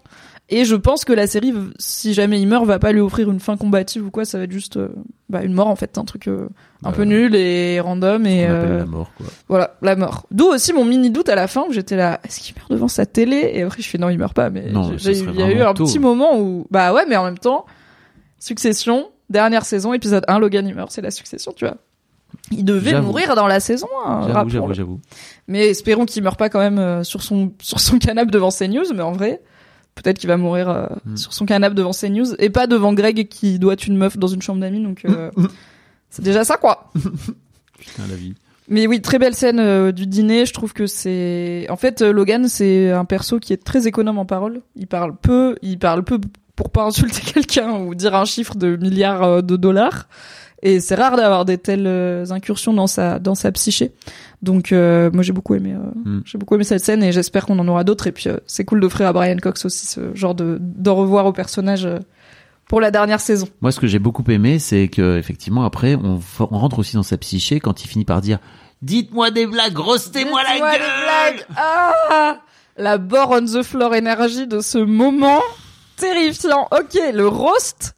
[0.52, 3.40] Et je pense que la série, si jamais il meurt, va pas lui offrir une
[3.40, 4.26] fin combative ou quoi.
[4.26, 4.90] Ça va être juste euh,
[5.30, 6.48] bah, une mort en fait, un truc euh,
[6.84, 9.28] un Bah, peu nul et random et euh, la mort, quoi.
[9.48, 10.26] voilà la mort.
[10.32, 12.88] D'où aussi mon mini doute à la fin où j'étais là, est-ce qu'il meurt devant
[12.88, 13.52] sa télé?
[13.54, 14.50] Et après je fais non, il meurt pas.
[14.50, 15.86] Mais il y a eu un tôt.
[15.86, 17.66] petit moment où bah ouais, mais en même temps,
[18.40, 21.78] Succession, dernière saison, épisode 1, Logan il meurt, c'est la Succession, tu vois.
[22.52, 25.00] Il devait mourir dans la saison, hein, J'avoue, j'avoue, j'avoue.
[25.48, 29.02] Mais espérons qu'il meurt pas quand même sur son sur son canapé devant CNews, mais
[29.04, 29.42] en vrai,
[29.95, 31.18] peut-être qu'il va mourir euh, Mm.
[31.18, 34.41] sur son canapé devant CNews et pas devant Greg qui doit une meuf dans une
[34.41, 35.32] chambre d'amis, donc euh,
[36.10, 36.91] c'est déjà ça quoi.
[37.80, 38.36] Putain, la vie.
[38.68, 40.45] Mais oui, très belle scène euh, du dîner.
[40.45, 44.20] Je trouve que c'est, en fait, euh, Logan, c'est un perso qui est très économe
[44.20, 44.61] en parole.
[44.76, 46.20] Il parle peu, il parle peu
[46.56, 50.07] pour pas insulter quelqu'un ou dire un chiffre de milliards de dollars.
[50.61, 53.91] Et c'est rare d'avoir des telles euh, incursions dans sa dans sa psyché.
[54.41, 56.22] Donc euh, moi j'ai beaucoup aimé euh, Mm.
[56.26, 58.07] j'ai beaucoup aimé cette scène et j'espère qu'on en aura d'autres.
[58.07, 61.26] Et puis euh, c'est cool d'offrir à Brian Cox aussi ce genre de d'en revoir
[61.26, 61.99] au personnage euh,
[62.68, 63.48] pour la dernière saison.
[63.61, 67.18] Moi, ce que j'ai beaucoup aimé, c'est que effectivement, après, on, rentre aussi dans sa
[67.18, 68.38] psyché quand il finit par dire
[68.84, 71.45] Dites-moi des blagues, rostez-moi la gueule blagues.
[71.57, 72.38] Ah
[72.77, 75.41] La bore on the floor énergie de ce moment
[75.98, 76.68] terrifiant.
[76.72, 77.95] Ok, le roast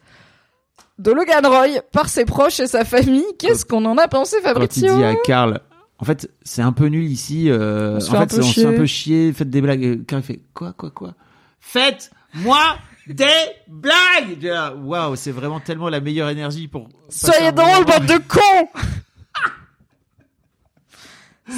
[1.01, 3.25] de Logan Roy par ses proches et sa famille.
[3.39, 5.59] Qu'est-ce qu'on en a pensé, Quand il Fabrizio dit à Karl,
[5.97, 7.49] en fait, c'est un peu nul ici.
[7.49, 8.65] Euh, en fait on se fait chier.
[8.65, 9.33] un peu chier.
[9.33, 10.03] Faites des blagues.
[10.09, 11.13] Il fait quoi, quoi, quoi?
[11.59, 12.59] Faites-moi
[13.07, 13.25] des
[13.67, 14.77] blagues.
[14.83, 16.89] Waouh, c'est vraiment tellement la meilleure énergie pour.
[17.09, 17.81] Soyez moment.
[17.81, 18.67] bande de cons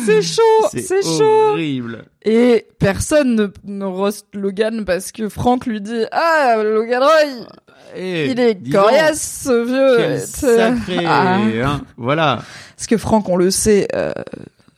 [0.06, 1.52] C'est chaud, c'est chaud.
[1.52, 2.06] horrible.
[2.24, 7.45] Et personne ne, ne roast Logan parce que Frank lui dit Ah, Logan Roy,
[7.95, 9.98] Et il est coriace, ce vieux.
[9.98, 11.06] Quel sacré.
[11.06, 11.38] Ah.
[11.64, 12.41] hein, voilà.
[12.76, 14.11] Parce que Franck, on le sait, euh,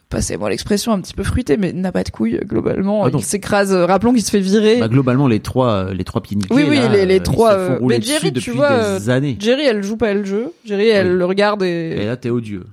[0.09, 3.05] passez-moi l'expression un petit peu fruité, mais n'a pas de couilles globalement.
[3.05, 3.73] Ah il s'écrase.
[3.73, 4.79] euh, Rappelons qu'il se fait virer.
[4.79, 7.79] Bah, globalement, les trois, euh, les trois pieds Oui, oui, là, les- les trois, euh,
[7.81, 9.37] mais Jerry, tu vois, des années.
[9.39, 10.51] Jerry, elle joue pas le jeu.
[10.65, 11.17] Jerry, elle Oui.
[11.17, 12.65] le regarde Et et, là, t'es odieux.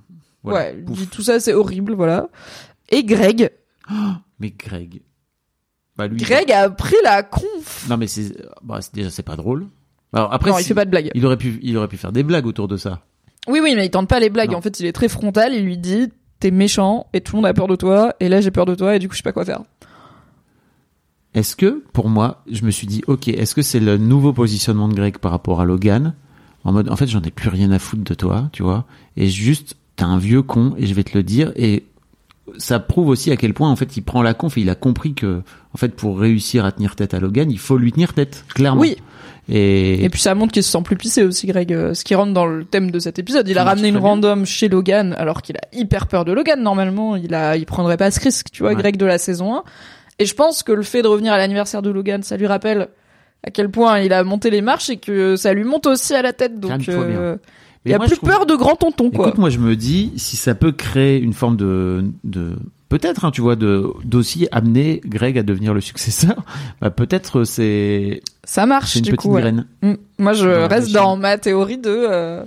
[0.43, 0.71] Voilà.
[0.71, 2.29] ouais, dit tout ça, c'est horrible, voilà.
[2.91, 3.51] Et Greg,
[4.39, 5.03] Mais Greg.
[5.97, 6.17] Bah, lui.
[6.19, 7.87] Greg a pris la conf.
[7.89, 9.69] Non, mais c'est, bah, c'est- déjà, c'est pas drôle.
[10.13, 11.11] Alors, après, non, il fait pas de blague.
[11.15, 13.03] il aurait pu, il aurait pu faire des blagues autour de ça.
[13.49, 14.53] Oui, oui, mais il tente pas les blagues.
[14.53, 14.59] Non.
[14.59, 15.55] En fait, il est très frontal.
[15.55, 16.09] Il lui dit,
[16.41, 18.15] t'es méchant et tout le monde a peur de toi.
[18.21, 19.63] Et là, j'ai peur de toi et du coup, je sais pas quoi faire.
[21.35, 24.87] Est-ce que, pour moi, je me suis dit, ok, est-ce que c'est le nouveau positionnement
[24.89, 26.15] de Greg par rapport à Logan?
[26.65, 28.85] En mode, en fait, j'en ai plus rien à foutre de toi, tu vois,
[29.17, 31.85] et juste, t'es un vieux con, et je vais te le dire, et
[32.59, 34.75] ça prouve aussi à quel point, en fait, il prend la conf et il a
[34.75, 35.43] compris que,
[35.75, 38.81] en fait, pour réussir à tenir tête à Logan, il faut lui tenir tête, clairement.
[38.81, 38.97] Oui.
[39.49, 41.73] Et, Et puis ça montre qu'il se sent plus pissé aussi, Greg.
[41.73, 43.49] euh, Ce qui rentre dans le thème de cet épisode.
[43.49, 44.03] Il a ramené une bien.
[44.03, 46.63] random chez Logan, alors qu'il a hyper peur de Logan.
[46.63, 48.77] Normalement, il a, il prendrait pas ce risque, tu vois, Ouais.
[48.79, 49.65] Greg de la saison 1.
[50.21, 52.89] Et je pense que le fait de revenir à l'anniversaire de Logan, ça lui rappelle
[53.45, 56.23] à quel point il a monté les marches et que ça lui monte aussi à
[56.23, 56.61] la tête.
[56.61, 56.71] Donc,
[57.87, 59.29] Euh, il a moi, plus trouve- peur de grand tonton, quoi.
[59.29, 62.57] Écoute, moi, je me dis, si ça peut créer une forme de, de,
[62.89, 66.45] peut-être, hein, tu vois, de, d'aussi amener Greg à devenir le successeur,
[66.81, 69.33] bah, peut-être c'est, ça marche, c'est une du petite coup.
[69.35, 69.41] ouais.
[69.43, 69.67] graine.
[69.83, 69.95] Mm.
[70.19, 71.91] Moi, je Dans reste dans ma théorie de.
[71.91, 72.45] euh,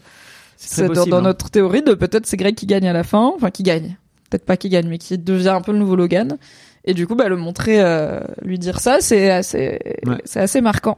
[0.57, 1.21] C'est dans, dans hein.
[1.21, 3.97] notre théorie de peut-être c'est Greg qui gagne à la fin, enfin qui gagne,
[4.29, 6.37] peut-être pas qui gagne, mais qui devient un peu le nouveau Logan.
[6.85, 10.17] Et du coup, bah le montrer, euh, lui dire ça, c'est assez, Ouais.
[10.23, 10.97] c'est assez marquant.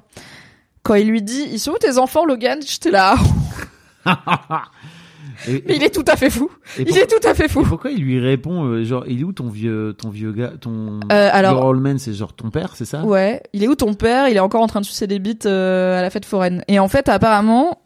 [0.84, 2.60] Quand il lui dit, ils sont où tes enfants, Logan?
[2.66, 3.16] J'étais là,
[5.48, 6.50] Et- mais il est tout à fait fou.
[6.80, 7.62] Il pour- est tout à fait fou.
[7.62, 10.54] et pourquoi il lui répond, euh, genre, il est où ton vieux, ton vieux gars,
[10.60, 13.04] ton, Euh, alors- c'est genre ton père, c'est ça?
[13.04, 14.30] Ouais, il est où ton père?
[14.30, 16.64] Il est encore en train de sucer des bites euh, à la fête foraine.
[16.68, 17.80] Et en fait, apparemment,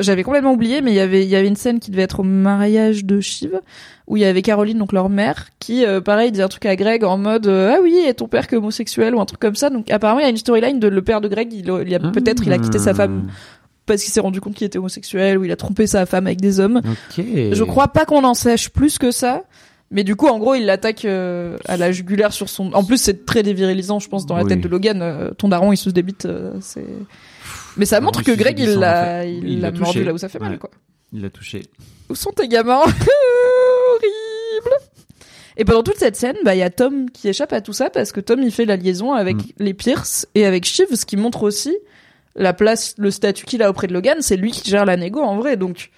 [0.00, 2.20] j'avais complètement oublié, mais il y avait il y avait une scène qui devait être
[2.20, 3.60] au mariage de Shiv
[4.06, 6.74] où il y avait Caroline, donc leur mère, qui euh, pareil dit un truc à
[6.74, 9.56] Greg en mode euh, ah oui, et ton père que homosexuel ou un truc comme
[9.56, 9.68] ça.
[9.68, 11.98] Donc apparemment, il y a une storyline de le père de Greg, il, il a
[11.98, 13.28] peut-être il a quitté sa femme
[13.86, 16.40] parce qu'il s'est rendu compte qu'il était homosexuel ou il a trompé sa femme avec
[16.40, 16.80] des hommes.
[16.84, 17.24] Ok.
[17.52, 19.44] Je crois pas qu'on en sache plus que ça.
[19.90, 22.72] Mais du coup, en gros, il l'attaque euh, à la jugulaire sur son.
[22.72, 24.48] En plus, c'est très dévirilisant, je pense, dans la Oui.
[24.48, 25.02] tête de Logan.
[25.02, 26.24] euh, ton daron, il se débite.
[26.26, 26.84] euh, c'est.
[27.76, 29.30] Mais ça Non, montre que Greg, il l'a, en fait.
[29.44, 30.70] il l'a mordu là où ça fait mal, quoi.
[31.12, 31.62] Il l'a touché.
[32.08, 32.80] Où sont tes gamins?
[32.84, 34.76] Horrible.
[35.56, 37.88] Et pendant toute cette scène, bah il y a Tom qui échappe à tout ça
[37.90, 39.42] parce que Tom il fait la liaison avec Mm.
[39.60, 41.76] les Pierce et avec Shiv, ce qui montre aussi
[42.36, 44.16] la place, le statut qu'il a auprès de Logan.
[44.20, 45.90] C'est lui qui gère la négo en vrai, donc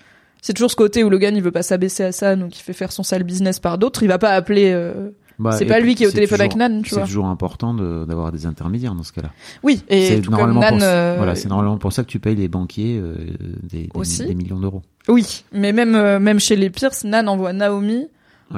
[0.42, 2.72] c'est toujours ce côté où Logan il veut pas s'abaisser à ça, donc il fait
[2.72, 4.02] faire son sale business par d'autres.
[4.02, 4.70] Il va pas appeler.
[4.72, 7.04] euh, Bah, c'est pas lui qui est au c'est téléphone avec Nan, tu C'est vois.
[7.04, 9.30] toujours important de- d'avoir des intermédiaires dans ce cas-là.
[9.62, 10.78] Oui, et C'est tout comme normalement Nan.
[10.78, 13.14] pour, euh, voilà, c'est normalement pour ça que tu payes les banquiers euh,
[13.62, 14.24] des, des, Aussi.
[14.24, 14.80] des millions d'euros.
[15.08, 18.08] Oui, mais même euh, même chez les Pierce, Nan envoie Naomi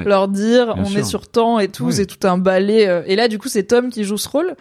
[0.05, 0.99] leur dire Bien on sûr.
[1.01, 1.93] est sur temps et tout, Oui.
[1.95, 2.87] c'est tout un balai.
[2.87, 4.55] euh, et là, du coup, c'est Tom qui joue ce rôle.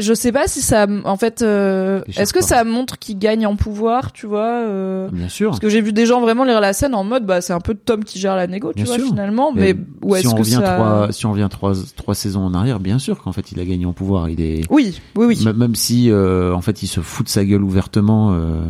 [0.00, 2.44] Je sais pas si ça, en fait, euh, est-ce que pas.
[2.46, 5.50] ça montre qu'il gagne en pouvoir, tu vois euh, Bien sûr.
[5.50, 7.58] Parce que j'ai vu des gens vraiment lire la scène en mode, bah c'est un
[7.58, 9.06] peu Tom qui gère la négo, tu Bien vois sûr.
[9.08, 9.50] finalement.
[9.52, 12.78] Mais, où si est-ce que ça trois, si on revient trois, trois saisons en arrière,
[12.78, 14.28] bien sûr qu'en fait il a gagné en pouvoir.
[14.28, 15.42] Il est Oui, oui, oui.
[15.44, 18.62] M- même si euh, en fait il se fout de sa gueule ouvertement euh,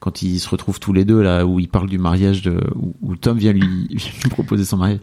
[0.00, 2.94] quand ils se retrouvent tous les deux là où il parle du mariage de où,
[3.02, 5.00] où Tom vient lui, lui proposer son mariage.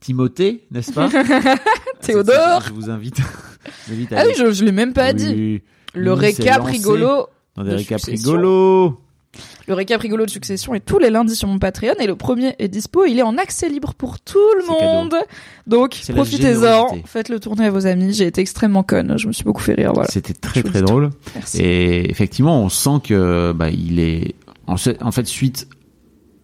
[0.00, 1.08] Timothée, n'est-ce pas?
[2.00, 2.62] Théodore.
[2.66, 3.18] Je vous invite.
[4.12, 5.62] Ah oui, je, je l'ai même pas Oui, dit.
[5.94, 7.26] Le récap rigolo.
[7.56, 8.98] Dans des de récaps rigolos.
[9.66, 12.54] Le récap rigolo de Succession est tous les lundis sur mon Patreon et le premier
[12.58, 13.04] est dispo.
[13.06, 14.80] Il est en accès libre pour tout le cadeau.
[14.80, 15.14] monde.
[15.66, 18.12] Donc profitez-en, faites-le tourner à vos amis.
[18.12, 19.16] J'ai été extrêmement conne.
[19.18, 19.92] Je me suis beaucoup fait rire.
[19.94, 20.10] Voilà.
[20.10, 21.10] C'était très très drôle.
[21.34, 21.62] Merci.
[21.62, 24.34] Et effectivement, on sent que bah, il est
[24.66, 25.68] en fait suite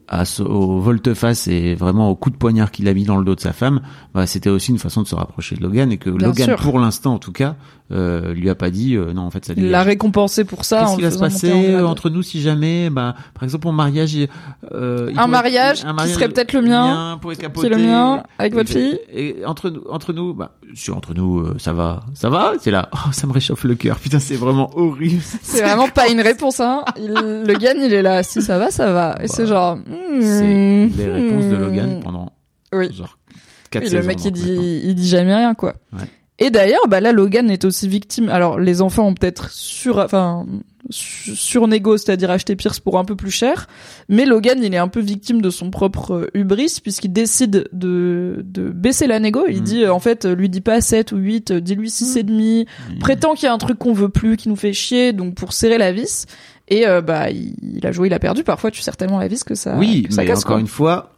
[0.09, 3.25] à ce, au volte-face et vraiment au coup de poignard qu'il a mis dans le
[3.25, 3.81] dos de sa femme,
[4.15, 6.57] bah, c'était aussi une façon de se rapprocher de Logan et que Bien Logan, sûr.
[6.57, 7.57] pour l'instant en tout cas,
[7.91, 10.81] euh, lui a pas dit euh, non en fait ça Il l'a récompensé pour ça.
[10.81, 11.85] Qu'est-ce en qui va se en passer grade.
[11.85, 14.17] entre nous si jamais, bah, par exemple, mon mariage,
[14.73, 17.67] euh, Un pourrait- mariage qui serait peut-être le mien, pourrait Qui capoter.
[17.69, 18.99] est le mien avec Et- votre fille.
[19.13, 22.71] Et entre nous, entre nous, bah, si entre nous, euh, ça va, ça va, c'est
[22.71, 23.99] là, oh, ça me réchauffe le cœur.
[23.99, 25.23] Putain, c'est vraiment horrible.
[25.43, 26.61] C'est vraiment pas une réponse.
[26.61, 26.83] Hein.
[26.99, 27.13] Il,
[27.47, 28.23] Logan, il est là.
[28.23, 29.17] Si ça va, ça va.
[29.23, 29.77] Et c'est genre.
[29.77, 31.61] hmm, C'est les réponses de hmm.
[31.61, 32.33] Logan pendant
[32.75, 32.93] Oui.
[32.93, 33.17] genre
[33.71, 34.03] quatre Oui, saisons.
[34.03, 34.63] le mec il donc, maintenant.
[34.63, 35.75] dit, il dit jamais rien quoi.
[35.93, 36.05] Ouais.
[36.41, 38.29] Et d'ailleurs, bah là, Logan est aussi victime.
[38.29, 40.47] Alors, les enfants ont peut-être sur, enfin,
[40.89, 43.67] su- surnégo, c'est-à-dire acheter Pierce pour un peu plus cher.
[44.09, 48.41] Mais Logan, il est un peu victime de son propre euh, hubris puisqu'il décide de,
[48.45, 49.47] de baisser la négo.
[49.49, 49.65] Il Mm.
[49.65, 52.23] dit, euh, en fait, euh, lui dis pas 7 ou 8, euh, dis-lui 6 et
[52.23, 52.67] demi.
[52.95, 52.99] Mm.
[53.01, 55.53] Prétend qu'il y a un truc qu'on veut plus, qui nous fait chier, donc pour
[55.53, 56.27] serrer la vis.
[56.69, 58.45] Et euh, bah, il, il a joué, il a perdu.
[58.45, 60.61] Parfois, tu serres tellement la vis que ça, Oui, que ça mais casse, encore quoi.
[60.61, 61.11] une fois,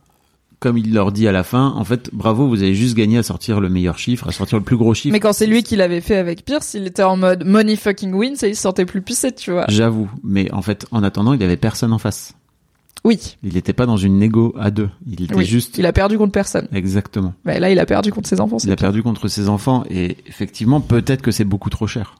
[0.61, 3.23] comme il leur dit à la fin, en fait, bravo, vous avez juste gagné à
[3.23, 5.13] sortir le meilleur chiffre, à sortir le plus gros chiffre.
[5.13, 8.13] Mais quand c'est lui qui l'avait fait avec Pierce, il était en mode money fucking
[8.13, 9.65] wins et il se sentait plus pucé, tu vois.
[9.69, 12.35] J'avoue, mais en fait, en attendant, il avait personne en face.
[13.05, 13.39] Oui.
[13.43, 14.91] Il n'était pas dans une négo à deux.
[15.07, 15.47] Il était oui.
[15.47, 15.79] juste.
[15.79, 16.69] Il a perdu contre personne.
[16.73, 17.33] Exactement.
[17.47, 18.59] Bah, là, il a perdu contre ses enfants.
[18.63, 22.17] Il a perdu contre ses enfants et effectivement, peut-être que c'est beaucoup trop cher.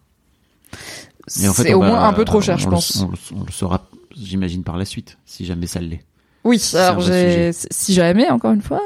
[1.27, 3.03] C'est en fait, au moins un peu trop cher, on je pense.
[3.03, 3.87] On le, on le saura,
[4.17, 6.03] j'imagine, par la suite, si jamais ça l'est.
[6.45, 8.81] Oui, alors j'ai, si jamais, encore une fois,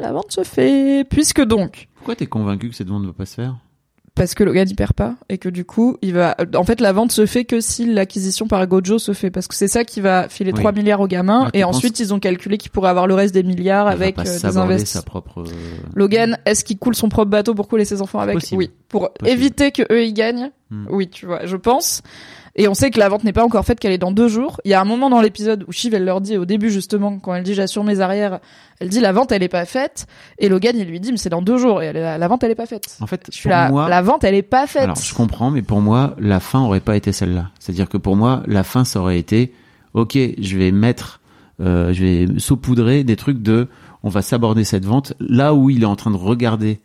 [0.00, 1.04] la vente se fait.
[1.08, 1.88] Puisque donc.
[1.96, 3.56] Pourquoi t'es convaincu que cette vente ne va pas se faire?
[4.16, 6.92] Parce que Logan il perd pas et que du coup il va en fait la
[6.92, 10.00] vente se fait que si l'acquisition par Gojo se fait parce que c'est ça qui
[10.02, 10.58] va filer Oui.
[10.58, 13.32] 3 milliards aux gamins Ah, et ensuite ils ont calculé qu'ils pourraient avoir le reste
[13.32, 15.00] des milliards avec va pas euh, des investissements.
[15.00, 15.40] sa propre.
[15.42, 15.44] euh,
[15.94, 18.34] Logan, est-ce qu'il coule son propre bateau pour couler ses enfants avec?
[18.34, 18.58] Possible.
[18.58, 19.28] Oui, pour Possible.
[19.38, 20.50] éviter que eux ils gagnent?
[20.70, 20.86] Hmm.
[20.90, 22.02] Oui, tu vois, je pense.
[22.56, 24.60] Et on sait que la vente n'est pas encore faite, qu'elle est dans deux jours.
[24.64, 27.18] Il y a un moment dans l'épisode où Shiv elle leur dit au début justement
[27.18, 28.40] quand elle dit j'assure mes arrières,
[28.80, 30.06] elle dit la vente elle est pas faite
[30.38, 32.42] et Logan il lui dit mais c'est dans deux jours et elle là, la vente
[32.42, 32.96] elle est pas faite.
[33.00, 34.82] En fait, Je suis pour là, moi, la vente elle est pas faite.
[34.82, 37.50] Alors, je comprends, mais pour moi, la fin aurait pas été celle-là.
[37.58, 39.52] C'est-à-dire que pour moi, la fin, ça aurait été,
[39.94, 41.20] ok, je vais mettre,
[41.60, 43.68] euh, je vais saupoudrer des trucs de,
[44.02, 46.80] on va s'aborder cette vente là où il est en train de regarder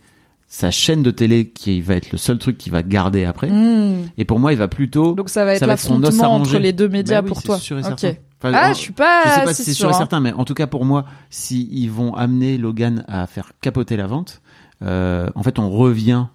[0.58, 3.50] sa chaîne de télé qui va être le seul truc qu'il va garder après.
[3.50, 4.08] Hmm.
[4.18, 5.14] Et pour moi, il va plutôt.
[5.14, 7.26] Donc ça va être ça va être son os l'affrontement entre les deux médias Bah
[7.26, 7.58] oui, pour c'est toi.
[7.60, 8.00] sûr et Ok.
[8.00, 8.14] certain.
[8.42, 9.98] Enfin, Ah, en- je suis pas, je sais pas si c'est sûr et hein.
[9.98, 13.98] certain, mais en tout cas pour moi, si ils vont amener Logan à faire capoter
[13.98, 14.42] la vente,
[14.82, 16.28] euh, en fait, on revient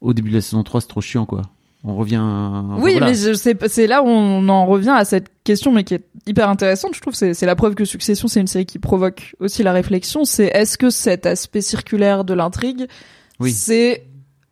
[0.00, 1.42] au début de la saison 3, c'est trop chiant, quoi.
[1.84, 2.18] On revient.
[2.18, 3.06] enfin, Oui, voilà.
[3.06, 6.94] mais c'est là où on en revient à cette question, mais qui est hyper intéressante.
[6.96, 9.72] Je trouve c'est c'est la preuve que Succession c'est une série qui provoque aussi la
[9.72, 10.24] réflexion.
[10.24, 12.86] C'est est-ce que cet aspect circulaire de l'intrigue,
[13.40, 13.52] Oui.
[13.52, 14.04] c'est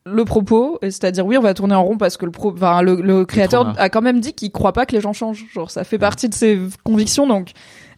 [0.06, 3.02] le propos, c'est-à-dire oui, on va tourner en rond parce que le pro, enfin le,
[3.02, 5.44] le créateur a quand même dit qu'il croit pas que les gens changent.
[5.52, 7.50] Genre ça fait partie de ses convictions, donc.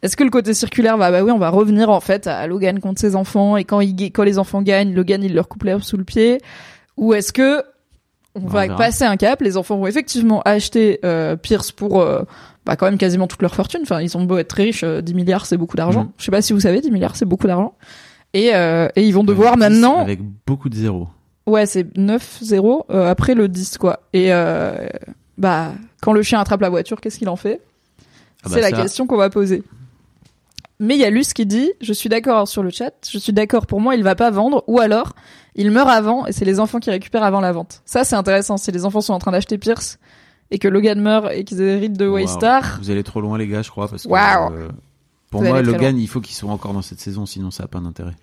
[0.03, 2.81] Est-ce que le côté circulaire va bah oui on va revenir en fait à Logan
[2.81, 5.83] contre ses enfants et quand il quand les enfants gagnent Logan il leur coupe l'herbe
[5.83, 6.39] sous le pied?
[6.97, 7.63] Ou est-ce que
[8.35, 8.77] on On va verra.
[8.79, 12.23] passer un cap, les enfants vont effectivement acheter euh, Pierce pour euh,
[12.65, 13.81] bah, quand même quasiment toute leur fortune.
[13.83, 16.05] Enfin, ils ont beau être très riches, euh, 10 milliards c'est beaucoup d'argent.
[16.05, 16.11] Mhm.
[16.17, 17.75] Je sais pas si vous savez, 10 milliards c'est beaucoup d'argent.
[18.35, 20.01] Et, euh, et ils vont devoir Avec 10, maintenant...
[20.01, 21.09] Avec beaucoup de zéros.
[21.47, 24.01] Ouais, c'est 9-0 euh, après le 10 quoi.
[24.13, 24.87] Et euh,
[25.37, 27.61] bah quand le chien attrape la voiture, qu'est-ce qu'il en fait
[28.45, 29.63] Ah bah C'est la question qu'on va poser.
[30.79, 33.33] Mais il y a Luce qui dit, je suis d'accord sur le chat, je suis
[33.33, 35.15] d'accord pour moi, il va pas vendre, ou alors
[35.57, 37.83] il meurt avant et c'est les enfants qui récupèrent avant la vente.
[37.85, 39.99] Ça c'est intéressant, si les enfants sont en train d'acheter Pierce
[40.51, 42.07] et que Logan meurt et qu'ils héritent de.
[42.07, 42.79] Waystar.
[42.81, 44.09] Vous allez trop loin, les gars, je crois, parce que.
[44.09, 44.53] Waouh.
[44.53, 44.69] euh,
[45.31, 47.81] pour moi, Logan, il faut qu'il soit encore dans cette saison, sinon ça a pas
[47.81, 48.15] d'intérêt.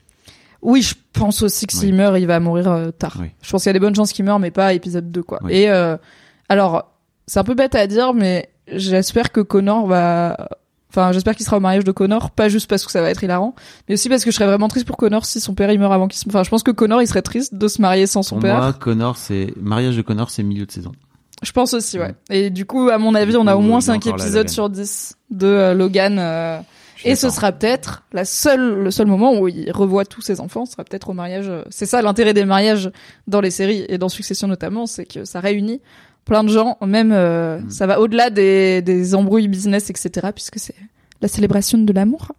[0.61, 1.97] Oui, je pense aussi que s'il Oui.
[1.97, 3.17] meurt, il va mourir euh, tard.
[3.21, 3.27] Oui.
[3.41, 5.23] Je pense qu'il y a des bonnes chances qu'il meure, mais pas à épisode 2,
[5.23, 5.39] quoi.
[5.43, 5.53] Oui.
[5.53, 5.97] Et euh,
[6.49, 6.91] alors,
[7.27, 10.49] c'est un peu bête à dire, mais j'espère que Connor va...
[10.89, 13.21] Enfin, j'espère qu'il sera au mariage de Connor, pas juste parce que ça va être
[13.23, 13.53] hilarant,
[13.87, 15.93] mais aussi parce que je serais vraiment triste pour Connor si son père il meurt
[15.93, 16.27] avant qu'il se...
[16.27, 18.57] Enfin, je pense que Connor, il serait triste de se marier sans son Pour père.
[18.57, 20.93] moi, Connor, c'est mariage de Connor, c'est milieu de saison.
[21.43, 22.15] Je pense aussi, ouais.
[22.31, 24.23] Et du coup, à mon avis, on a au moins il est 5 encore là,
[24.23, 26.17] épisodes sur 10 de euh, Logan.
[27.05, 30.65] Et ce sera peut-être la seule, le seul moment où il revoit tous ses enfants,
[30.65, 31.47] ce sera peut-être au mariage.
[31.49, 32.91] euh, C'est ça l'intérêt des mariages
[33.27, 35.81] dans les séries et dans Succession notamment, c'est que ça réunit
[36.25, 37.69] plein de gens, même euh, Mm.
[37.69, 40.27] ça va au-delà des, des embrouilles business, etc.
[40.33, 40.75] Puisque c'est
[41.21, 42.33] la célébration de l'amour.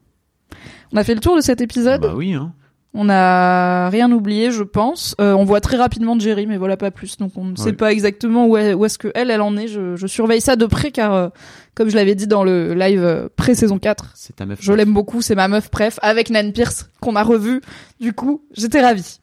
[0.92, 2.00] On a fait le tour de cet épisode.
[2.02, 2.52] Bah oui, hein.
[2.94, 5.14] On n'a rien oublié, je pense.
[5.20, 7.18] Euh, on voit très rapidement Jerry, mais voilà pas plus.
[7.18, 9.68] Donc on ne sait pas exactement où, est- où est-ce que elle, elle en est.
[9.68, 11.28] Je, je surveille ça de près car, euh,
[11.74, 14.58] comme je l'avais dit dans le live euh, pré-saison 4, C'est ta meuf.
[14.62, 17.60] je l'aime beaucoup, c'est ma meuf préf, avec Nan Pierce, qu'on a revu.
[18.00, 19.20] Du coup, j'étais ravie.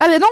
[0.00, 0.26] Ah mais non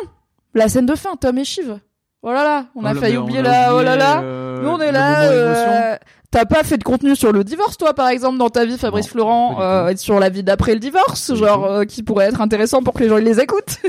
[0.54, 1.78] La scène de fin, Tom et Shiv.
[2.22, 3.74] Oh là là, on a Oh là, failli oublier a la...
[3.74, 4.22] Oh là là
[4.62, 5.98] Nous on est là...
[6.36, 9.06] T'as pas fait de contenu sur le divorce, toi, par exemple, dans ta vie, Fabrice
[9.06, 12.42] Non, Florent, euh, et sur la vie d'après le divorce, genre euh, qui pourrait être
[12.42, 13.78] intéressant pour que les gens ils les écoutent.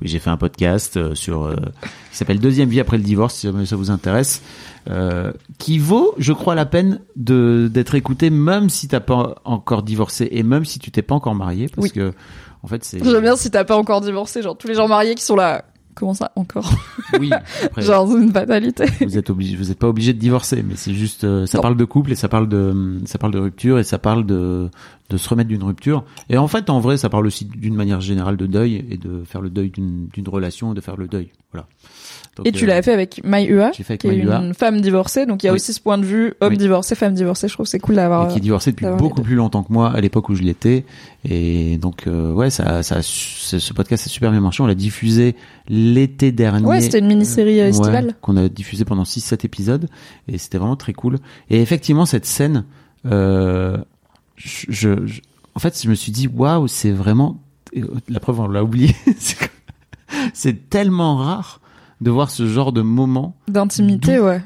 [0.00, 1.54] Oui, j'ai fait un podcast euh, sur euh,
[2.10, 4.42] qui s'appelle Deuxième vie après le divorce, si jamais ça vous intéresse,
[5.58, 10.26] qui vaut, je crois, la peine de d'être écouté, même si t'as pas encore divorcé
[10.32, 11.92] et même si tu t'es pas encore marié, parce Oui.
[11.92, 12.12] que
[12.64, 13.04] en fait c'est.
[13.04, 15.66] J'aime bien si t'as pas encore divorcé, genre tous les gens mariés qui sont là.
[15.94, 16.72] Comment ça encore
[17.20, 17.30] Oui.
[17.62, 18.86] Après, Genre une fatalité.
[19.00, 21.62] vous êtes obligé, vous êtes pas obligé de divorcer, mais c'est juste, euh, ça Non.
[21.62, 24.68] parle de couple et ça parle de, ça parle de rupture et ça parle de
[25.10, 26.04] de se remettre d'une rupture.
[26.30, 29.22] Et en fait, en vrai, ça parle aussi d'une manière générale de deuil et de
[29.24, 31.30] faire le deuil d'une d'une relation et de faire le deuil.
[31.52, 31.66] Voilà.
[32.36, 34.54] Donc, Et tu euh, l'avais fait avec Mai Ua, J'ai fait avec qui est une
[34.54, 35.56] femme divorcée, donc il y a Oui.
[35.56, 36.56] aussi ce point de vue homme Oui.
[36.56, 37.46] divorcé, femme divorcée.
[37.46, 38.28] Je trouve que c'est cool d'avoir.
[38.28, 40.86] qui est divorcé depuis beaucoup plus longtemps que moi à l'époque où je l'étais
[41.28, 45.36] et donc euh, ouais ça ça ce podcast a super bien marché on l'a diffusé
[45.68, 48.14] l'été dernier Ouais, c'était une mini-série euh, Ouais, estivale.
[48.22, 49.88] qu'on a diffusé pendant 6 7 épisodes
[50.26, 51.18] et c'était vraiment très cool
[51.50, 52.64] et effectivement cette scène
[53.04, 53.76] euh,
[54.36, 55.20] je, je-
[55.54, 57.38] en fait, je me suis dit, waouh, c'est vraiment,
[58.08, 58.96] la preuve, on l'a oublié,
[60.32, 61.60] c'est tellement rare
[62.02, 63.34] de voir ce genre de moment.
[63.48, 64.42] D'intimité, ouais.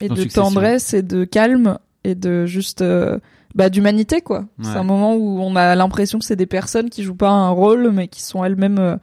[0.00, 0.42] Et de Succession.
[0.44, 3.18] tendresse et de calme et de juste euh,
[3.56, 4.44] bah d'humanité quoi.
[4.62, 7.48] C'est un moment où on a l'impression que c'est des personnes qui jouent pas un
[7.50, 8.96] rôle mais qui sont elles-mêmes euh,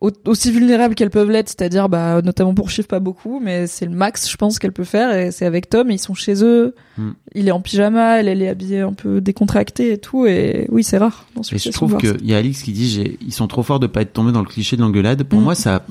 [0.00, 3.84] au- aussi vulnérables qu'elles peuvent l'être, c'est-à-dire bah notamment pour Chiffre pas beaucoup, mais c'est
[3.86, 6.42] le max je pense qu'elle peut faire et c'est avec Tom et ils sont chez
[6.42, 6.74] eux.
[6.96, 7.10] Hmm.
[7.36, 10.82] Il est en pyjama, elle, elle est habillée un peu décontractée et tout et oui,
[10.82, 13.62] c'est rare dans Et je trouve qu'il y a Alix qui dit, ils sont trop
[13.62, 15.22] forts de pas être tombés dans le cliché de l'engueulade.
[15.22, 15.44] Pour Mm.
[15.44, 15.84] moi, ça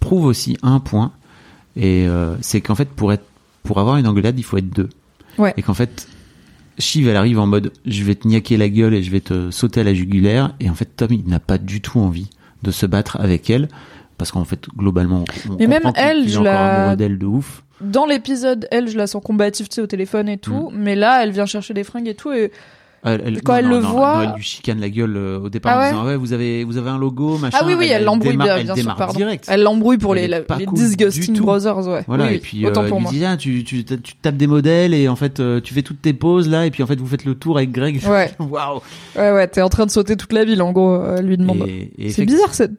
[0.00, 1.12] prouve aussi un point.
[1.76, 3.24] Et euh, c'est qu'en fait, pour être,
[3.62, 4.88] pour avoir une engueulade, il faut être deux.
[5.38, 5.54] Ouais.
[5.56, 6.08] Et qu'en fait,
[6.78, 9.50] Shiv, elle arrive en mode, je vais te niaquer la gueule et je vais te
[9.50, 10.54] sauter à la jugulaire.
[10.60, 12.28] Et en fait, Tom, il n'a pas du tout envie
[12.62, 13.68] de se battre avec elle.
[14.18, 17.62] Parce qu'en fait, globalement, on Mais même elle, je la- d'elle de ouf.
[17.80, 21.22] Dans l'épisode, elle, je la sens combative, tu sais, au téléphone et tout, mais là,
[21.22, 22.52] elle vient chercher des fringues et tout et
[23.02, 25.38] Elle, elle- Quand non, elle non, le non, voit- elle lui chicane la gueule euh,
[25.40, 27.56] au départ Ah en ouais disant ouais vous avez vous avez un logo machin.
[27.60, 29.14] Ah oui, oui, elle l'embrouille bien, elle bien sûr, démarre pardon.
[29.16, 29.46] direct.
[29.48, 31.38] Elle l'embrouille pour les, la- les cool Disgusting.
[31.38, 32.04] Brothers, ouais.
[32.06, 33.10] Voilà, Oui, et puis euh, pour il moi.
[33.10, 35.82] lui dit ah, tu, tu, tu tapes des modèles et en fait euh, tu fais
[35.82, 38.00] toutes tes poses là et puis en fait vous faites le tour avec Greg.
[38.06, 38.30] Ouais.
[38.38, 38.80] Waouh.
[39.16, 41.66] Ouais, ouais, t'es en train de sauter toute la ville, en gros, euh, lui demande.
[42.10, 42.72] C'est bizarre cette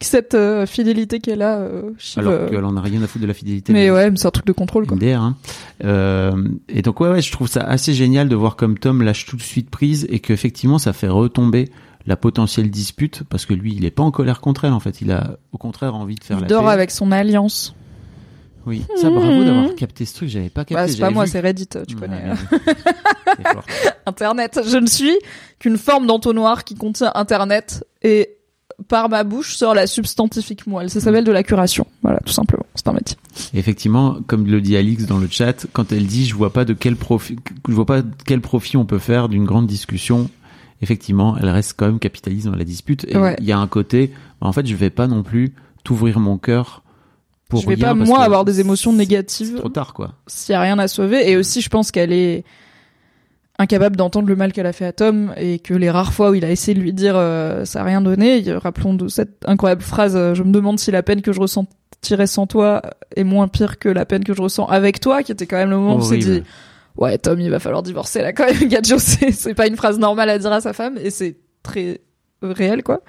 [0.00, 3.26] cette euh, fidélité qu'elle a, euh, Shiv, Alors qu'elle en a rien à foutre de
[3.28, 3.72] la fidélité.
[3.72, 4.96] Mais ouais, mais c'est un truc de contrôle, quoi.
[4.96, 5.36] MDR, hein.
[5.84, 6.32] Euh,
[6.68, 9.36] et donc ouais, ouais, je trouve ça assez génial de voir comme Tom lâche tout
[9.36, 11.68] de suite prise et qu'effectivement ça fait retomber
[12.06, 15.00] la potentielle dispute parce que lui il est pas en colère contre elle en fait,
[15.00, 16.70] il a au contraire envie de faire Il la dort paix.
[16.70, 17.74] avec son alliance.
[18.64, 20.74] Oui, ça bravo d'avoir capté ce truc, j'avais pas capté.
[20.74, 22.34] Bah, c'est pas moi, c'est Reddit, tu Ouais, connais.
[23.52, 23.68] forte.
[24.06, 24.60] Internet.
[24.66, 25.16] Je ne suis
[25.60, 28.35] qu'une forme d'entonnoir qui contient Internet et
[28.88, 30.90] par ma bouche sort la substantifique moelle.
[30.90, 31.86] Ça s'appelle de la curation.
[32.02, 32.64] Voilà, tout simplement.
[32.74, 33.16] C'est un métier.
[33.54, 36.72] Effectivement, comme le dit Alix dans le chat, quand elle dit je vois pas de
[36.74, 37.36] quel profit,
[37.68, 40.28] je vois pas quel profit on peut faire d'une grande discussion.
[40.82, 43.04] Effectivement, elle reste quand même capitaliste dans la dispute.
[43.04, 43.36] Et il Ouais.
[43.40, 45.54] y a un côté, bah, en fait, je vais pas non plus
[45.84, 46.82] t'ouvrir mon cœur
[47.48, 50.12] pour je vais rien pas, moi, avoir des émotions négatives Trop tard, quoi.
[50.26, 51.30] s'il y a rien à sauver.
[51.30, 52.44] Et aussi, je pense qu'elle est
[53.58, 56.34] incapable d'entendre le mal qu'elle a fait à Tom et que les rares fois où
[56.34, 59.82] il a essayé de lui dire euh, ça a rien donné, rappelons de cette incroyable
[59.82, 62.82] phrase euh, je me demande si la peine que je ressentirais sans toi
[63.14, 65.70] est moins pire que la peine que je ressens avec toi qui était quand même
[65.70, 66.42] le moment où on s'est dit
[66.96, 70.28] ouais Tom il va falloir divorcer là quand même Gadjo c'est pas une phrase normale
[70.28, 72.00] à dire à sa femme et c'est très
[72.42, 73.00] réel quoi.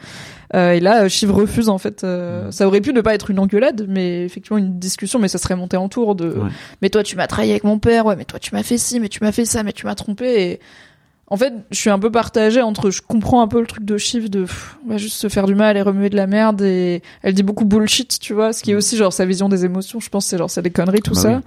[0.55, 3.29] Euh, et là euh, Shiv refuse en fait euh, ça aurait pu ne pas être
[3.29, 6.49] une engueulade mais effectivement une discussion mais ça serait monté en tour de Ouais.
[6.81, 8.99] mais toi tu m'as trahi avec mon père ouais mais toi tu m'as fait ci
[9.01, 10.59] mais tu m'as fait ça mais tu m'as trompé et
[11.29, 13.97] en fait je suis un peu partagée entre je comprends un peu le truc de
[13.97, 16.61] Shiv de pff, on va juste se faire du mal et remuer de la merde
[16.61, 19.65] et elle dit beaucoup bullshit tu vois ce qui est aussi genre sa vision des
[19.65, 21.41] émotions je pense c'est genre c'est des conneries tout Bah ça.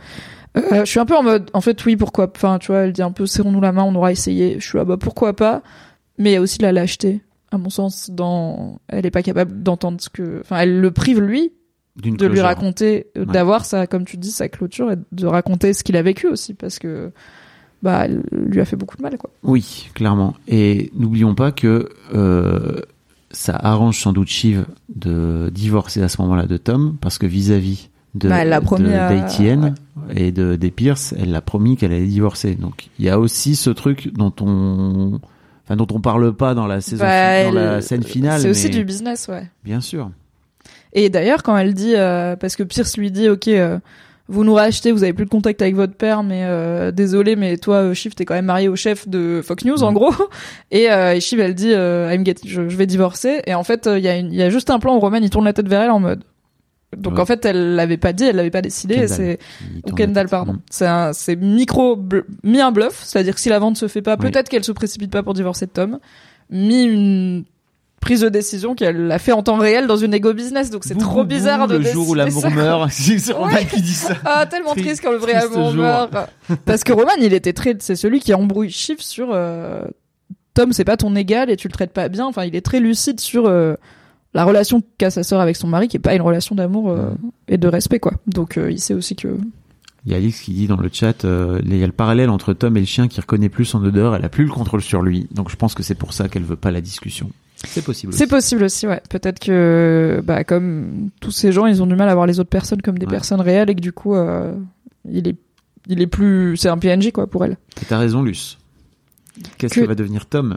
[0.59, 2.93] Euh, je suis un peu en mode en fait oui pourquoi enfin tu vois elle
[2.93, 5.63] dit un peu serrons-nous la main on aura essayé je suis là bah pourquoi pas
[6.19, 9.23] mais il y a aussi de la lâcheté à mon sens dans elle est pas
[9.23, 11.53] capable d'entendre ce que enfin elle le prive lui
[11.97, 13.33] de lui raconter euh, Ouais.
[13.33, 16.55] d'avoir sa comme tu dis sa clôture et de raconter ce qu'il a vécu aussi
[16.55, 17.11] parce que
[17.83, 20.35] bah elle lui a fait beaucoup de mal quoi Oui, clairement.
[20.47, 22.81] Et n'oublions pas que euh,
[23.31, 27.89] ça arrange sans doute Shiv de divorcer à ce moment-là de Tom, parce que vis-à-vis
[28.15, 28.45] de, Bah, à-
[30.15, 32.55] et de des Pierce, elle l'a promis qu'elle allait divorcer.
[32.55, 35.21] Donc il y a aussi ce truc dont on,
[35.71, 38.41] enfin dont on parle pas dans la saison, Bah, dans la scène finale.
[38.41, 40.11] c'est aussi du business ouais Bien sûr.
[40.93, 43.79] et d'ailleurs quand elle dit euh, parce que Pierce lui dit ok euh,
[44.33, 47.57] vous nous rachetez, vous avez plus de contact avec votre père, mais euh, désolé, mais
[47.57, 49.95] toi, Shiv, t'es quand même marié au chef de Fox News, en Mm.
[49.95, 50.13] gros.
[50.71, 53.43] Et, et Shiv, elle dit, I'm get- je, je vais divorcer.
[53.49, 55.17] Et en fait, il y, a une- il y a juste un plan où Roman,
[55.17, 56.23] il tourne la tête vers elle en mode.
[56.97, 57.21] Donc Ouais.
[57.21, 59.07] en fait, elle l'avait pas dit, elle l'avait pas décidé.
[59.07, 59.39] C'est
[59.87, 60.57] ou Kendall, pardon.
[60.71, 61.99] C'est un, c'est micro
[62.43, 65.11] mis un bluff, c'est-à-dire que si la vente se fait pas, peut-être qu'elle se précipite
[65.13, 65.99] pas pour divorcer de Tom.
[66.51, 67.45] Mis une
[68.01, 70.97] prise de décision qu'elle l'a fait en temps réel dans une ego business, donc c'est
[70.99, 72.91] trop bizarre de le jour où l'amour meurt.
[72.93, 73.67] C'est Roman Ouais.
[73.67, 74.15] qui dit ça.
[74.25, 75.83] Ah, tellement Tri- triste quand le vrai triste amour jour.
[75.83, 76.13] meurt.
[76.65, 79.83] Parce que Roman, il était très, c'est celui qui embrouille Shiv sur, euh,
[80.55, 82.25] Tom, c'est pas ton égal et tu le traites pas bien.
[82.27, 83.75] Enfin, il est très lucide sur, euh,
[84.35, 87.11] la relation qu'a sa sœur avec son mari, qui est pas une relation d'amour euh,
[87.49, 88.13] et de respect, quoi.
[88.27, 89.29] Donc, euh, il sait aussi que.
[90.07, 92.31] Il y a Alix qui dit dans le chat, euh, il y a le parallèle
[92.31, 94.81] entre Tom et le chien qui reconnaît plus son odeur, elle a plus le contrôle
[94.81, 95.27] sur lui.
[95.33, 97.31] Donc je pense que c'est pour ça qu'elle veut pas la discussion.
[97.67, 98.15] C'est possible.
[98.15, 99.03] C'est possible aussi, ouais.
[99.11, 102.49] Peut-être que, bah, comme tous ces gens, ils ont du mal à voir les autres
[102.49, 103.11] personnes comme des Ouais.
[103.13, 104.55] personnes réelles et que du coup, euh,
[105.07, 105.37] il est,
[105.87, 107.59] il est plus, c'est un PNJ, quoi, pour elle.
[107.87, 108.57] T'as raison, Luce.
[109.59, 110.57] Qu'est-ce Que- que va devenir Tom?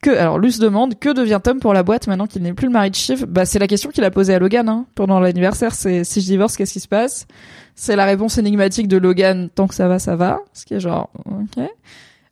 [0.00, 2.72] Que alors Luce demande que devient Tom pour la boîte maintenant qu'il n'est plus le
[2.72, 3.26] mari de Shiv?
[3.26, 6.26] Bah c'est la question qu'il a posée à Logan hein, pendant l'anniversaire c'est si je
[6.26, 7.26] divorce qu'est-ce qui se passe?
[7.74, 10.80] C'est la réponse énigmatique de Logan tant que ça va ça va ce qui est
[10.80, 11.64] genre ok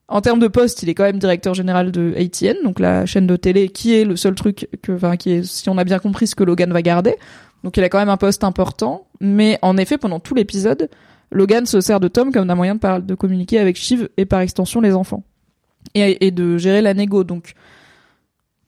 [0.09, 3.27] En termes de poste, il est quand même directeur général de ATN, donc la chaîne
[3.27, 5.99] de télé, qui est le seul truc que, enfin, qui est, si on a bien
[5.99, 7.17] compris, ce que Logan va garder.
[7.65, 9.09] Donc il a quand même un poste important.
[9.21, 10.89] Mais en effet, pendant tout l'épisode,
[11.33, 14.41] Logan se sert de Tom comme d'un moyen de, de communiquer avec Shiv et par
[14.41, 15.25] extension les enfants.
[15.95, 17.25] Et, et de gérer la négo.
[17.25, 17.55] Donc,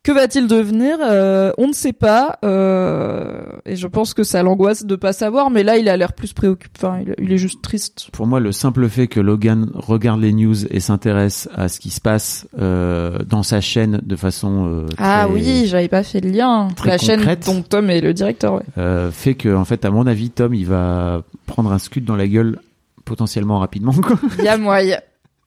[0.05, 2.39] que va-t-il devenir Euh, On ne sait pas.
[2.45, 5.51] euh, et je pense que ça l'angoisse de pas savoir.
[5.51, 6.73] Mais là, il a l'air plus préoccupé.
[6.79, 8.09] Enfin, il, il est juste triste.
[8.13, 11.91] Pour moi, le simple fait que Logan regarde les news et s'intéresse à ce qui
[11.91, 16.69] se passe euh, dans sa chaîne de façon Ah oui, j'avais pas fait le lien.
[16.75, 18.55] très La chaîne dont Tom est le directeur.
[18.55, 19.11] Ouais.
[19.13, 22.29] fait que, en fait, à mon avis, Tom, il va prendre un scud dans la
[22.29, 22.61] gueule
[23.05, 23.93] potentiellement rapidement.
[24.39, 24.99] Il y a moyen.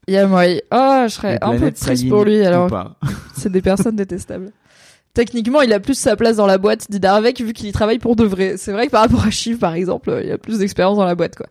[0.08, 0.60] Il y a moyen.
[0.72, 2.44] Oh, je serais un peu triste pour lui.
[2.44, 2.70] Alors,
[3.38, 4.52] c'est des personnes détestables.
[5.14, 8.16] Techniquement, il a plus sa place dans la boîte d'Idarvek vu qu'il y travaille pour
[8.16, 8.56] de vrai.
[8.58, 11.16] C'est vrai que par rapport à Shiv, par exemple, il a plus d'expérience dans la
[11.16, 11.48] boîte, quoi.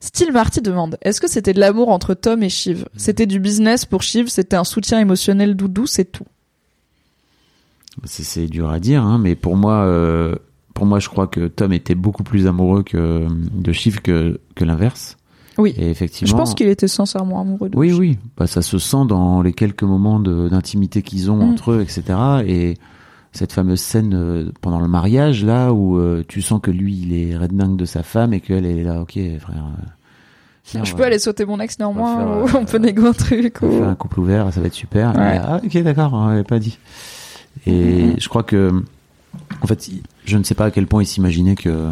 [0.00, 2.84] Style Marty demande, est-ce que c'était de l'amour entre Tom et Shiv?
[2.94, 6.26] C'était du business pour Shiv, c'était un soutien émotionnel doudou, c'est tout.
[8.04, 10.34] C'est, c'est dur à dire, hein, mais pour moi, euh,
[10.74, 14.64] pour moi, je crois que Tom était beaucoup plus amoureux que de Shiv que, que
[14.66, 15.16] l'inverse.
[15.58, 15.74] Oui.
[15.78, 16.30] Et effectivement.
[16.30, 18.18] Je pense qu'il était sincèrement amoureux de Oui, oui.
[18.36, 21.50] Bah, ça se sent dans les quelques moments d'intimité qu'ils ont Mm.
[21.52, 22.02] entre eux, etc.
[22.46, 22.74] Et
[23.32, 27.12] cette fameuse scène euh, pendant le mariage, là, où euh, tu sens que lui, il
[27.14, 29.64] est redingue de sa femme et qu'elle est là, ok, frère.
[30.76, 33.56] euh, Je peux aller sauter mon ex néanmoins, on faire, peut euh, négo un truc.
[33.62, 35.14] on ou- faire un couple ouvert, ça va être super.
[35.16, 35.36] Ouais.
[35.36, 36.78] Et, ah, ok, d'accord, on l'avait pas dit.
[37.66, 38.72] Et je crois que,
[39.62, 39.90] en fait,
[40.24, 41.90] je ne sais pas à quel point il s'imaginait que,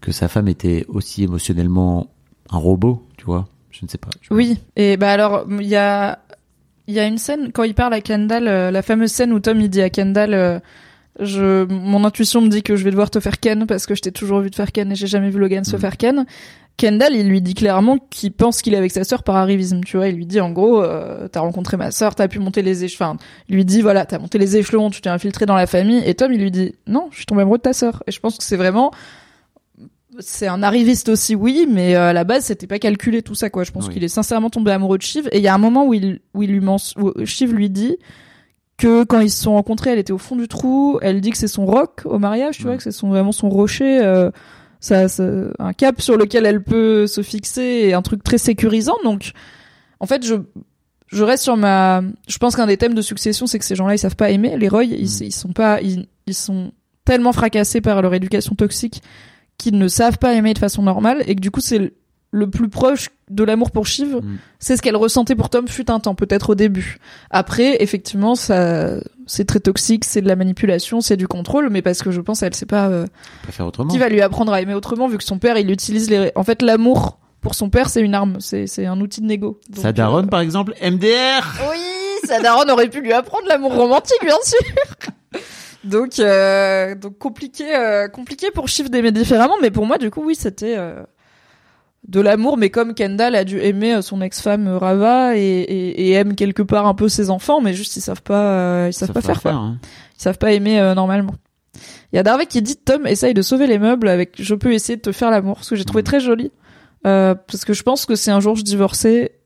[0.00, 2.08] que sa femme était aussi émotionnellement
[2.50, 3.46] un robot, tu vois.
[3.70, 4.08] Je ne sais pas.
[4.30, 6.18] Oui, et bah alors il y a
[6.88, 9.40] il y a une scène quand il parle à Kendall, euh, la fameuse scène où
[9.40, 10.58] Tom il dit à Kendall euh,
[11.20, 14.02] je mon intuition me dit que je vais devoir te faire Ken parce que je
[14.02, 15.78] t'ai toujours vu te faire Ken et j'ai jamais vu Logan se Mm.
[15.78, 16.26] faire Ken.
[16.78, 19.96] Kendall, il lui dit clairement qu'il pense qu'il est avec sa sœur par arrivisme, tu
[19.96, 20.08] vois.
[20.08, 23.06] Il lui dit en gros, euh, t'as rencontré ma sœur, t'as pu monter les échelons.
[23.12, 23.18] Enfin,
[23.48, 26.02] il lui dit voilà, t'as monté les échelons, tu t'es infiltré dans la famille.
[26.04, 28.02] Et Tom, il lui dit non, je suis tombé amoureux de ta sœur.
[28.06, 28.90] Et je pense que c'est vraiment,
[30.20, 33.50] c'est un arriviste aussi, oui, mais euh, à la base, c'était pas calculé tout ça,
[33.50, 33.64] quoi.
[33.64, 33.94] Je pense Oui.
[33.94, 35.28] qu'il est sincèrement tombé amoureux de Shiv.
[35.32, 37.96] Et il y a un moment où il, où il lui où Shiv lui dit
[38.78, 40.98] que quand ils se sont rencontrés, elle était au fond du trou.
[41.02, 43.48] Elle dit que c'est son roc au mariage, tu vois, que c'est son vraiment son
[43.48, 44.00] rocher.
[44.04, 44.30] euh,
[44.80, 45.24] ça, ça-
[45.58, 48.96] un cap sur lequel elle peut se fixer et un truc très sécurisant.
[49.04, 49.32] Donc,
[50.00, 50.34] en fait, je
[51.08, 52.02] je reste sur ma.
[52.28, 54.56] Je pense qu'un des thèmes de succession, c'est que ces gens-là, ils savent pas aimer.
[54.58, 55.22] Les Roy, ils, Mm.
[55.24, 56.72] ils sont pas, ils, ils sont
[57.04, 59.02] tellement fracassés par leur éducation toxique
[59.58, 61.78] qu'ils ne savent pas aimer de façon normale et que du coup, c'est
[62.32, 64.16] le- plus proche de l'amour pour Shiv.
[64.16, 64.36] Mm.
[64.58, 66.98] C'est ce qu'elle ressentait pour Tom fut un temps, peut-être au début.
[67.30, 68.96] Après, effectivement, ça,
[69.26, 72.42] c'est très toxique, c'est de la manipulation, c'est du contrôle, mais parce que je pense,
[72.42, 72.88] elle sait pas.
[72.88, 73.06] euh,
[73.50, 73.90] faire autrement.
[73.90, 76.44] qui va lui apprendre à aimer autrement vu que son père il utilise les en
[76.44, 79.82] fait l'amour pour son père c'est une arme c'est c'est un outil de négo Donc,
[79.82, 81.78] Sa daronne, euh, par exemple, MDR oui
[82.28, 84.58] sa daronne aurait pu lui apprendre l'amour romantique bien sûr
[85.86, 90.22] donc euh, donc compliqué euh, compliqué pour Shiv d'aimer différemment mais pour moi du coup
[90.24, 91.02] oui c'était euh,
[92.08, 96.34] de l'amour mais comme Kendall a dû aimer son ex-femme Rava et, et, et aime
[96.34, 99.42] quelque part un peu ses enfants mais juste ils savent pas ils savent pas faire,
[99.42, 99.52] quoi.
[99.52, 99.78] hein.
[100.18, 101.34] Ils savent pas aimer normalement.
[102.12, 104.72] Il y a Darvey qui dit Tom essaye de sauver les meubles avec je peux
[104.72, 106.06] essayer de te faire l'amour ce que j'ai trouvé Mm.
[106.06, 106.52] très joli
[107.06, 109.38] Euh, parce que je pense que si un jour je divorçais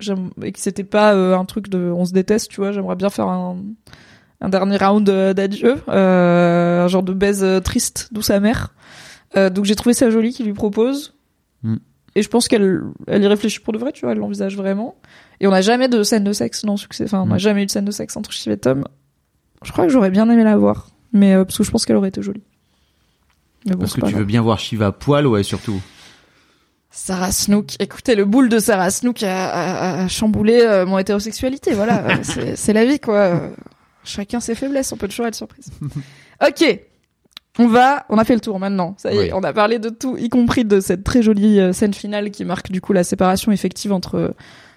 [0.43, 3.11] et que c'était pas euh, un truc de on se déteste tu vois j'aimerais bien
[3.11, 3.59] faire un,
[4.41, 8.73] un dernier round euh, d'adieu euh, un genre de baise euh, triste douce amère
[9.37, 11.15] euh, donc j'ai trouvé ça joli qu'il lui propose
[11.63, 11.77] Mm.
[12.17, 14.97] et je pense qu'elle elle y réfléchit pour de vrai tu vois elle l'envisage vraiment
[15.41, 17.39] et on n'a jamais de scène de sexe non succès enfin on n'a Mm.
[17.39, 18.85] jamais eu de scène de sexe entre Shiv et Tom
[19.63, 21.97] je crois que j'aurais bien aimé la voir mais euh, parce que je pense qu'elle
[21.97, 22.43] aurait été jolie
[23.67, 24.15] mais bon, Parce que tu grave.
[24.21, 25.83] veux bien voir Shiva à poil, ouais, surtout.
[26.91, 27.77] Sarah Snook.
[27.79, 31.75] Écoutez, le boule de Sarah Snook a, a- a chamboulé euh, mon hétérosexualité.
[31.75, 32.05] Voilà,
[32.55, 33.51] c'est la vie, quoi.
[34.11, 35.71] Chacun ses faiblesses, on peut toujours être surprise.
[36.47, 36.81] Ok,
[37.59, 38.95] on va, on a fait le tour maintenant.
[38.97, 39.31] Ça y est, Oui.
[39.35, 42.45] on a parlé de tout, y compris de cette très jolie euh, scène finale qui
[42.47, 44.35] marque du coup la séparation effective entre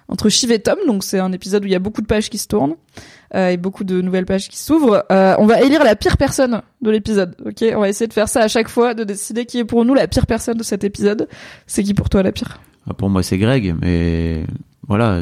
[0.09, 0.77] entre Shiv et Tom.
[0.85, 2.75] Donc c'est un épisode où il y a beaucoup de pages qui se tournent
[3.33, 5.05] euh, et beaucoup de nouvelles pages qui s'ouvrent.
[5.11, 7.35] Euh, on va élire la pire personne de l'épisode.
[7.45, 9.85] Ok, on va essayer de faire ça à chaque fois, de décider qui est pour
[9.85, 11.29] nous la pire personne de cet épisode.
[11.65, 12.59] C'est qui pour toi la pire?
[12.89, 14.43] Ah, Pour moi, c'est Greg, mais
[14.89, 15.21] voilà.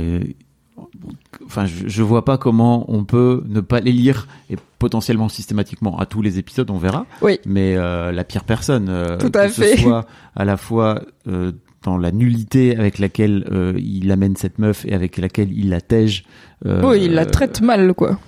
[1.46, 5.98] Enfin, je, je vois pas comment on peut ne pas les lire et potentiellement systématiquement
[6.00, 7.06] à tous les épisodes, on verra.
[7.22, 7.40] Oui.
[7.46, 9.78] Mais euh, la pire personne, euh, Tout que à ce fait.
[9.78, 11.52] soit à la fois euh,
[11.84, 13.46] dans la nullité avec laquelle
[13.78, 16.26] il amène cette meuf et avec laquelle il la tège.
[16.66, 18.20] Oui, il la traite mal, quoi.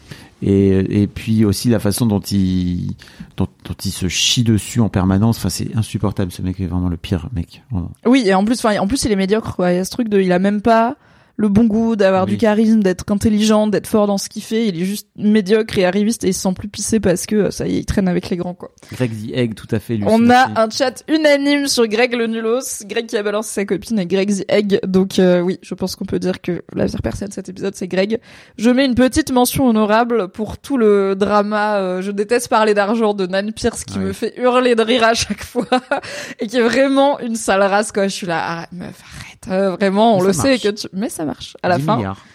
[0.41, 2.95] et, et puis aussi la façon dont il
[3.37, 5.37] dont, dont il se chie dessus en permanence.
[5.37, 6.31] Enfin, c'est insupportable.
[6.31, 7.61] Ce mec est vraiment le pire mec.
[8.05, 9.71] Oui, et en plus, enfin, en plus, il est médiocre, quoi.
[9.71, 10.95] Il y a ce truc de, il a même pas
[11.35, 12.31] le bon goût, d'avoir Oui.
[12.31, 14.67] du charisme, d'être intelligent, d'être fort dans ce qu'il fait.
[14.67, 17.51] Il est juste médiocre et arriviste et il se sent plus pissé parce que euh,
[17.51, 18.69] ça y est, il traîne avec les grands quoi.
[18.91, 19.99] Greg the Egg, tout à fait.
[20.05, 23.97] On a un chat unanime sur Greg le nulos, Greg qui a balancé sa copine
[23.99, 24.79] et Greg the Egg.
[24.85, 27.73] Donc euh, oui, je pense qu'on peut dire que la pire personne de cet épisode
[27.73, 28.19] c'est Greg.
[28.59, 33.15] Je mets une petite mention honorable pour tout le drama euh, je déteste parler d'argent
[33.15, 34.05] de Nan Pierce qui Ouais.
[34.05, 35.65] me fait hurler de rire à chaque fois
[36.39, 38.07] et qui est vraiment une sale race quoi.
[38.07, 39.32] Je suis là, arrête, meuf, arrête.
[39.49, 40.87] Euh, vraiment, on le sait que tu...
[40.93, 41.55] mais ça marche.
[41.63, 42.25] À la 10 fin, milliards.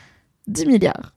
[0.47, 1.13] 10 milliards.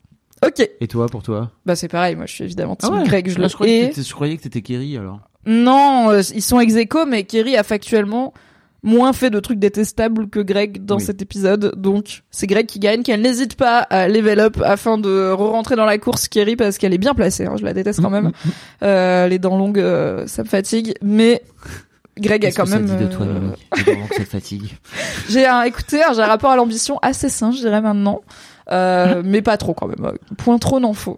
[0.46, 1.52] Ok, Et toi, pour toi?
[1.66, 2.16] Bah c'est pareil.
[2.16, 3.30] Moi, je suis évidemment Ah Greg.
[3.30, 5.20] Je Ah, le je, croyais que t'étais- je croyais que t'étais Kerry alors.
[5.46, 8.34] Non, euh, ils sont ex aequo, mais Kerry a factuellement
[8.84, 11.04] moins fait de trucs détestables que Greg dans Oui.
[11.04, 11.76] cet épisode.
[11.78, 15.86] Donc, c'est Greg qui gagne, qu'elle n'hésite pas à level up afin de re-rentrer dans
[15.86, 17.46] la course Kerry parce qu'elle est bien placée.
[17.46, 18.32] hein, je la déteste quand même.
[18.84, 20.96] Euh, les dents longues, euh, ça me fatigue.
[21.04, 21.44] Mais
[22.18, 22.86] Greg a Qu'est-ce quand que ça même...
[22.98, 24.78] dit de toi, euh, Loïc J'ai vraiment que ça te fatigue.
[25.30, 28.22] j'ai un, écoutez, hein, j'ai un rapport à l'ambition assez sain, je dirais maintenant.
[28.72, 30.12] Euh, mais pas trop quand même.
[30.38, 31.18] Point trop n'en faut.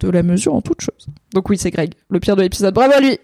[0.00, 1.06] De la mesure en toute chose.
[1.32, 2.74] Donc oui, c'est Greg, le pire de l'épisode.
[2.74, 3.16] Bravo à lui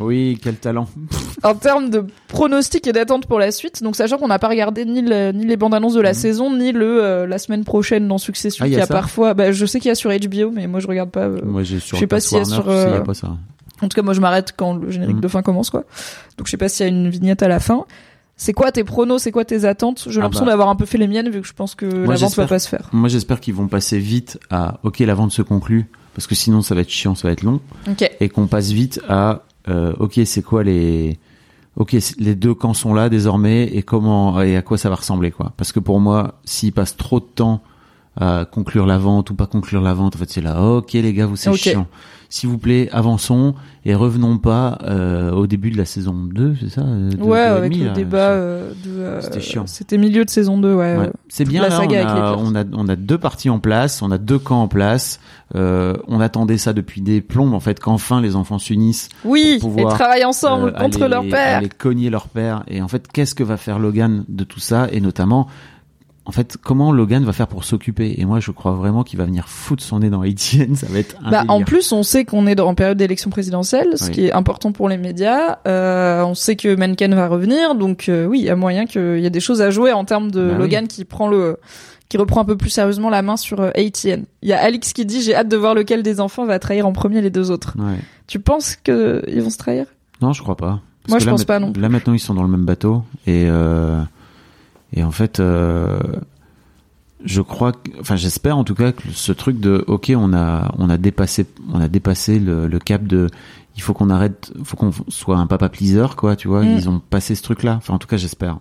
[0.00, 0.88] Oui, quel talent.
[1.44, 4.84] en termes de pronostics et d'attente pour la suite, donc sachant qu'on n'a pas regardé
[4.86, 6.14] ni, le- ni les bandes annonces de la Mhm.
[6.18, 8.94] saison, ni le euh, la semaine prochaine dans Succession, Ah, y qui a a ça
[8.94, 11.26] parfois, bah, je sais qu'il y a sur HBO, mais moi je regarde pas.
[11.26, 13.14] euh, Moi, j'ai sur je sais pas s'il y a sur, y euh, a pas
[13.14, 13.36] ça.
[13.82, 15.20] En tout cas, moi je m'arrête quand le générique Mhm.
[15.22, 15.84] de fin commence, quoi.
[16.38, 17.84] Donc je sais pas s'il y a une vignette à la fin.
[18.36, 20.04] C'est quoi tes pronos, c'est quoi tes attentes?
[20.08, 20.52] J'ai Ah l'impression bah.
[20.52, 22.58] d'avoir un peu fait les miennes vu que je pense que la vente va pas
[22.58, 22.88] se faire.
[22.92, 26.62] Moi, j'espère qu'ils vont passer vite à OK, la vente se conclut, parce que sinon,
[26.62, 28.10] ça va être chiant, ça va être long, Ok.
[28.20, 31.18] et qu'on passe vite à euh, OK, c'est quoi les
[31.76, 35.30] OK, les deux camps sont là désormais, et comment et à quoi ça va ressembler,
[35.30, 35.52] quoi.
[35.56, 37.62] Parce que pour moi, s'ils passent trop de temps
[38.20, 40.60] à conclure la vente ou pas conclure la vente, en fait, c'est là.
[40.62, 41.86] OK, les gars, vous c'est chiant.
[42.34, 43.54] S'il vous plaît, avançons
[43.84, 47.38] et revenons pas euh, au début de la saison 2, c'est ça euh, de- ouais,
[47.40, 48.90] avec demi, le là, débat euh, de.
[48.90, 49.66] euh, C'était chiant.
[49.66, 50.96] C'était milieu de saison 2, ouais.
[50.96, 51.10] Ouais.
[51.28, 52.40] C'est bien la là, saga on, avec les a, Pierce.
[52.42, 55.20] on a on a deux parties en place, on a deux camps en place.
[55.54, 59.78] Euh, on attendait ça depuis des plombs en fait qu'enfin les enfants s'unissent Oui, pour
[59.78, 61.58] et travaillent ensemble contre aller- leur père.
[61.58, 62.62] aller cogner leur père.
[62.68, 64.88] Et en fait, qu'est-ce que va faire Logan de tout ça?
[64.90, 65.48] Et notamment
[66.24, 68.14] en fait, comment Logan va faire pour s'occuper?
[68.18, 70.74] Et moi, je crois vraiment qu'il va venir foutre son nez dans ATN.
[70.76, 73.88] Ça va être un Bah, en plus, on sait qu'on est en période d'élection présidentielle,
[73.96, 74.10] ce Oui.
[74.12, 75.58] qui est important pour les médias.
[75.66, 79.18] Euh, on sait que Mencken va revenir, donc euh, oui, il y a moyen qu'il
[79.18, 80.58] y ait des choses à jouer en termes de Bah oui.
[80.60, 81.58] Logan qui prend le,
[82.08, 84.24] qui reprend un peu plus sérieusement la main sur euh, ATN.
[84.42, 86.86] Il y a Alix qui dit j'ai hâte de voir lequel des enfants va trahir
[86.86, 87.74] en premier les deux autres.
[87.78, 87.98] Ouais.
[88.28, 89.86] Tu penses que ils vont se trahir?
[90.20, 90.80] Non, je crois pas.
[91.02, 91.72] Parce Moi, je là, pense pas non.
[91.76, 94.00] Là maintenant, ils sont dans le même bateau et euh,
[94.92, 96.00] et en fait, euh,
[97.24, 100.72] je crois, que, enfin, j'espère en tout cas que ce truc de, ok, on a
[100.78, 103.28] on a dépassé on a dépassé le, le cap de,
[103.76, 106.62] il faut qu'on arrête, faut qu'on soit un papa pleaser quoi, tu vois.
[106.62, 106.76] Mm.
[106.76, 107.76] Ils ont passé ce truc là.
[107.76, 108.58] Enfin, en tout cas, j'espère.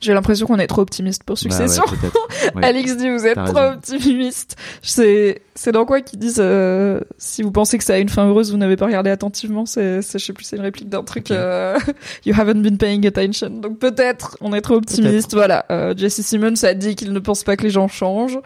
[0.00, 1.82] J'ai l'impression qu'on est trop optimiste pour Succession.
[1.86, 2.10] Bah ouais.
[2.54, 2.64] Ouais.
[2.64, 3.72] Alix dit vous êtes trop raison.
[3.72, 4.56] optimiste.
[4.82, 8.26] C'est c'est dans quoi qu'ils disent euh, si vous pensez que ça a une fin
[8.28, 11.30] heureuse vous n'avez pas regardé attentivement c'est je sais plus c'est une réplique d'un truc
[11.30, 11.76] euh,
[12.26, 13.48] you haven't been paying attention.
[13.50, 15.64] Donc peut-être on est trop optimiste voilà.
[15.70, 18.38] Euh, Jesse Simmons a dit qu'il ne pense pas que les gens changent.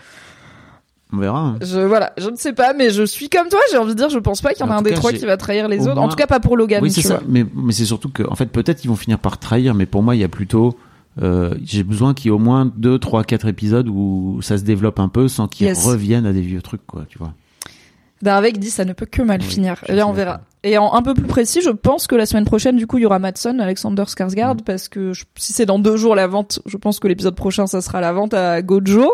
[1.12, 1.38] On verra.
[1.40, 1.58] hein.
[1.60, 4.08] Je voilà, je ne sais pas mais je suis comme toi, j'ai envie de dire
[4.08, 5.68] je pense pas qu'il y en a En un des cas, trois qui va trahir
[5.68, 6.00] les au autres.
[6.00, 6.80] En tout cas pas pour Logan.
[6.82, 7.20] Oui, c'est ça.
[7.28, 10.02] Mais, mais c'est surtout que, en fait, peut-être ils vont finir par trahir, mais pour
[10.04, 10.78] moi, il y a plutôt,
[11.20, 14.64] euh, j'ai besoin qu'il y ait au moins deux, trois, quatre épisodes où ça se
[14.64, 15.84] développe un peu sans qu'ils Yes.
[15.84, 17.34] reviennent à des vieux trucs, quoi, tu vois.
[18.22, 19.82] Darvek dit ça ne peut que mal Oui, finir.
[19.88, 20.42] Et là, on verra.
[20.62, 23.02] Et en un peu plus précis, je pense que la semaine prochaine, du coup, il
[23.02, 24.64] y aura Madson, Alexander Skarsgård, Mm.
[24.66, 27.66] parce que je- si c'est dans deux jours la vente, je pense que l'épisode prochain,
[27.66, 29.10] ça sera la vente à Gojo,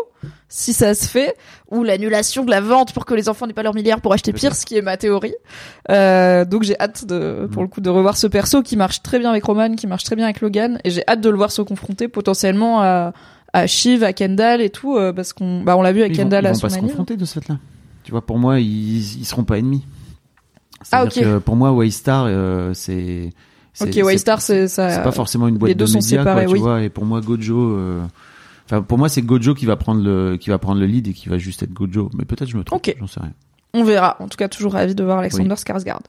[0.49, 1.37] si ça se fait,
[1.71, 4.33] ou l'annulation de la vente pour que les enfants n'aient pas leur milliard pour acheter.
[4.33, 5.35] Pierce, qui est ma théorie.
[5.89, 7.65] Euh, donc j'ai hâte de, pour Mm.
[7.65, 10.17] le coup, de revoir ce perso qui marche très bien avec Roman, qui marche très
[10.17, 13.13] bien avec Logan, et j'ai hâte de le voir se confronter potentiellement à
[13.53, 16.17] à Shiv, à Kendall et tout, euh, parce qu'on, bah, on l'a vu avec Ils
[16.17, 17.57] vont, Kendall ils à vont pas se son confronter de ce fait-là.
[18.03, 19.85] Tu vois, pour moi, ils, ils seront pas ennemis.
[20.91, 21.13] Ah, ok.
[21.13, 23.31] que pour moi, Waystar, euh, c'est,
[23.81, 24.89] Ok, c'est- Waystar, c'est ça.
[24.89, 26.59] c'est pas forcément une boîte les deux de sont médias, séparés, quoi, oui.
[26.59, 26.81] tu vois.
[26.83, 28.01] Et pour moi, Gojo, euh,
[28.65, 31.13] enfin, pour moi, c'est Gojo qui va prendre le, qui va prendre le lead et
[31.13, 32.09] qui va juste être Gojo.
[32.17, 32.85] Mais peut-être je me trompe.
[32.87, 32.95] Ok.
[32.99, 33.33] J'en sais rien.
[33.73, 34.15] On verra.
[34.19, 36.01] En tout cas, toujours ravi de voir Alexander Skarsgård.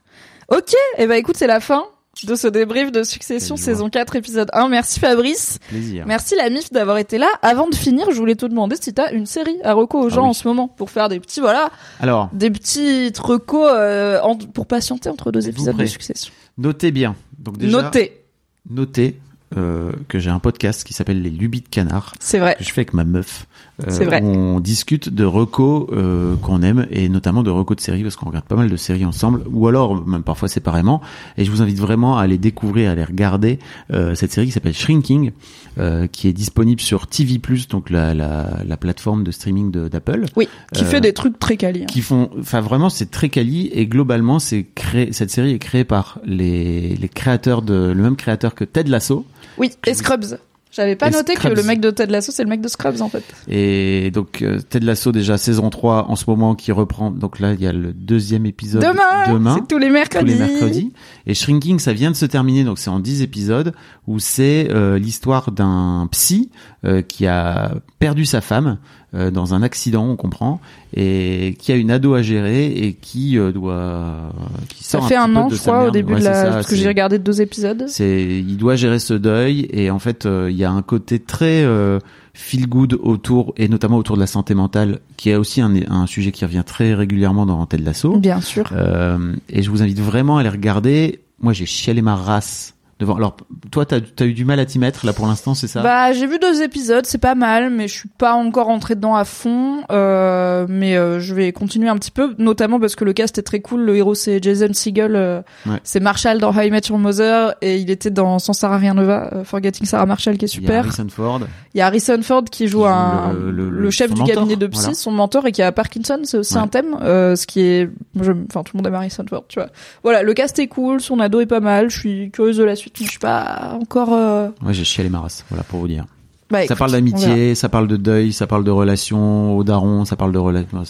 [0.50, 1.84] Ok, et ben écoute, c'est la fin
[2.24, 4.68] de ce débrief de Succession saison 4 épisode 1.
[4.68, 5.58] Merci Fabrice.
[5.68, 6.04] Plaisir.
[6.06, 7.28] Merci la MIF d'avoir été là.
[7.42, 10.14] Avant de finir, je voulais te demander si t'as une série à reco aux Ah
[10.14, 10.30] gens oui.
[10.30, 11.70] en ce moment pour faire des petits voilà,
[12.00, 16.32] Alors, des petits recos euh, en- pour patienter entre deux épisodes de Succession.
[16.58, 17.14] notez bien.
[17.38, 18.20] Donc déjà, Notez.
[18.68, 19.18] notez
[19.56, 22.56] euh, que j'ai un podcast qui s'appelle Les Lubies de Canard C'est vrai.
[22.58, 23.46] que je fais avec ma meuf.
[23.86, 24.20] Euh, vrai.
[24.22, 28.26] On discute de recos euh, qu'on aime et notamment de recos de séries parce qu'on
[28.26, 31.00] regarde pas mal de séries ensemble ou alors même parfois séparément.
[31.36, 33.58] Et je vous invite vraiment à aller découvrir, à aller regarder
[33.92, 35.30] euh, cette série qui s'appelle Shrinking,
[35.78, 37.40] euh, qui est disponible sur TV+,
[37.70, 40.24] donc la, la, la plateforme de streaming d'Apple.
[40.36, 41.82] Oui, qui Euh, fait des trucs très quali.
[41.82, 41.86] hein.
[41.86, 45.84] Qui font, enfin vraiment c'est très quali et globalement c'est créé, cette série est créée
[45.84, 49.24] par les, les créateurs de, le même créateur que Ted Lasso.
[49.56, 50.38] Oui, et Scrubs.
[50.70, 53.08] J'avais pas noté que le mec de Ted Lasso, c'est le mec de Scrubs en
[53.08, 53.24] fait.
[53.48, 57.10] Et donc euh, Ted Lasso déjà saison 3 en ce moment qui reprend.
[57.10, 60.32] Donc là il y a le deuxième épisode Demain, demain c'est tous les tous mercredis.
[60.32, 60.92] les mercredis.
[61.26, 63.72] Et Shrinking ça vient de se terminer donc c'est en 10 épisodes
[64.06, 66.50] où c'est euh, l'histoire d'un psy
[66.84, 68.78] euh, qui a perdu sa femme
[69.14, 70.60] euh, dans un accident on comprend
[70.94, 74.30] et qui a une ado à gérer et qui euh, doit
[74.68, 76.66] qui Ça sort fait un, an, je crois, au début Ouais, de la, ça, parce
[76.66, 77.84] que j'ai regardé deux épisodes.
[77.88, 81.18] c'est il doit gérer ce deuil et en fait euh, il y a un côté
[81.18, 81.98] très euh,
[82.34, 86.06] feel good autour et notamment autour de la santé mentale qui est aussi un, un
[86.06, 88.70] sujet qui revient très régulièrement dans Ted Lasso Bien sûr.
[88.72, 93.16] euh, et je vous invite vraiment à les regarder moi j'ai chialé ma race devant
[93.16, 93.36] alors
[93.70, 95.82] toi t'as as eu du mal à t'y mettre là pour l'instant c'est ça?
[95.82, 99.14] Bah, j'ai vu deux épisodes, c'est pas mal, mais je suis pas encore rentrée dedans
[99.14, 99.82] à fond.
[99.90, 103.42] Euh, mais euh, je vais continuer un petit peu, notamment parce que le cast est
[103.42, 103.82] très cool.
[103.82, 105.78] Le héros c'est Jason Segel, euh, Ouais.
[105.84, 108.94] c'est Marshall dans How I Met Your Mother, et il était dans Sans Sarah rien
[108.94, 110.84] ne va, euh, Forgetting Sarah Marshall qui est il y a super.
[110.84, 111.40] Harrison Ford
[111.74, 114.20] Il y a Harrison Ford qui joue, joue un, le- le, le- le- chef du
[114.20, 114.94] mentor, cabinet de psy, voilà.
[114.94, 116.60] son mentor, et qui a Parkinson, c'est aussi Ouais.
[116.60, 117.88] un thème, euh, ce qui est,
[118.18, 119.68] enfin, tout le monde aime Harrison Ford, tu vois.
[120.02, 122.76] Voilà, le cast est cool, son ado est pas mal, je suis curieuse de la
[122.76, 125.88] suite, mais je suis pas encore, euh, ouais j'ai chialé ma race voilà pour vous
[125.88, 126.04] dire.
[126.50, 130.16] Bah, ça parle d'amitié ça parle de deuil ça parle de relations au daron ça
[130.16, 130.82] parle de relations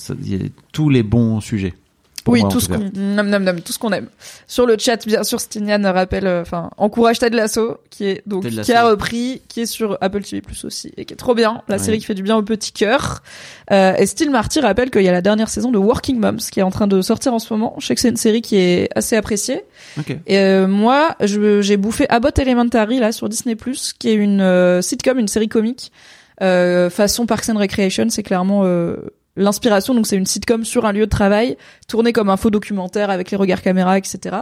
[0.72, 1.74] tous les bons sujets
[2.28, 2.76] Pour Oui, moi, tout ce cas.
[2.76, 4.08] qu'on, nom, nom, nom, tout ce qu'on aime.
[4.46, 8.46] Sur le chat, bien sûr, Stinian rappelle, euh, enfin, encourage Ted Lasso, qui est, donc,
[8.46, 11.62] qui a repris, qui est sur Apple TV Plus aussi, et qui est trop bien.
[11.68, 13.22] La série qui fait du bien au petit cœur.
[13.70, 16.60] Euh, et Steel Marty rappelle qu'il y a la dernière saison de Working Moms qui
[16.60, 17.74] est en train de sortir en ce moment.
[17.78, 19.64] Je sais que c'est une série qui est assez appréciée.
[19.98, 23.56] ok Et euh, moi, j'ai bouffé Abbott Elementary là sur Disney
[23.98, 25.92] qui est une euh, sitcom, une série comique
[26.42, 28.06] euh, façon Parks and Recreation.
[28.10, 28.96] C'est clairement euh,
[29.38, 29.94] l'inspiration.
[29.94, 31.56] Donc c'est une sitcom sur un lieu de travail
[31.86, 34.36] tournée comme un faux documentaire avec les regards caméra, etc.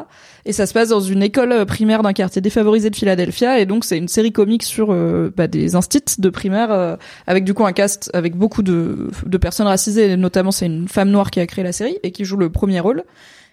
[0.45, 3.61] Et ça se passe dans une école euh, primaire d'un quartier défavorisé de Philadelphia.
[3.61, 6.97] Et donc c'est une série comique sur euh, bah, des instits de primaire euh,
[7.27, 10.11] avec du coup un cast avec beaucoup de, de personnes racisées.
[10.11, 12.51] Et notamment c'est une femme noire qui a créé la série et qui joue le
[12.51, 13.05] premier rôle.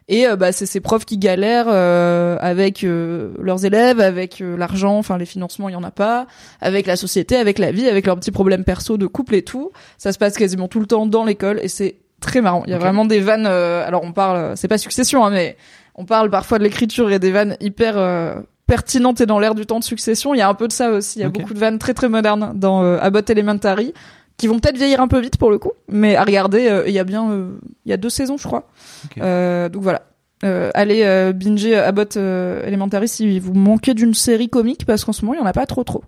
[0.08, 4.58] Et euh, bah, c'est ces profs qui galèrent euh, avec euh, leurs élèves, avec euh,
[4.58, 6.28] l'argent, enfin les financements, il y en a pas,
[6.62, 9.72] avec la société, avec la vie, avec leurs petits problèmes perso de couple et tout.
[9.98, 12.64] Ça se passe quasiment tout le temps dans l'école et c'est très marrant.
[12.66, 13.48] Il y a vraiment des vannes.
[13.48, 15.58] euh, alors on parle, c'est pas Succession, hein, mais
[15.96, 18.36] on parle parfois de l'écriture et des vannes hyper euh,
[18.68, 20.34] pertinentes et dans l'air du temps de Succession.
[20.34, 21.20] Il y a un peu de ça aussi.
[21.20, 23.94] Il y a beaucoup de vannes très très modernes dans euh, Abbott Elementary
[24.38, 26.94] qui vont peut-être vieillir un peu vite pour le coup, mais à regarder, euh, il
[26.94, 27.52] y a bien, euh,
[27.86, 28.68] il y a deux saisons je crois.
[29.20, 30.04] Euh, donc voilà.
[30.74, 35.40] Allez binger Abbott Elementary si vous manquez d'une série comique parce qu'en ce moment il
[35.40, 36.04] y en a pas trop trop.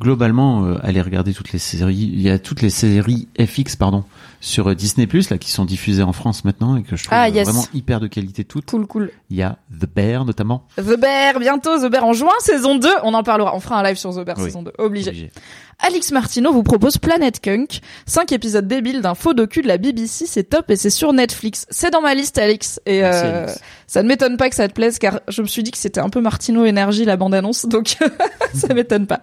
[0.00, 2.10] Globalement, euh, allez regarder toutes les séries.
[2.12, 4.04] Il y a toutes les séries FX, pardon,
[4.40, 7.16] sur euh, Disney Plus là qui sont diffusées en France maintenant et que je trouve
[7.16, 7.46] Ah, yes.
[7.48, 8.66] vraiment hyper de qualité toutes.
[8.66, 9.10] Cool cool.
[9.30, 10.66] Il y a The Bear notamment.
[10.76, 13.82] The Bear bientôt The Bear en juin saison 2, on en parlera, on fera un
[13.84, 14.44] live sur The Bear Oui.
[14.44, 15.10] saison 2, obligé.
[15.10, 15.30] Obligé.
[15.78, 20.26] Alix Martineau vous propose Planet Kunk, 5 épisodes débiles d'un faux docu de la BBC,
[20.26, 21.66] c'est top et c'est sur Netflix.
[21.70, 23.46] C'est dans ma liste Alix et Merci, euh,
[23.88, 26.00] ça ne m'étonne pas que ça te plaise car je me suis dit que c'était
[26.00, 27.96] un peu Martineau énergie la bande annonce donc
[28.54, 29.22] ça m'étonne pas.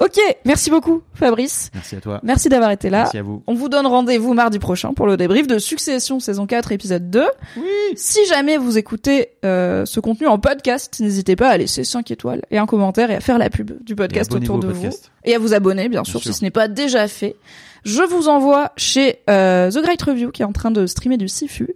[0.00, 1.70] OK, merci beaucoup Fabrice.
[1.72, 2.20] Merci à toi.
[2.24, 3.02] Merci d'avoir été là.
[3.02, 3.42] Merci à vous.
[3.46, 7.24] On vous donne rendez-vous mardi prochain pour le débrief de Succession saison 4 épisode 2.
[7.56, 7.62] Oui.
[7.94, 12.42] Si jamais vous écoutez euh, ce contenu en podcast, n'hésitez pas à laisser 5 étoiles
[12.50, 15.04] et un commentaire et à faire la pub du podcast autour au de podcast.
[15.04, 15.30] vous.
[15.30, 16.32] Et à vous abonner, bien, sûr, sûr.
[16.32, 17.36] si ce n'est pas déjà fait.
[17.84, 21.28] Je vous envoie chez euh, The Great Review qui est en train de streamer du
[21.28, 21.68] Sifu.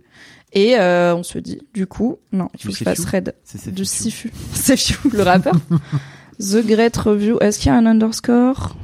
[0.55, 3.35] Et euh, on se dit, du coup, non, il faut que je fasse raid
[3.67, 3.85] du.
[3.85, 4.33] Sifu.
[4.55, 5.55] Sifu, le rappeur.
[6.41, 7.39] The Great Review.
[7.41, 8.77] Est-ce qu'il y a un underscore?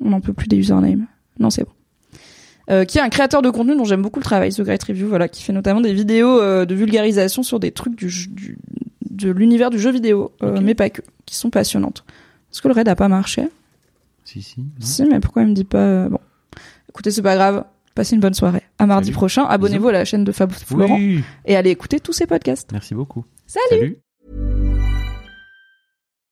[0.00, 1.06] On n'en peut plus des usernames.
[1.38, 1.70] Non, c'est bon.
[2.70, 5.06] Euh, qui est un créateur de contenu dont j'aime beaucoup le travail, The Great Review,
[5.08, 8.56] voilà, qui fait notamment des vidéos euh, de vulgarisation sur des trucs du, du
[9.10, 12.04] de l'univers du jeu vidéo, euh, mais pas que, qui sont passionnantes.
[12.50, 13.48] Est-ce que le raid a pas marché?
[14.24, 14.60] Si si.
[14.60, 16.18] non Si, mais pourquoi il me dit pas euh, Bon,
[16.88, 17.64] écoutez, c'est pas grave.
[17.94, 18.62] Passez une bonne soirée.
[18.78, 19.14] À mardi Salut.
[19.14, 19.44] prochain.
[19.44, 21.22] Abonnez-vous à la chaîne de Fab Florent Oui.
[21.44, 22.72] et allez écouter tous ses podcasts.
[22.72, 23.24] Merci beaucoup.
[23.46, 23.66] Salut.
[23.70, 23.98] Salut.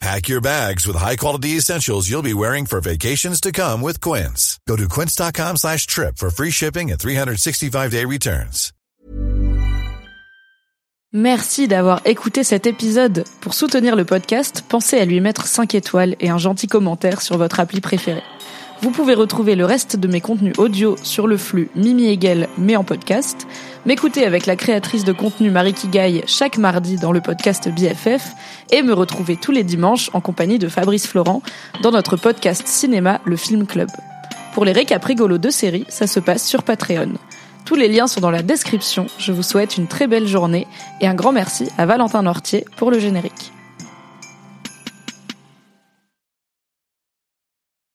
[0.00, 4.60] Pack your bags with high-quality essentials you'll be wearing for vacations to come with Quince.
[4.68, 8.72] Go to quince.com slash trip for free shipping and 365-day returns.
[11.14, 13.24] Merci d'avoir écouté cet épisode.
[13.40, 17.38] Pour soutenir le podcast, pensez à lui mettre 5 étoiles et un gentil commentaire sur
[17.38, 18.22] votre appli préférée.
[18.80, 22.76] Vous pouvez retrouver le reste de mes contenus audio sur le flux Mimi Hegel, mais
[22.76, 23.48] en podcast,
[23.86, 28.34] m'écouter avec la créatrice de contenu Marie Kigaille chaque mardi dans le podcast BFF,
[28.70, 31.42] et me retrouver tous les dimanches en compagnie de Fabrice Florent
[31.82, 33.88] dans notre podcast cinéma Le Film Club.
[34.54, 37.14] Pour les récaps rigolos de séries, ça se passe sur Patreon.
[37.64, 39.08] Tous les liens sont dans la description.
[39.18, 40.68] Je vous souhaite une très belle journée
[41.00, 43.52] et un grand merci à Valentin Nortier pour le générique.